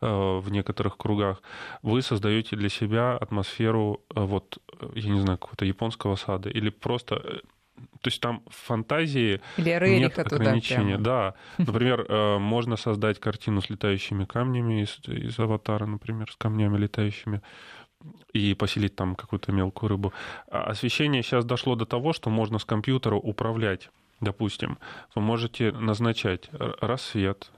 mm-hmm. 0.03 0.41
в 0.41 0.51
некоторых 0.51 0.99
кругах. 0.99 1.43
Вы 1.83 2.03
создаете 2.03 2.57
для 2.57 2.69
себя 2.69 3.17
атмосферу, 3.17 4.03
э, 4.15 4.21
вот, 4.21 4.59
я 4.95 5.11
не 5.11 5.21
знаю, 5.21 5.39
какого-то 5.39 5.65
японского 5.65 6.17
сада 6.17 6.51
или 6.51 6.69
просто 6.69 7.41
то 8.03 8.09
есть 8.09 8.21
там 8.21 8.43
в 8.47 8.55
фантазии 8.67 9.41
Или 9.57 10.01
нет 10.01 10.19
ограничения. 10.19 10.99
Да, 10.99 11.33
например, 11.57 12.39
можно 12.39 12.77
создать 12.77 13.19
картину 13.19 13.63
с 13.63 13.71
летающими 13.71 14.27
камнями 14.27 14.83
из, 14.83 14.99
из 15.09 15.39
аватара, 15.39 15.87
например, 15.87 16.31
с 16.31 16.37
камнями 16.37 16.77
летающими 16.77 17.41
и 18.33 18.55
поселить 18.55 18.97
там 18.97 19.15
какую-то 19.15 19.53
мелкую 19.53 19.91
рыбу. 19.91 20.13
А 20.51 20.71
освещение 20.71 21.23
сейчас 21.23 21.45
дошло 21.45 21.75
до 21.75 21.87
того, 21.87 22.13
что 22.13 22.31
можно 22.31 22.59
с 22.59 22.65
компьютера 22.65 23.17
управлять. 23.17 23.91
Допустим, 24.21 24.79
вы 25.15 25.23
можете 25.23 25.73
назначать 25.73 26.51
рассвет, 26.53 27.51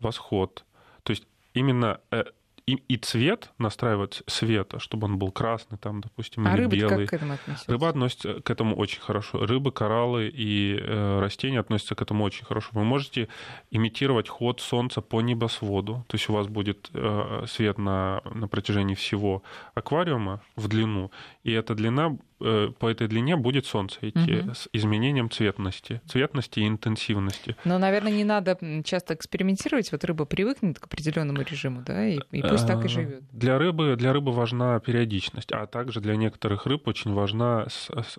восход. 0.00 0.64
То 1.02 1.10
есть 1.10 1.26
именно 1.54 2.00
э, 2.10 2.24
и, 2.66 2.74
и 2.88 2.96
цвет 2.96 3.50
настраивать 3.58 4.22
света, 4.26 4.78
чтобы 4.78 5.06
он 5.06 5.18
был 5.18 5.30
красный, 5.30 5.76
там, 5.76 6.00
допустим, 6.00 6.46
а 6.46 6.52
или 6.52 6.62
рыбы 6.62 6.76
белый. 6.76 7.06
как 7.06 7.10
к 7.10 7.12
этому 7.12 7.34
относятся? 7.34 7.72
Рыба 7.72 7.88
относится 7.88 8.40
к 8.40 8.50
этому 8.50 8.76
очень 8.76 9.00
хорошо. 9.00 9.44
Рыбы, 9.44 9.70
кораллы 9.70 10.28
и 10.28 10.78
э, 10.80 11.20
растения 11.20 11.60
относятся 11.60 11.94
к 11.94 12.00
этому 12.00 12.24
очень 12.24 12.44
хорошо. 12.46 12.70
Вы 12.72 12.84
можете 12.84 13.28
имитировать 13.70 14.28
ход 14.28 14.60
Солнца 14.60 15.02
по 15.02 15.20
небосводу. 15.20 16.04
То 16.08 16.14
есть 16.14 16.28
у 16.30 16.32
вас 16.32 16.46
будет 16.48 16.90
э, 16.94 17.44
свет 17.46 17.76
на, 17.76 18.22
на 18.34 18.48
протяжении 18.48 18.94
всего 18.94 19.42
аквариума 19.74 20.40
в 20.56 20.68
длину, 20.68 21.10
и 21.42 21.52
эта 21.52 21.74
длина 21.74 22.16
по 22.38 22.88
этой 22.88 23.06
длине 23.08 23.36
будет 23.36 23.66
солнце 23.66 23.98
идти 24.02 24.40
угу. 24.40 24.54
с 24.54 24.68
изменением 24.72 25.30
цветности, 25.30 26.00
цветности 26.06 26.60
и 26.60 26.66
интенсивности. 26.66 27.56
Но, 27.64 27.78
наверное, 27.78 28.12
не 28.12 28.24
надо 28.24 28.58
часто 28.84 29.14
экспериментировать. 29.14 29.92
Вот 29.92 30.04
рыба 30.04 30.24
привыкнет 30.24 30.78
к 30.78 30.86
определенному 30.86 31.42
режиму, 31.42 31.82
да, 31.86 32.06
и, 32.06 32.18
и 32.32 32.42
пусть 32.42 32.66
так 32.66 32.82
и 32.82 32.86
э, 32.86 32.88
живет. 32.88 33.22
Для 33.32 33.58
рыбы, 33.58 33.96
для 33.96 34.12
рыбы 34.12 34.32
важна 34.32 34.78
периодичность, 34.80 35.52
а 35.52 35.66
также 35.66 36.00
для 36.00 36.16
некоторых 36.16 36.66
рыб 36.66 36.88
очень 36.88 37.12
важна... 37.12 37.66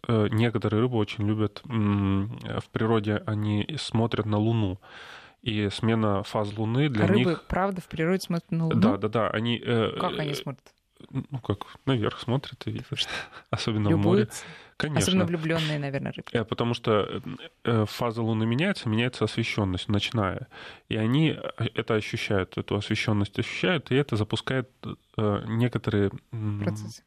Э, 0.07 0.27
некоторые 0.31 0.81
рыбы 0.81 0.97
очень 0.97 1.27
любят... 1.27 1.61
В 1.65 2.69
природе 2.71 3.21
они 3.25 3.67
смотрят 3.77 4.25
на 4.25 4.37
Луну 4.37 4.79
и 5.41 5.69
смена 5.69 6.23
фаз 6.23 6.57
Луны 6.57 6.89
для 6.89 7.05
а 7.05 7.09
них... 7.09 7.27
рыбы, 7.27 7.39
правда, 7.47 7.81
в 7.81 7.87
природе 7.87 8.21
смотрят 8.21 8.51
на 8.51 8.65
Луну? 8.65 8.79
Да, 8.79 8.97
да, 8.97 9.07
да. 9.09 9.29
Они, 9.29 9.59
как 9.59 10.17
они 10.17 10.33
смотрят? 10.33 10.74
Ну 11.09 11.39
как, 11.39 11.65
наверх 11.85 12.19
смотрят 12.19 12.61
и 12.67 12.71
видят, 12.71 12.87
особенно 13.49 13.89
Любуются. 13.89 14.43
в 14.43 14.47
море. 14.47 14.55
Конечно. 14.77 14.99
Особенно 14.99 15.25
влюбленные, 15.25 15.79
наверное, 15.79 16.11
рыбки. 16.11 16.35
Э, 16.35 16.43
потому 16.43 16.73
что 16.73 17.21
э, 17.63 17.85
фаза 17.87 18.21
Луны 18.21 18.45
меняется, 18.45 18.89
меняется 18.89 19.23
освещенность 19.23 19.87
ночная. 19.87 20.47
И 20.89 20.97
они 20.97 21.29
э, 21.29 21.65
это 21.75 21.93
ощущают, 21.93 22.57
эту 22.57 22.75
освещенность 22.75 23.39
ощущают, 23.39 23.91
и 23.91 23.95
это 23.95 24.17
запускает 24.17 24.69
некоторые 25.17 26.11
Процессы. 26.61 27.03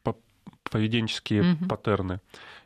поведенческие 0.63 1.53
угу. 1.53 1.65
паттерны. 1.67 2.21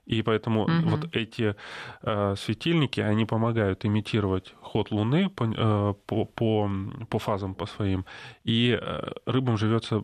И 0.06 0.22
поэтому 0.22 0.64
угу. 0.64 0.90
вот 0.90 1.16
эти 1.16 1.56
э, 2.02 2.36
светильники, 2.38 3.00
они 3.00 3.26
помогают 3.26 3.86
имитировать 3.86 4.54
ход 4.62 4.92
Луны 4.92 5.30
по, 5.30 5.44
э, 5.46 5.94
по, 6.06 6.26
по, 6.26 6.70
по 7.10 7.20
фазам 7.20 7.56
по 7.56 7.66
своим. 7.66 8.06
И 8.44 8.78
э, 8.80 9.12
рыбам 9.26 9.58
живется 9.58 10.04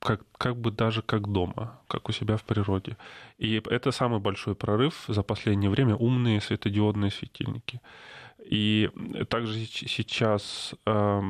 как, 0.00 0.20
как 0.38 0.56
бы 0.56 0.70
даже 0.70 1.02
как 1.02 1.28
дома, 1.28 1.80
как 1.88 2.08
у 2.08 2.12
себя 2.12 2.36
в 2.36 2.44
природе. 2.44 2.96
И 3.38 3.62
это 3.70 3.90
самый 3.90 4.20
большой 4.20 4.54
прорыв 4.54 5.04
за 5.08 5.22
последнее 5.22 5.70
время 5.70 5.96
умные 5.96 6.40
светодиодные 6.40 7.10
светильники. 7.10 7.80
И 8.44 8.90
также 9.28 9.66
сейчас 9.66 10.74
э, 10.86 11.20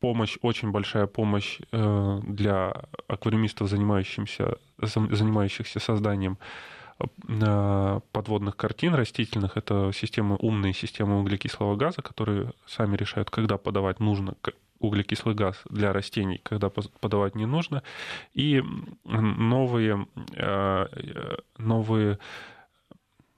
помощь, 0.00 0.38
очень 0.42 0.70
большая 0.70 1.06
помощь 1.06 1.60
э, 1.72 2.20
для 2.24 2.74
аквариумистов, 3.06 3.68
занимающихся, 3.68 4.56
занимающихся 4.78 5.78
созданием 5.78 6.38
э, 6.98 8.00
подводных 8.12 8.56
картин 8.56 8.94
растительных. 8.94 9.58
Это 9.58 9.92
системы, 9.94 10.36
умные 10.36 10.72
системы 10.72 11.20
углекислого 11.20 11.76
газа, 11.76 12.00
которые 12.00 12.52
сами 12.66 12.96
решают, 12.96 13.30
когда 13.30 13.58
подавать 13.58 14.00
нужно 14.00 14.34
углекислый 14.80 15.34
газ 15.34 15.60
для 15.68 15.92
растений, 15.92 16.40
когда 16.42 16.70
подавать 16.70 17.36
не 17.36 17.46
нужно, 17.46 17.82
и 18.32 18.62
новые, 19.04 20.06
э, 20.34 20.86
новые 21.58 22.18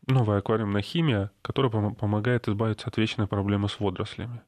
новая 0.07 0.39
аквариумная 0.39 0.83
химия, 0.83 1.31
которая 1.43 1.71
помогает 1.71 2.49
избавиться 2.49 2.89
от 2.89 2.97
вечной 2.97 3.27
проблемы 3.27 3.69
с 3.69 3.79
водорослями, 3.79 4.41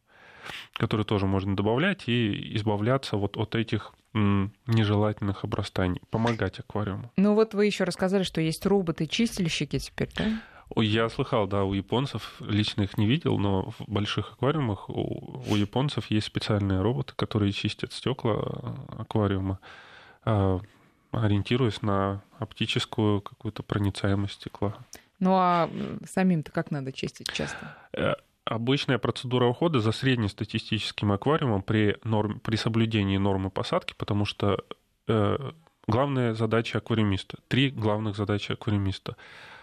которые 0.73 1.05
тоже 1.05 1.27
можно 1.27 1.55
добавлять 1.55 2.09
и 2.09 2.57
избавляться 2.57 3.17
вот 3.17 3.37
от 3.37 3.55
этих 3.55 3.93
нежелательных 4.15 5.45
обрастаний, 5.45 6.01
помогать 6.11 6.61
аквариуму. 6.61 7.11
Ну 7.17 7.35
вот 7.35 7.55
вы 7.55 7.67
еще 7.67 7.85
рассказали, 7.85 8.23
что 8.23 8.41
есть 8.41 8.65
роботы-чистильщики 8.65 9.79
теперь, 9.79 10.11
да? 10.17 10.41
Я 10.77 11.09
слыхал, 11.09 11.47
да, 11.47 11.65
у 11.65 11.73
японцев, 11.75 12.37
лично 12.41 12.83
их 12.83 12.97
не 12.99 13.07
видел, 13.07 13.39
но 13.39 13.71
в 13.79 13.85
больших 13.87 14.33
аквариумах 14.33 14.89
у, 14.89 15.43
у 15.47 15.57
японцев 15.57 16.11
есть 16.11 16.27
специальные 16.27 16.81
роботы, 16.81 17.13
которые 17.15 17.53
чистят 17.53 17.93
стекла 17.93 18.33
э, 18.33 19.01
аквариума, 19.01 19.61
а, 20.25 20.61
ориентируясь 21.13 21.83
на 21.83 22.23
оптическую 22.39 23.21
какую-то 23.21 23.63
проницаемость 23.63 24.35
стекла. 24.35 24.75
Ну 25.21 25.35
а 25.35 25.71
самим-то 26.09 26.51
как 26.51 26.71
надо 26.71 26.93
чистить 26.93 27.31
часто? 27.33 27.77
Э, 27.93 28.15
обычная 28.45 28.99
процедура 28.99 29.47
ухода 29.47 29.81
за 29.81 29.93
среднестатистическим 29.93 31.13
аквариумом 31.13 31.63
при, 31.63 31.99
норм, 32.05 32.41
при 32.41 32.57
соблюдении 32.57 33.19
нормы 33.19 33.51
посадки, 33.51 33.95
потому 33.97 34.25
что 34.25 34.65
э, 35.09 35.53
главная 35.87 36.35
задача 36.35 36.79
аквариумиста, 36.79 37.39
три 37.49 37.71
главных 37.71 38.17
задачи 38.17 38.53
аквариумиста– 38.53 39.17
а, 39.27 39.54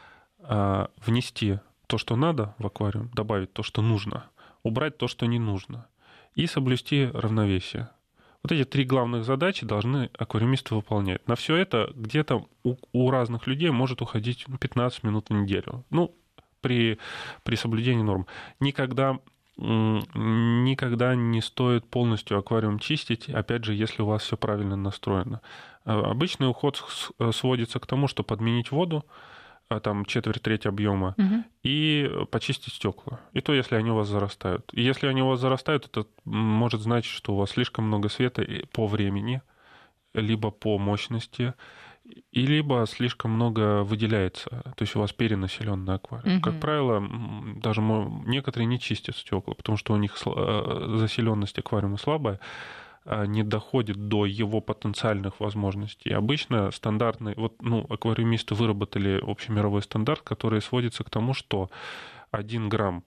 внести 0.41 1.59
то, 1.87 1.97
что 1.97 2.15
надо 2.15 2.55
в 2.57 2.65
аквариум, 2.65 3.09
добавить 3.13 3.53
то, 3.53 3.63
что 3.63 3.81
нужно, 3.81 4.25
убрать 4.63 4.97
то, 4.97 5.07
что 5.07 5.25
не 5.25 5.39
нужно, 5.39 5.87
и 6.35 6.47
соблюсти 6.47 7.09
равновесие. 7.13 7.89
Вот 8.43 8.51
эти 8.51 8.63
три 8.63 8.85
главных 8.85 9.23
задачи 9.23 9.65
должны 9.65 10.09
аквариумисты 10.17 10.73
выполнять. 10.73 11.27
На 11.27 11.35
все 11.35 11.55
это 11.57 11.91
где-то 11.93 12.47
у, 12.63 12.75
у 12.91 13.11
разных 13.11 13.45
людей 13.45 13.69
может 13.69 14.01
уходить 14.01 14.45
15 14.59 15.03
минут 15.03 15.29
в 15.29 15.33
неделю. 15.33 15.85
Ну, 15.89 16.15
при, 16.61 16.97
при 17.43 17.55
соблюдении 17.55 18.03
норм. 18.03 18.25
Никогда 18.59 19.19
никогда 19.57 21.13
не 21.13 21.41
стоит 21.41 21.85
полностью 21.85 22.39
аквариум 22.39 22.79
чистить, 22.79 23.29
опять 23.29 23.63
же, 23.63 23.75
если 23.75 24.01
у 24.01 24.07
вас 24.07 24.23
все 24.23 24.35
правильно 24.35 24.75
настроено. 24.75 25.41
А, 25.85 25.99
обычный 26.09 26.49
уход 26.49 26.83
сводится 27.31 27.79
к 27.79 27.85
тому, 27.85 28.07
что 28.07 28.23
подменить 28.23 28.71
воду, 28.71 29.05
а, 29.05 29.11
там 29.79 30.05
четверть, 30.05 30.41
треть 30.41 30.65
объема, 30.65 31.15
угу. 31.17 31.43
и 31.63 32.09
почистить 32.31 32.73
стекла. 32.73 33.19
И 33.33 33.41
то, 33.41 33.53
если 33.53 33.75
они 33.75 33.91
у 33.91 33.95
вас 33.95 34.07
зарастают. 34.07 34.69
И 34.73 34.81
если 34.81 35.07
они 35.07 35.21
у 35.21 35.27
вас 35.27 35.39
зарастают, 35.39 35.85
это 35.85 36.07
может 36.25 36.81
значить, 36.81 37.11
что 37.11 37.33
у 37.33 37.37
вас 37.37 37.51
слишком 37.51 37.85
много 37.85 38.09
света 38.09 38.45
по 38.71 38.87
времени, 38.87 39.41
либо 40.13 40.51
по 40.51 40.77
мощности, 40.77 41.53
и 42.31 42.45
либо 42.45 42.85
слишком 42.87 43.31
много 43.31 43.83
выделяется, 43.83 44.49
то 44.49 44.81
есть 44.81 44.95
у 44.95 44.99
вас 44.99 45.13
перенаселенный 45.13 45.95
аквариум. 45.95 46.37
Угу. 46.37 46.41
Как 46.41 46.59
правило, 46.59 47.01
даже 47.57 47.81
некоторые 47.81 48.65
не 48.65 48.79
чистят 48.79 49.15
стекла, 49.15 49.53
потому 49.53 49.77
что 49.77 49.93
у 49.93 49.97
них 49.97 50.17
э, 50.25 50.95
заселенность 50.97 51.57
аквариума 51.59 51.97
слабая, 51.97 52.35
а, 52.35 52.90
не 53.05 53.43
доходит 53.43 54.07
до 54.07 54.25
его 54.25 54.61
потенциальных 54.61 55.39
возможностей. 55.39 56.11
Обычно 56.11 56.71
стандартный, 56.71 57.33
вот, 57.35 57.61
ну, 57.61 57.85
аквариумисты 57.89 58.53
выработали 58.55 59.19
общемировой 59.21 59.81
стандарт, 59.81 60.21
который 60.21 60.61
сводится 60.61 61.03
к 61.03 61.09
тому, 61.09 61.33
что 61.33 61.69
1 62.31 62.69
грамм 62.69 63.03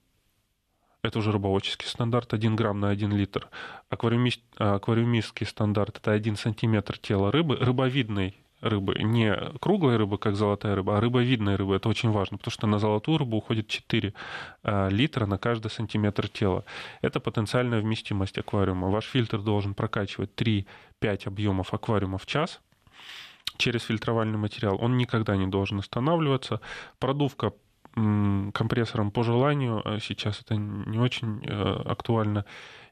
это 1.03 1.19
уже 1.19 1.33
рыбоводческий 1.33 1.87
стандарт, 1.87 2.33
1 2.33 2.57
грамм 2.57 2.81
на 2.81 2.89
1 2.89 3.13
литр. 3.13 3.51
Аквариумист, 3.91 4.41
аквариумистский 4.57 5.47
стандарт– 5.47 5.99
это 5.99 6.13
1 6.13 6.37
сантиметр 6.37 6.97
тела 6.99 7.31
рыбы. 7.31 7.57
Рыбовидной 7.57 8.35
рыбы, 8.69 8.95
не 8.99 9.35
круглая 9.61 9.99
рыба, 9.99 10.19
как 10.19 10.37
золотая 10.37 10.75
рыба, 10.75 10.97
а 10.97 11.01
рыбовидная 11.01 11.57
рыба. 11.57 11.77
Это 11.77 11.89
очень 11.89 12.11
важно, 12.11 12.39
потому 12.39 12.53
что 12.53 12.67
на 12.67 12.79
золотую 12.79 13.19
рыбу 13.19 13.37
уходит 13.37 13.69
4 13.69 14.15
а, 14.63 14.89
литра 14.89 15.27
на 15.27 15.39
каждый 15.39 15.71
сантиметр 15.71 16.29
тела. 16.29 16.65
Это 17.03 17.21
потенциальная 17.21 17.81
вместимость 17.81 18.39
аквариума. 18.39 18.89
Ваш 18.89 19.05
фильтр 19.05 19.39
должен 19.39 19.75
прокачивать 19.75 20.31
3-5 20.37 20.65
объемов 21.27 21.75
аквариума 21.75 22.19
в 22.19 22.27
час 22.27 22.61
через 23.57 23.83
фильтровальный 23.83 24.39
материал. 24.39 24.79
Он 24.81 24.97
никогда 24.97 25.37
не 25.37 25.47
должен 25.47 25.79
останавливаться. 25.79 26.61
Продувка 26.99 27.53
компрессором 27.95 29.13
по 29.13 29.23
желанию, 29.23 29.81
а 29.85 30.01
сейчас 30.01 30.41
это 30.41 30.57
не 30.57 30.99
очень 30.99 31.45
э, 31.47 31.83
актуально, 31.85 32.45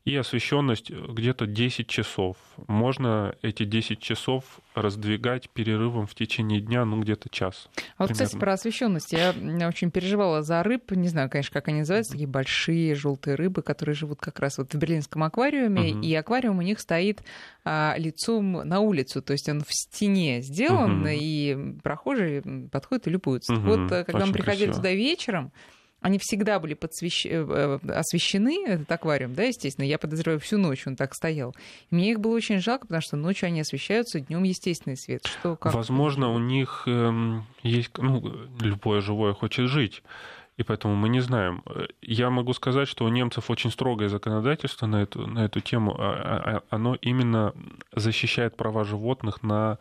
и 0.05 0.16
освещенность 0.16 0.90
где-то 0.90 1.46
10 1.46 1.86
часов. 1.86 2.36
Можно 2.66 3.36
эти 3.42 3.64
10 3.64 4.00
часов 4.00 4.61
раздвигать 4.74 5.48
перерывом 5.50 6.07
в 6.07 6.14
течение 6.14 6.61
дня, 6.61 6.84
ну, 6.84 7.00
где-то 7.00 7.28
час. 7.28 7.68
А 7.96 8.03
вот, 8.03 8.09
примерно. 8.09 8.14
кстати, 8.14 8.40
про 8.40 8.53
освещенность. 8.55 9.12
Я 9.12 9.32
очень 9.68 9.92
переживала 9.92 10.42
за 10.42 10.62
рыб. 10.64 10.90
Не 10.90 11.09
знаю, 11.09 11.30
конечно, 11.30 11.53
как 11.53 11.68
они 11.68 11.80
называются, 11.80 12.12
такие 12.12 12.28
большие 12.28 12.94
желтые 12.96 13.36
рыбы, 13.36 13.62
которые 13.62 13.94
живут 13.94 14.18
как 14.20 14.40
раз 14.40 14.59
вот 14.59 14.74
в 14.74 14.78
Берлинском 14.78 15.22
аквариуме. 15.22 15.92
Угу. 15.92 16.00
И 16.00 16.14
аквариум 16.14 16.59
у 16.59 16.62
них 16.62 16.80
стоит 16.80 17.22
а, 17.64 17.94
лицом 17.96 18.53
на 18.53 18.80
улицу. 18.80 19.22
То 19.22 19.32
есть 19.32 19.48
он 19.48 19.61
в 19.61 19.72
стене 19.72 20.42
сделан, 20.42 21.03
угу. 21.03 21.09
и 21.12 21.76
прохожие 21.82 22.42
подходят 22.72 23.07
и 23.07 23.11
любуются. 23.11 23.55
Угу. 23.55 23.62
Вот 23.62 23.92
э, 23.92 24.05
когда 24.05 24.18
очень 24.18 24.28
мы 24.28 24.32
приходили 24.32 24.64
красиво. 24.66 24.82
туда 24.82 24.92
вечером, 24.92 25.53
они 26.03 26.18
всегда 26.18 26.59
были 26.59 26.74
подсвещ... 26.74 27.26
Э, 27.26 27.78
э, 27.82 27.92
освещены, 27.92 28.64
этот 28.66 28.90
аквариум, 28.90 29.34
да, 29.34 29.44
естественно. 29.44 29.86
Я 29.86 29.98
подозреваю, 29.98 30.40
всю 30.40 30.59
ночь 30.59 30.86
он 30.86 30.96
так 30.96 31.14
стоял. 31.14 31.55
И 31.90 31.94
мне 31.94 32.11
их 32.11 32.20
было 32.20 32.34
очень 32.34 32.59
жалко, 32.59 32.86
потому 32.86 33.00
что 33.00 33.16
ночью 33.16 33.46
они 33.46 33.61
освещаются, 33.61 34.20
днем 34.20 34.42
естественный 34.42 34.96
свет. 34.96 35.24
Что, 35.26 35.57
как... 35.57 35.72
Возможно, 35.74 36.30
у 36.30 36.38
них 36.38 36.84
эм, 36.86 37.46
есть, 37.62 37.96
ну, 37.98 38.22
любое 38.61 39.00
живое 39.00 39.32
хочет 39.32 39.68
жить. 39.68 40.03
И 40.59 40.64
поэтому 40.64 40.94
мы 40.94 41.09
не 41.09 41.20
знаем. 41.20 41.62
Я 42.03 42.30
могу 42.30 42.53
сказать, 42.53 42.86
что 42.86 43.05
у 43.05 43.09
немцев 43.09 43.48
очень 43.48 43.70
строгое 43.70 44.09
законодательство 44.09 44.86
на 44.86 45.03
эту, 45.03 45.26
на 45.26 45.46
эту 45.46 45.61
тему. 45.61 45.96
А, 45.98 46.12
а, 46.12 46.57
а, 46.57 46.62
оно 46.68 46.94
именно 46.96 47.55
защищает 47.94 48.57
права 48.57 48.84
животных 48.84 49.42
на 49.42 49.78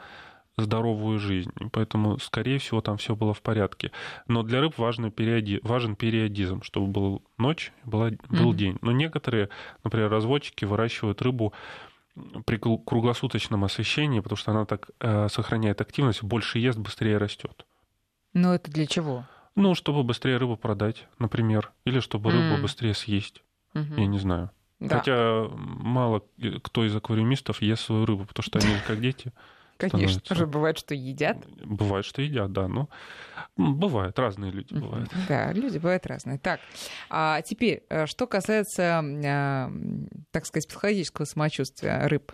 здоровую 0.57 1.19
жизнь. 1.19 1.51
Поэтому, 1.71 2.19
скорее 2.19 2.59
всего, 2.59 2.81
там 2.81 2.97
все 2.97 3.15
было 3.15 3.33
в 3.33 3.41
порядке. 3.41 3.91
Но 4.27 4.43
для 4.43 4.61
рыб 4.61 4.77
важен, 4.77 5.11
периоди... 5.11 5.59
важен 5.63 5.95
периодизм, 5.95 6.61
чтобы 6.61 6.87
был 6.87 7.23
ночь, 7.37 7.71
была... 7.85 8.11
был 8.29 8.53
mm-hmm. 8.53 8.55
день. 8.55 8.77
Но 8.81 8.91
некоторые, 8.91 9.49
например, 9.83 10.09
разводчики 10.09 10.65
выращивают 10.65 11.21
рыбу 11.21 11.53
при 12.45 12.57
круглосуточном 12.57 13.63
освещении, 13.63 14.19
потому 14.19 14.37
что 14.37 14.51
она 14.51 14.65
так 14.65 14.89
э, 14.99 15.29
сохраняет 15.29 15.79
активность, 15.79 16.23
больше 16.23 16.59
ест, 16.59 16.77
быстрее 16.77 17.17
растет. 17.17 17.65
Но 18.33 18.53
это 18.53 18.69
для 18.69 18.85
чего? 18.85 19.25
Ну, 19.55 19.75
чтобы 19.75 20.03
быстрее 20.03 20.37
рыбу 20.37 20.57
продать, 20.57 21.07
например, 21.19 21.71
или 21.85 21.99
чтобы 21.99 22.31
рыбу 22.31 22.55
mm. 22.55 22.61
быстрее 22.61 22.93
съесть. 22.93 23.43
Mm-hmm. 23.73 23.99
Я 23.99 24.05
не 24.05 24.19
знаю. 24.19 24.51
Да. 24.79 24.97
Хотя 24.97 25.47
мало 25.53 26.23
кто 26.63 26.85
из 26.85 26.95
аквариумистов 26.95 27.61
ест 27.61 27.83
свою 27.83 28.05
рыбу, 28.05 28.25
потому 28.25 28.43
что 28.43 28.59
они 28.59 28.75
как 28.87 28.99
дети. 28.99 29.31
Конечно, 29.89 30.19
становится. 30.19 30.45
бывает, 30.51 30.77
что 30.77 30.93
едят. 30.93 31.37
Бывает, 31.63 32.05
что 32.05 32.21
едят, 32.21 32.51
да. 32.51 32.67
Ну, 32.67 32.89
бывает, 33.57 34.17
разные 34.19 34.51
люди 34.51 34.73
бывают. 34.73 35.09
Да, 35.27 35.51
люди 35.53 35.77
бывают 35.77 36.05
разные. 36.05 36.37
Так, 36.39 36.59
а 37.09 37.41
теперь, 37.41 37.83
э, 37.89 38.05
что 38.05 38.27
касается, 38.27 39.01
а, 39.01 39.71
так 40.31 40.45
сказать, 40.45 40.67
психологического 40.67 41.25
самочувствия 41.25 42.07
рыб. 42.07 42.31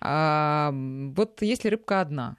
А, 0.00 0.70
вот 0.72 1.42
если 1.42 1.68
рыбка 1.68 2.00
одна, 2.00 2.36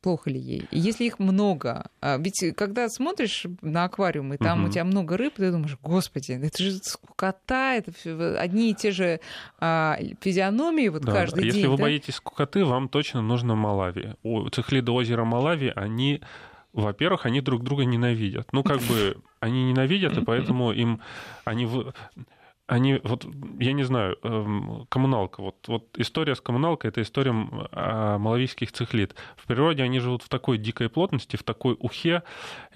плохо 0.00 0.30
ли 0.30 0.38
ей. 0.38 0.68
если 0.70 1.04
их 1.04 1.18
много, 1.18 1.90
а, 2.00 2.18
ведь 2.18 2.42
когда 2.56 2.88
смотришь 2.88 3.46
на 3.62 3.84
аквариум, 3.84 4.34
и 4.34 4.36
там 4.36 4.60
угу. 4.60 4.68
у 4.68 4.72
тебя 4.72 4.84
много 4.84 5.16
рыб, 5.16 5.34
ты 5.36 5.50
думаешь, 5.50 5.76
господи, 5.82 6.32
это 6.32 6.62
же 6.62 6.78
скукота, 6.78 7.74
это 7.74 8.40
одни 8.40 8.70
и 8.70 8.74
те 8.74 8.90
же 8.90 9.20
а, 9.58 9.98
физиономии 10.20 10.88
вот 10.88 11.02
да. 11.02 11.12
каждый 11.12 11.44
если 11.44 11.50
день. 11.50 11.60
Если 11.60 11.70
вы 11.70 11.76
да? 11.76 11.82
боитесь 11.82 12.14
скукоты, 12.14 12.64
вам 12.64 12.88
точно 12.88 13.22
нужно 13.22 13.54
Малави. 13.54 14.14
У 14.22 14.48
цихлида 14.48 14.92
озера 14.92 15.24
Малави, 15.24 15.72
они 15.74 16.20
во-первых, 16.72 17.26
они 17.26 17.40
друг 17.40 17.64
друга 17.64 17.84
ненавидят. 17.84 18.52
Ну, 18.52 18.62
как 18.62 18.80
бы 18.82 19.16
они 19.40 19.64
ненавидят, 19.64 20.16
и 20.16 20.24
поэтому 20.24 20.72
им 20.72 21.00
они 21.44 21.66
они, 22.70 23.00
вот, 23.02 23.26
я 23.58 23.72
не 23.72 23.82
знаю, 23.82 24.16
эм, 24.22 24.86
коммуналка, 24.88 25.42
вот, 25.42 25.56
вот 25.66 25.88
история 25.98 26.36
с 26.36 26.40
коммуналкой, 26.40 26.90
это 26.90 27.02
история 27.02 27.32
малавийских 27.32 28.70
цихлит. 28.70 29.16
В 29.36 29.46
природе 29.46 29.82
они 29.82 29.98
живут 29.98 30.22
в 30.22 30.28
такой 30.28 30.56
дикой 30.56 30.88
плотности, 30.88 31.34
в 31.34 31.42
такой 31.42 31.76
ухе, 31.80 32.22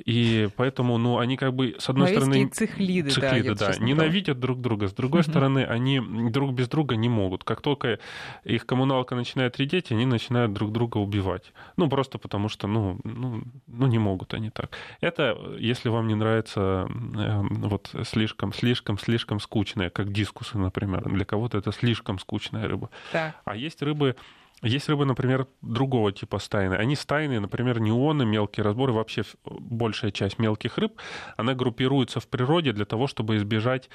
и 0.05 0.49
поэтому, 0.57 0.99
ну, 0.99 1.18
они 1.18 1.36
как 1.36 1.55
бы, 1.55 1.76
с 1.78 1.88
одной 1.88 2.09
стороны... 2.09 2.49
цихлиды, 2.49 3.11
цихлиды 3.11 3.55
да, 3.55 3.72
да 3.72 3.78
ненавидят 3.78 4.40
друг 4.40 4.61
друга, 4.61 4.88
с 4.88 4.92
другой 4.92 5.20
угу. 5.20 5.30
стороны, 5.30 5.64
они 5.64 6.01
друг 6.30 6.53
без 6.55 6.68
друга 6.68 6.97
не 6.97 7.09
могут. 7.09 7.45
Как 7.45 7.61
только 7.61 8.01
их 8.42 8.66
коммуналка 8.66 9.14
начинает 9.14 9.59
редеть, 9.59 9.92
они 9.92 10.07
начинают 10.07 10.53
друг 10.53 10.72
друга 10.72 10.99
убивать. 10.99 11.53
Ну, 11.76 11.88
просто 11.88 12.18
потому 12.18 12.49
что, 12.49 12.66
ну, 12.66 12.99
ну, 13.05 13.45
ну 13.68 13.86
не 13.86 13.99
могут 13.99 14.34
они 14.34 14.51
так. 14.51 14.70
Это, 15.01 15.38
если 15.57 15.88
вам 15.88 16.09
не 16.09 16.16
нравится 16.16 16.88
э, 16.90 17.42
вот 17.51 17.95
слишком, 18.03 18.53
слишком, 18.53 18.99
слишком 18.99 19.38
скучно 19.38 19.84
скучная, 19.85 19.91
как 19.91 20.12
дискусы, 20.12 20.59
например. 20.59 21.03
Для 21.09 21.24
кого-то 21.24 21.59
это 21.59 21.72
слишком 21.72 22.18
скучная 22.18 22.68
рыба. 22.68 22.91
Да. 23.12 23.35
А 23.45 23.57
есть 23.57 23.82
рыбы, 23.82 24.14
есть 24.62 24.89
рыбы, 24.89 25.05
например, 25.05 25.47
другого 25.62 26.12
типа 26.12 26.39
стайны. 26.39 26.74
Они 26.74 26.97
стайные, 26.97 27.41
например, 27.41 27.80
неоны, 27.80 28.24
мелкие 28.24 28.64
разборы, 28.64 28.93
вообще 28.93 29.22
большая 29.45 30.11
часть 30.11 30.39
мелких 30.39 30.78
рыб, 30.78 30.93
она 31.37 31.55
группируется 31.55 32.20
в 32.20 32.26
природе 32.26 32.72
для 32.72 32.85
того, 32.85 33.07
чтобы 33.07 33.37
избежать 33.37 33.91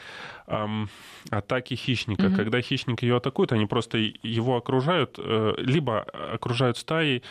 эм, 0.47 0.89
атаки 1.31 1.75
хищника. 1.75 2.27
Угу. 2.27 2.35
Когда 2.35 2.61
хищник 2.61 3.03
ее 3.03 3.15
атакует, 3.15 3.51
они 3.51 3.65
просто 3.65 3.97
его 3.97 4.55
окружают, 4.55 5.15
э, 5.17 5.53
либо 5.57 6.01
окружают 6.33 6.77
стаей, 6.77 7.23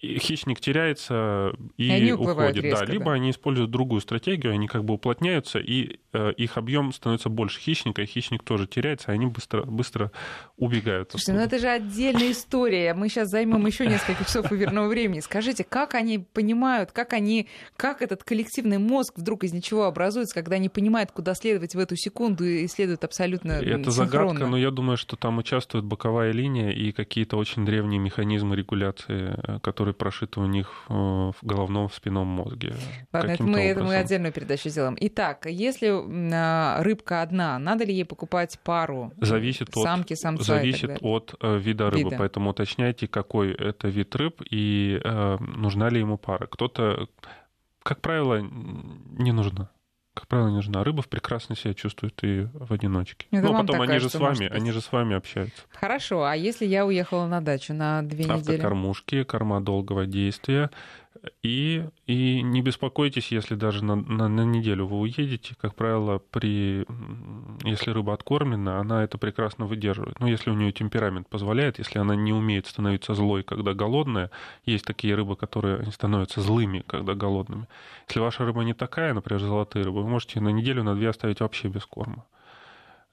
хищник 0.00 0.60
теряется 0.60 1.52
и, 1.76 1.88
и 1.88 2.12
уходит. 2.12 2.62
Резко, 2.62 2.86
да, 2.86 2.92
либо 2.92 3.06
да. 3.06 3.12
они 3.12 3.30
используют 3.30 3.70
другую 3.70 4.00
стратегию, 4.00 4.52
они 4.52 4.68
как 4.68 4.84
бы 4.84 4.94
уплотняются, 4.94 5.58
и 5.58 5.98
э, 6.12 6.32
их 6.36 6.56
объем 6.56 6.92
становится 6.92 7.28
больше 7.28 7.60
хищника, 7.60 8.02
и 8.02 8.06
хищник 8.06 8.42
тоже 8.42 8.66
теряется, 8.66 9.10
и 9.10 9.14
они 9.14 9.26
быстро, 9.26 9.64
быстро 9.64 10.12
убегают. 10.56 11.10
Слушайте, 11.10 11.32
ну 11.32 11.40
это 11.40 11.58
же 11.58 11.68
отдельная 11.68 12.30
история. 12.30 12.94
Мы 12.94 13.08
сейчас 13.08 13.28
займем 13.28 13.66
еще 13.66 13.86
несколько 13.88 14.24
часов 14.24 14.52
эфирного 14.52 14.88
времени. 14.88 15.20
Скажите, 15.20 15.64
как 15.64 15.94
они 15.94 16.18
понимают, 16.18 16.92
как 16.92 17.12
они, 17.12 17.48
как 17.76 18.02
этот 18.02 18.22
коллективный 18.22 18.78
мозг 18.78 19.14
вдруг 19.16 19.44
из 19.44 19.52
ничего 19.52 19.84
образуется, 19.84 20.34
когда 20.34 20.56
они 20.56 20.68
понимают, 20.68 21.10
куда 21.10 21.34
следовать 21.34 21.74
в 21.74 21.78
эту 21.78 21.96
секунду 21.96 22.44
и 22.44 22.66
следуют 22.68 23.04
абсолютно 23.04 23.52
Это 23.52 23.90
синхронно. 23.90 23.90
загадка, 23.90 24.46
но 24.46 24.56
я 24.56 24.70
думаю, 24.70 24.96
что 24.96 25.16
там 25.16 25.38
участвует 25.38 25.84
боковая 25.84 26.32
линия 26.32 26.70
и 26.70 26.92
какие-то 26.92 27.36
очень 27.36 27.64
древние 27.64 27.98
механизмы 27.98 28.56
регуляции, 28.56 29.34
которые 29.72 29.94
прошиты 29.94 30.38
у 30.38 30.46
них 30.46 30.84
э, 30.90 30.92
в 30.92 31.36
головном 31.40 31.88
в 31.88 31.94
спинном 31.94 32.26
мозге. 32.26 32.74
Ладно, 33.10 33.30
это 33.30 33.42
мы, 33.42 33.60
это 33.62 33.82
мы 33.82 33.96
отдельную 33.96 34.32
передачу 34.32 34.68
сделаем. 34.68 34.96
Итак, 35.00 35.46
если 35.46 35.88
а, 36.34 36.82
рыбка 36.82 37.22
одна, 37.22 37.58
надо 37.58 37.84
ли 37.84 37.94
ей 37.94 38.04
покупать 38.04 38.58
пару? 38.62 39.12
Зависит 39.16 39.72
самки, 39.74 40.12
от, 40.12 40.18
самца 40.18 40.44
зависит 40.44 40.98
от 41.00 41.34
вида 41.42 41.88
рыбы, 41.88 42.10
вида. 42.10 42.16
поэтому 42.18 42.50
уточняйте, 42.50 43.08
какой 43.08 43.52
это 43.54 43.88
вид 43.88 44.14
рыб 44.14 44.42
и 44.50 45.00
э, 45.02 45.38
нужна 45.40 45.88
ли 45.88 46.00
ему 46.00 46.18
пара. 46.18 46.46
Кто-то, 46.46 47.08
как 47.82 48.02
правило, 48.02 48.40
не 48.40 49.32
нужна 49.32 49.70
как 50.14 50.26
правило, 50.26 50.48
не 50.48 50.56
нужна. 50.56 50.84
Рыба 50.84 51.02
прекрасно 51.02 51.56
себя 51.56 51.72
чувствует 51.72 52.22
и 52.22 52.46
в 52.52 52.72
одиночке. 52.72 53.26
Это 53.30 53.46
ну, 53.46 53.56
а 53.56 53.60
потом 53.60 53.80
они 53.80 53.98
же 53.98 54.10
с 54.10 54.14
вами, 54.14 54.46
они 54.46 54.70
же 54.70 54.80
с 54.80 54.92
вами 54.92 55.16
общаются. 55.16 55.62
Хорошо, 55.70 56.24
а 56.24 56.36
если 56.36 56.66
я 56.66 56.84
уехала 56.84 57.26
на 57.26 57.40
дачу 57.40 57.72
на 57.72 58.02
две 58.02 58.24
недели? 58.24 58.56
Автокормушки, 58.56 59.22
корма 59.24 59.60
долгого 59.60 60.04
действия. 60.06 60.70
И, 61.42 61.84
и 62.06 62.42
не 62.42 62.62
беспокойтесь, 62.62 63.30
если 63.30 63.54
даже 63.54 63.84
на, 63.84 63.94
на, 63.94 64.28
на 64.28 64.44
неделю 64.44 64.86
вы 64.86 64.98
уедете. 64.98 65.54
Как 65.60 65.74
правило, 65.76 66.18
при, 66.18 66.84
если 67.62 67.90
рыба 67.90 68.14
откормлена, 68.14 68.80
она 68.80 69.04
это 69.04 69.18
прекрасно 69.18 69.66
выдерживает. 69.66 70.18
Но 70.18 70.26
если 70.26 70.50
у 70.50 70.54
нее 70.54 70.72
темперамент 70.72 71.28
позволяет, 71.28 71.78
если 71.78 71.98
она 71.98 72.16
не 72.16 72.32
умеет 72.32 72.66
становиться 72.66 73.14
злой, 73.14 73.44
когда 73.44 73.72
голодная, 73.72 74.30
есть 74.64 74.84
такие 74.84 75.14
рыбы, 75.14 75.36
которые 75.36 75.90
становятся 75.92 76.40
злыми, 76.40 76.82
когда 76.86 77.14
голодными. 77.14 77.68
Если 78.08 78.18
ваша 78.18 78.44
рыба 78.44 78.62
не 78.62 78.74
такая, 78.74 79.14
например, 79.14 79.40
золотые 79.40 79.84
рыбы, 79.84 80.02
вы 80.02 80.08
можете 80.08 80.40
на 80.40 80.48
неделю, 80.48 80.82
на 80.82 80.96
две 80.96 81.08
оставить 81.08 81.40
вообще 81.40 81.68
без 81.68 81.86
корма 81.86 82.26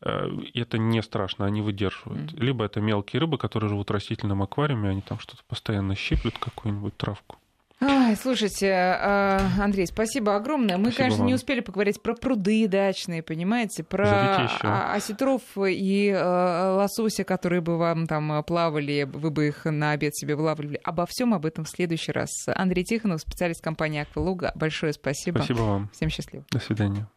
э, 0.02 0.30
это 0.56 0.80
не 0.80 1.04
страшно, 1.04 1.46
они 1.46 1.62
выдерживают. 1.62 2.32
Mm-hmm. 2.32 2.44
Либо 2.44 2.66
это 2.66 2.82
мелкие 2.82 3.20
рыбы, 3.20 3.38
которые 3.38 3.70
живут 3.70 3.90
в 3.90 3.94
растительном 3.94 4.42
аквариуме, 4.42 4.90
они 4.90 5.02
там 5.02 5.20
что-то 5.20 5.44
постоянно 5.48 5.94
щиплют, 5.94 6.40
какую-нибудь 6.40 6.98
травку. 6.98 7.38
Ой, 7.82 8.16
слушайте, 8.22 8.68
э, 8.68 9.40
Андрей, 9.62 9.88
спасибо 9.88 10.36
огромное. 10.36 10.78
Мы, 10.78 10.86
Спасибо 10.86 10.98
конечно, 10.98 11.20
вам. 11.20 11.28
не 11.28 11.34
успели 11.34 11.62
поговорить 11.62 12.02
про 12.02 12.14
пруды 12.14 12.68
дачные, 12.68 13.24
понимаете, 13.24 13.84
про 13.84 14.50
а- 14.62 14.94
осетров 14.94 15.42
и 15.58 16.10
э, 16.10 16.72
лосося, 16.76 17.24
которые 17.24 17.62
бы 17.62 17.78
вам 17.78 18.06
там 18.08 18.44
плавали, 18.44 19.04
вы 19.12 19.32
бы 19.32 19.48
их 19.48 19.66
на 19.66 19.92
обед 19.92 20.16
себе 20.16 20.36
вылавливали. 20.36 20.80
Обо 20.84 21.06
всем 21.06 21.34
об 21.34 21.46
этом 21.46 21.64
в 21.64 21.70
следующий 21.70 22.12
раз. 22.12 22.30
Андрей 22.48 22.84
Тихонов, 22.84 23.22
специалист 23.22 23.64
компании 23.64 24.02
«Аквалуга». 24.02 24.52
Большое 24.56 24.94
спасибо. 24.94 25.40
Спасибо 25.40 25.62
вам. 25.62 25.90
Всем 25.94 26.10
счастливо. 26.10 26.46
До 26.52 26.60
свидания. 26.60 27.10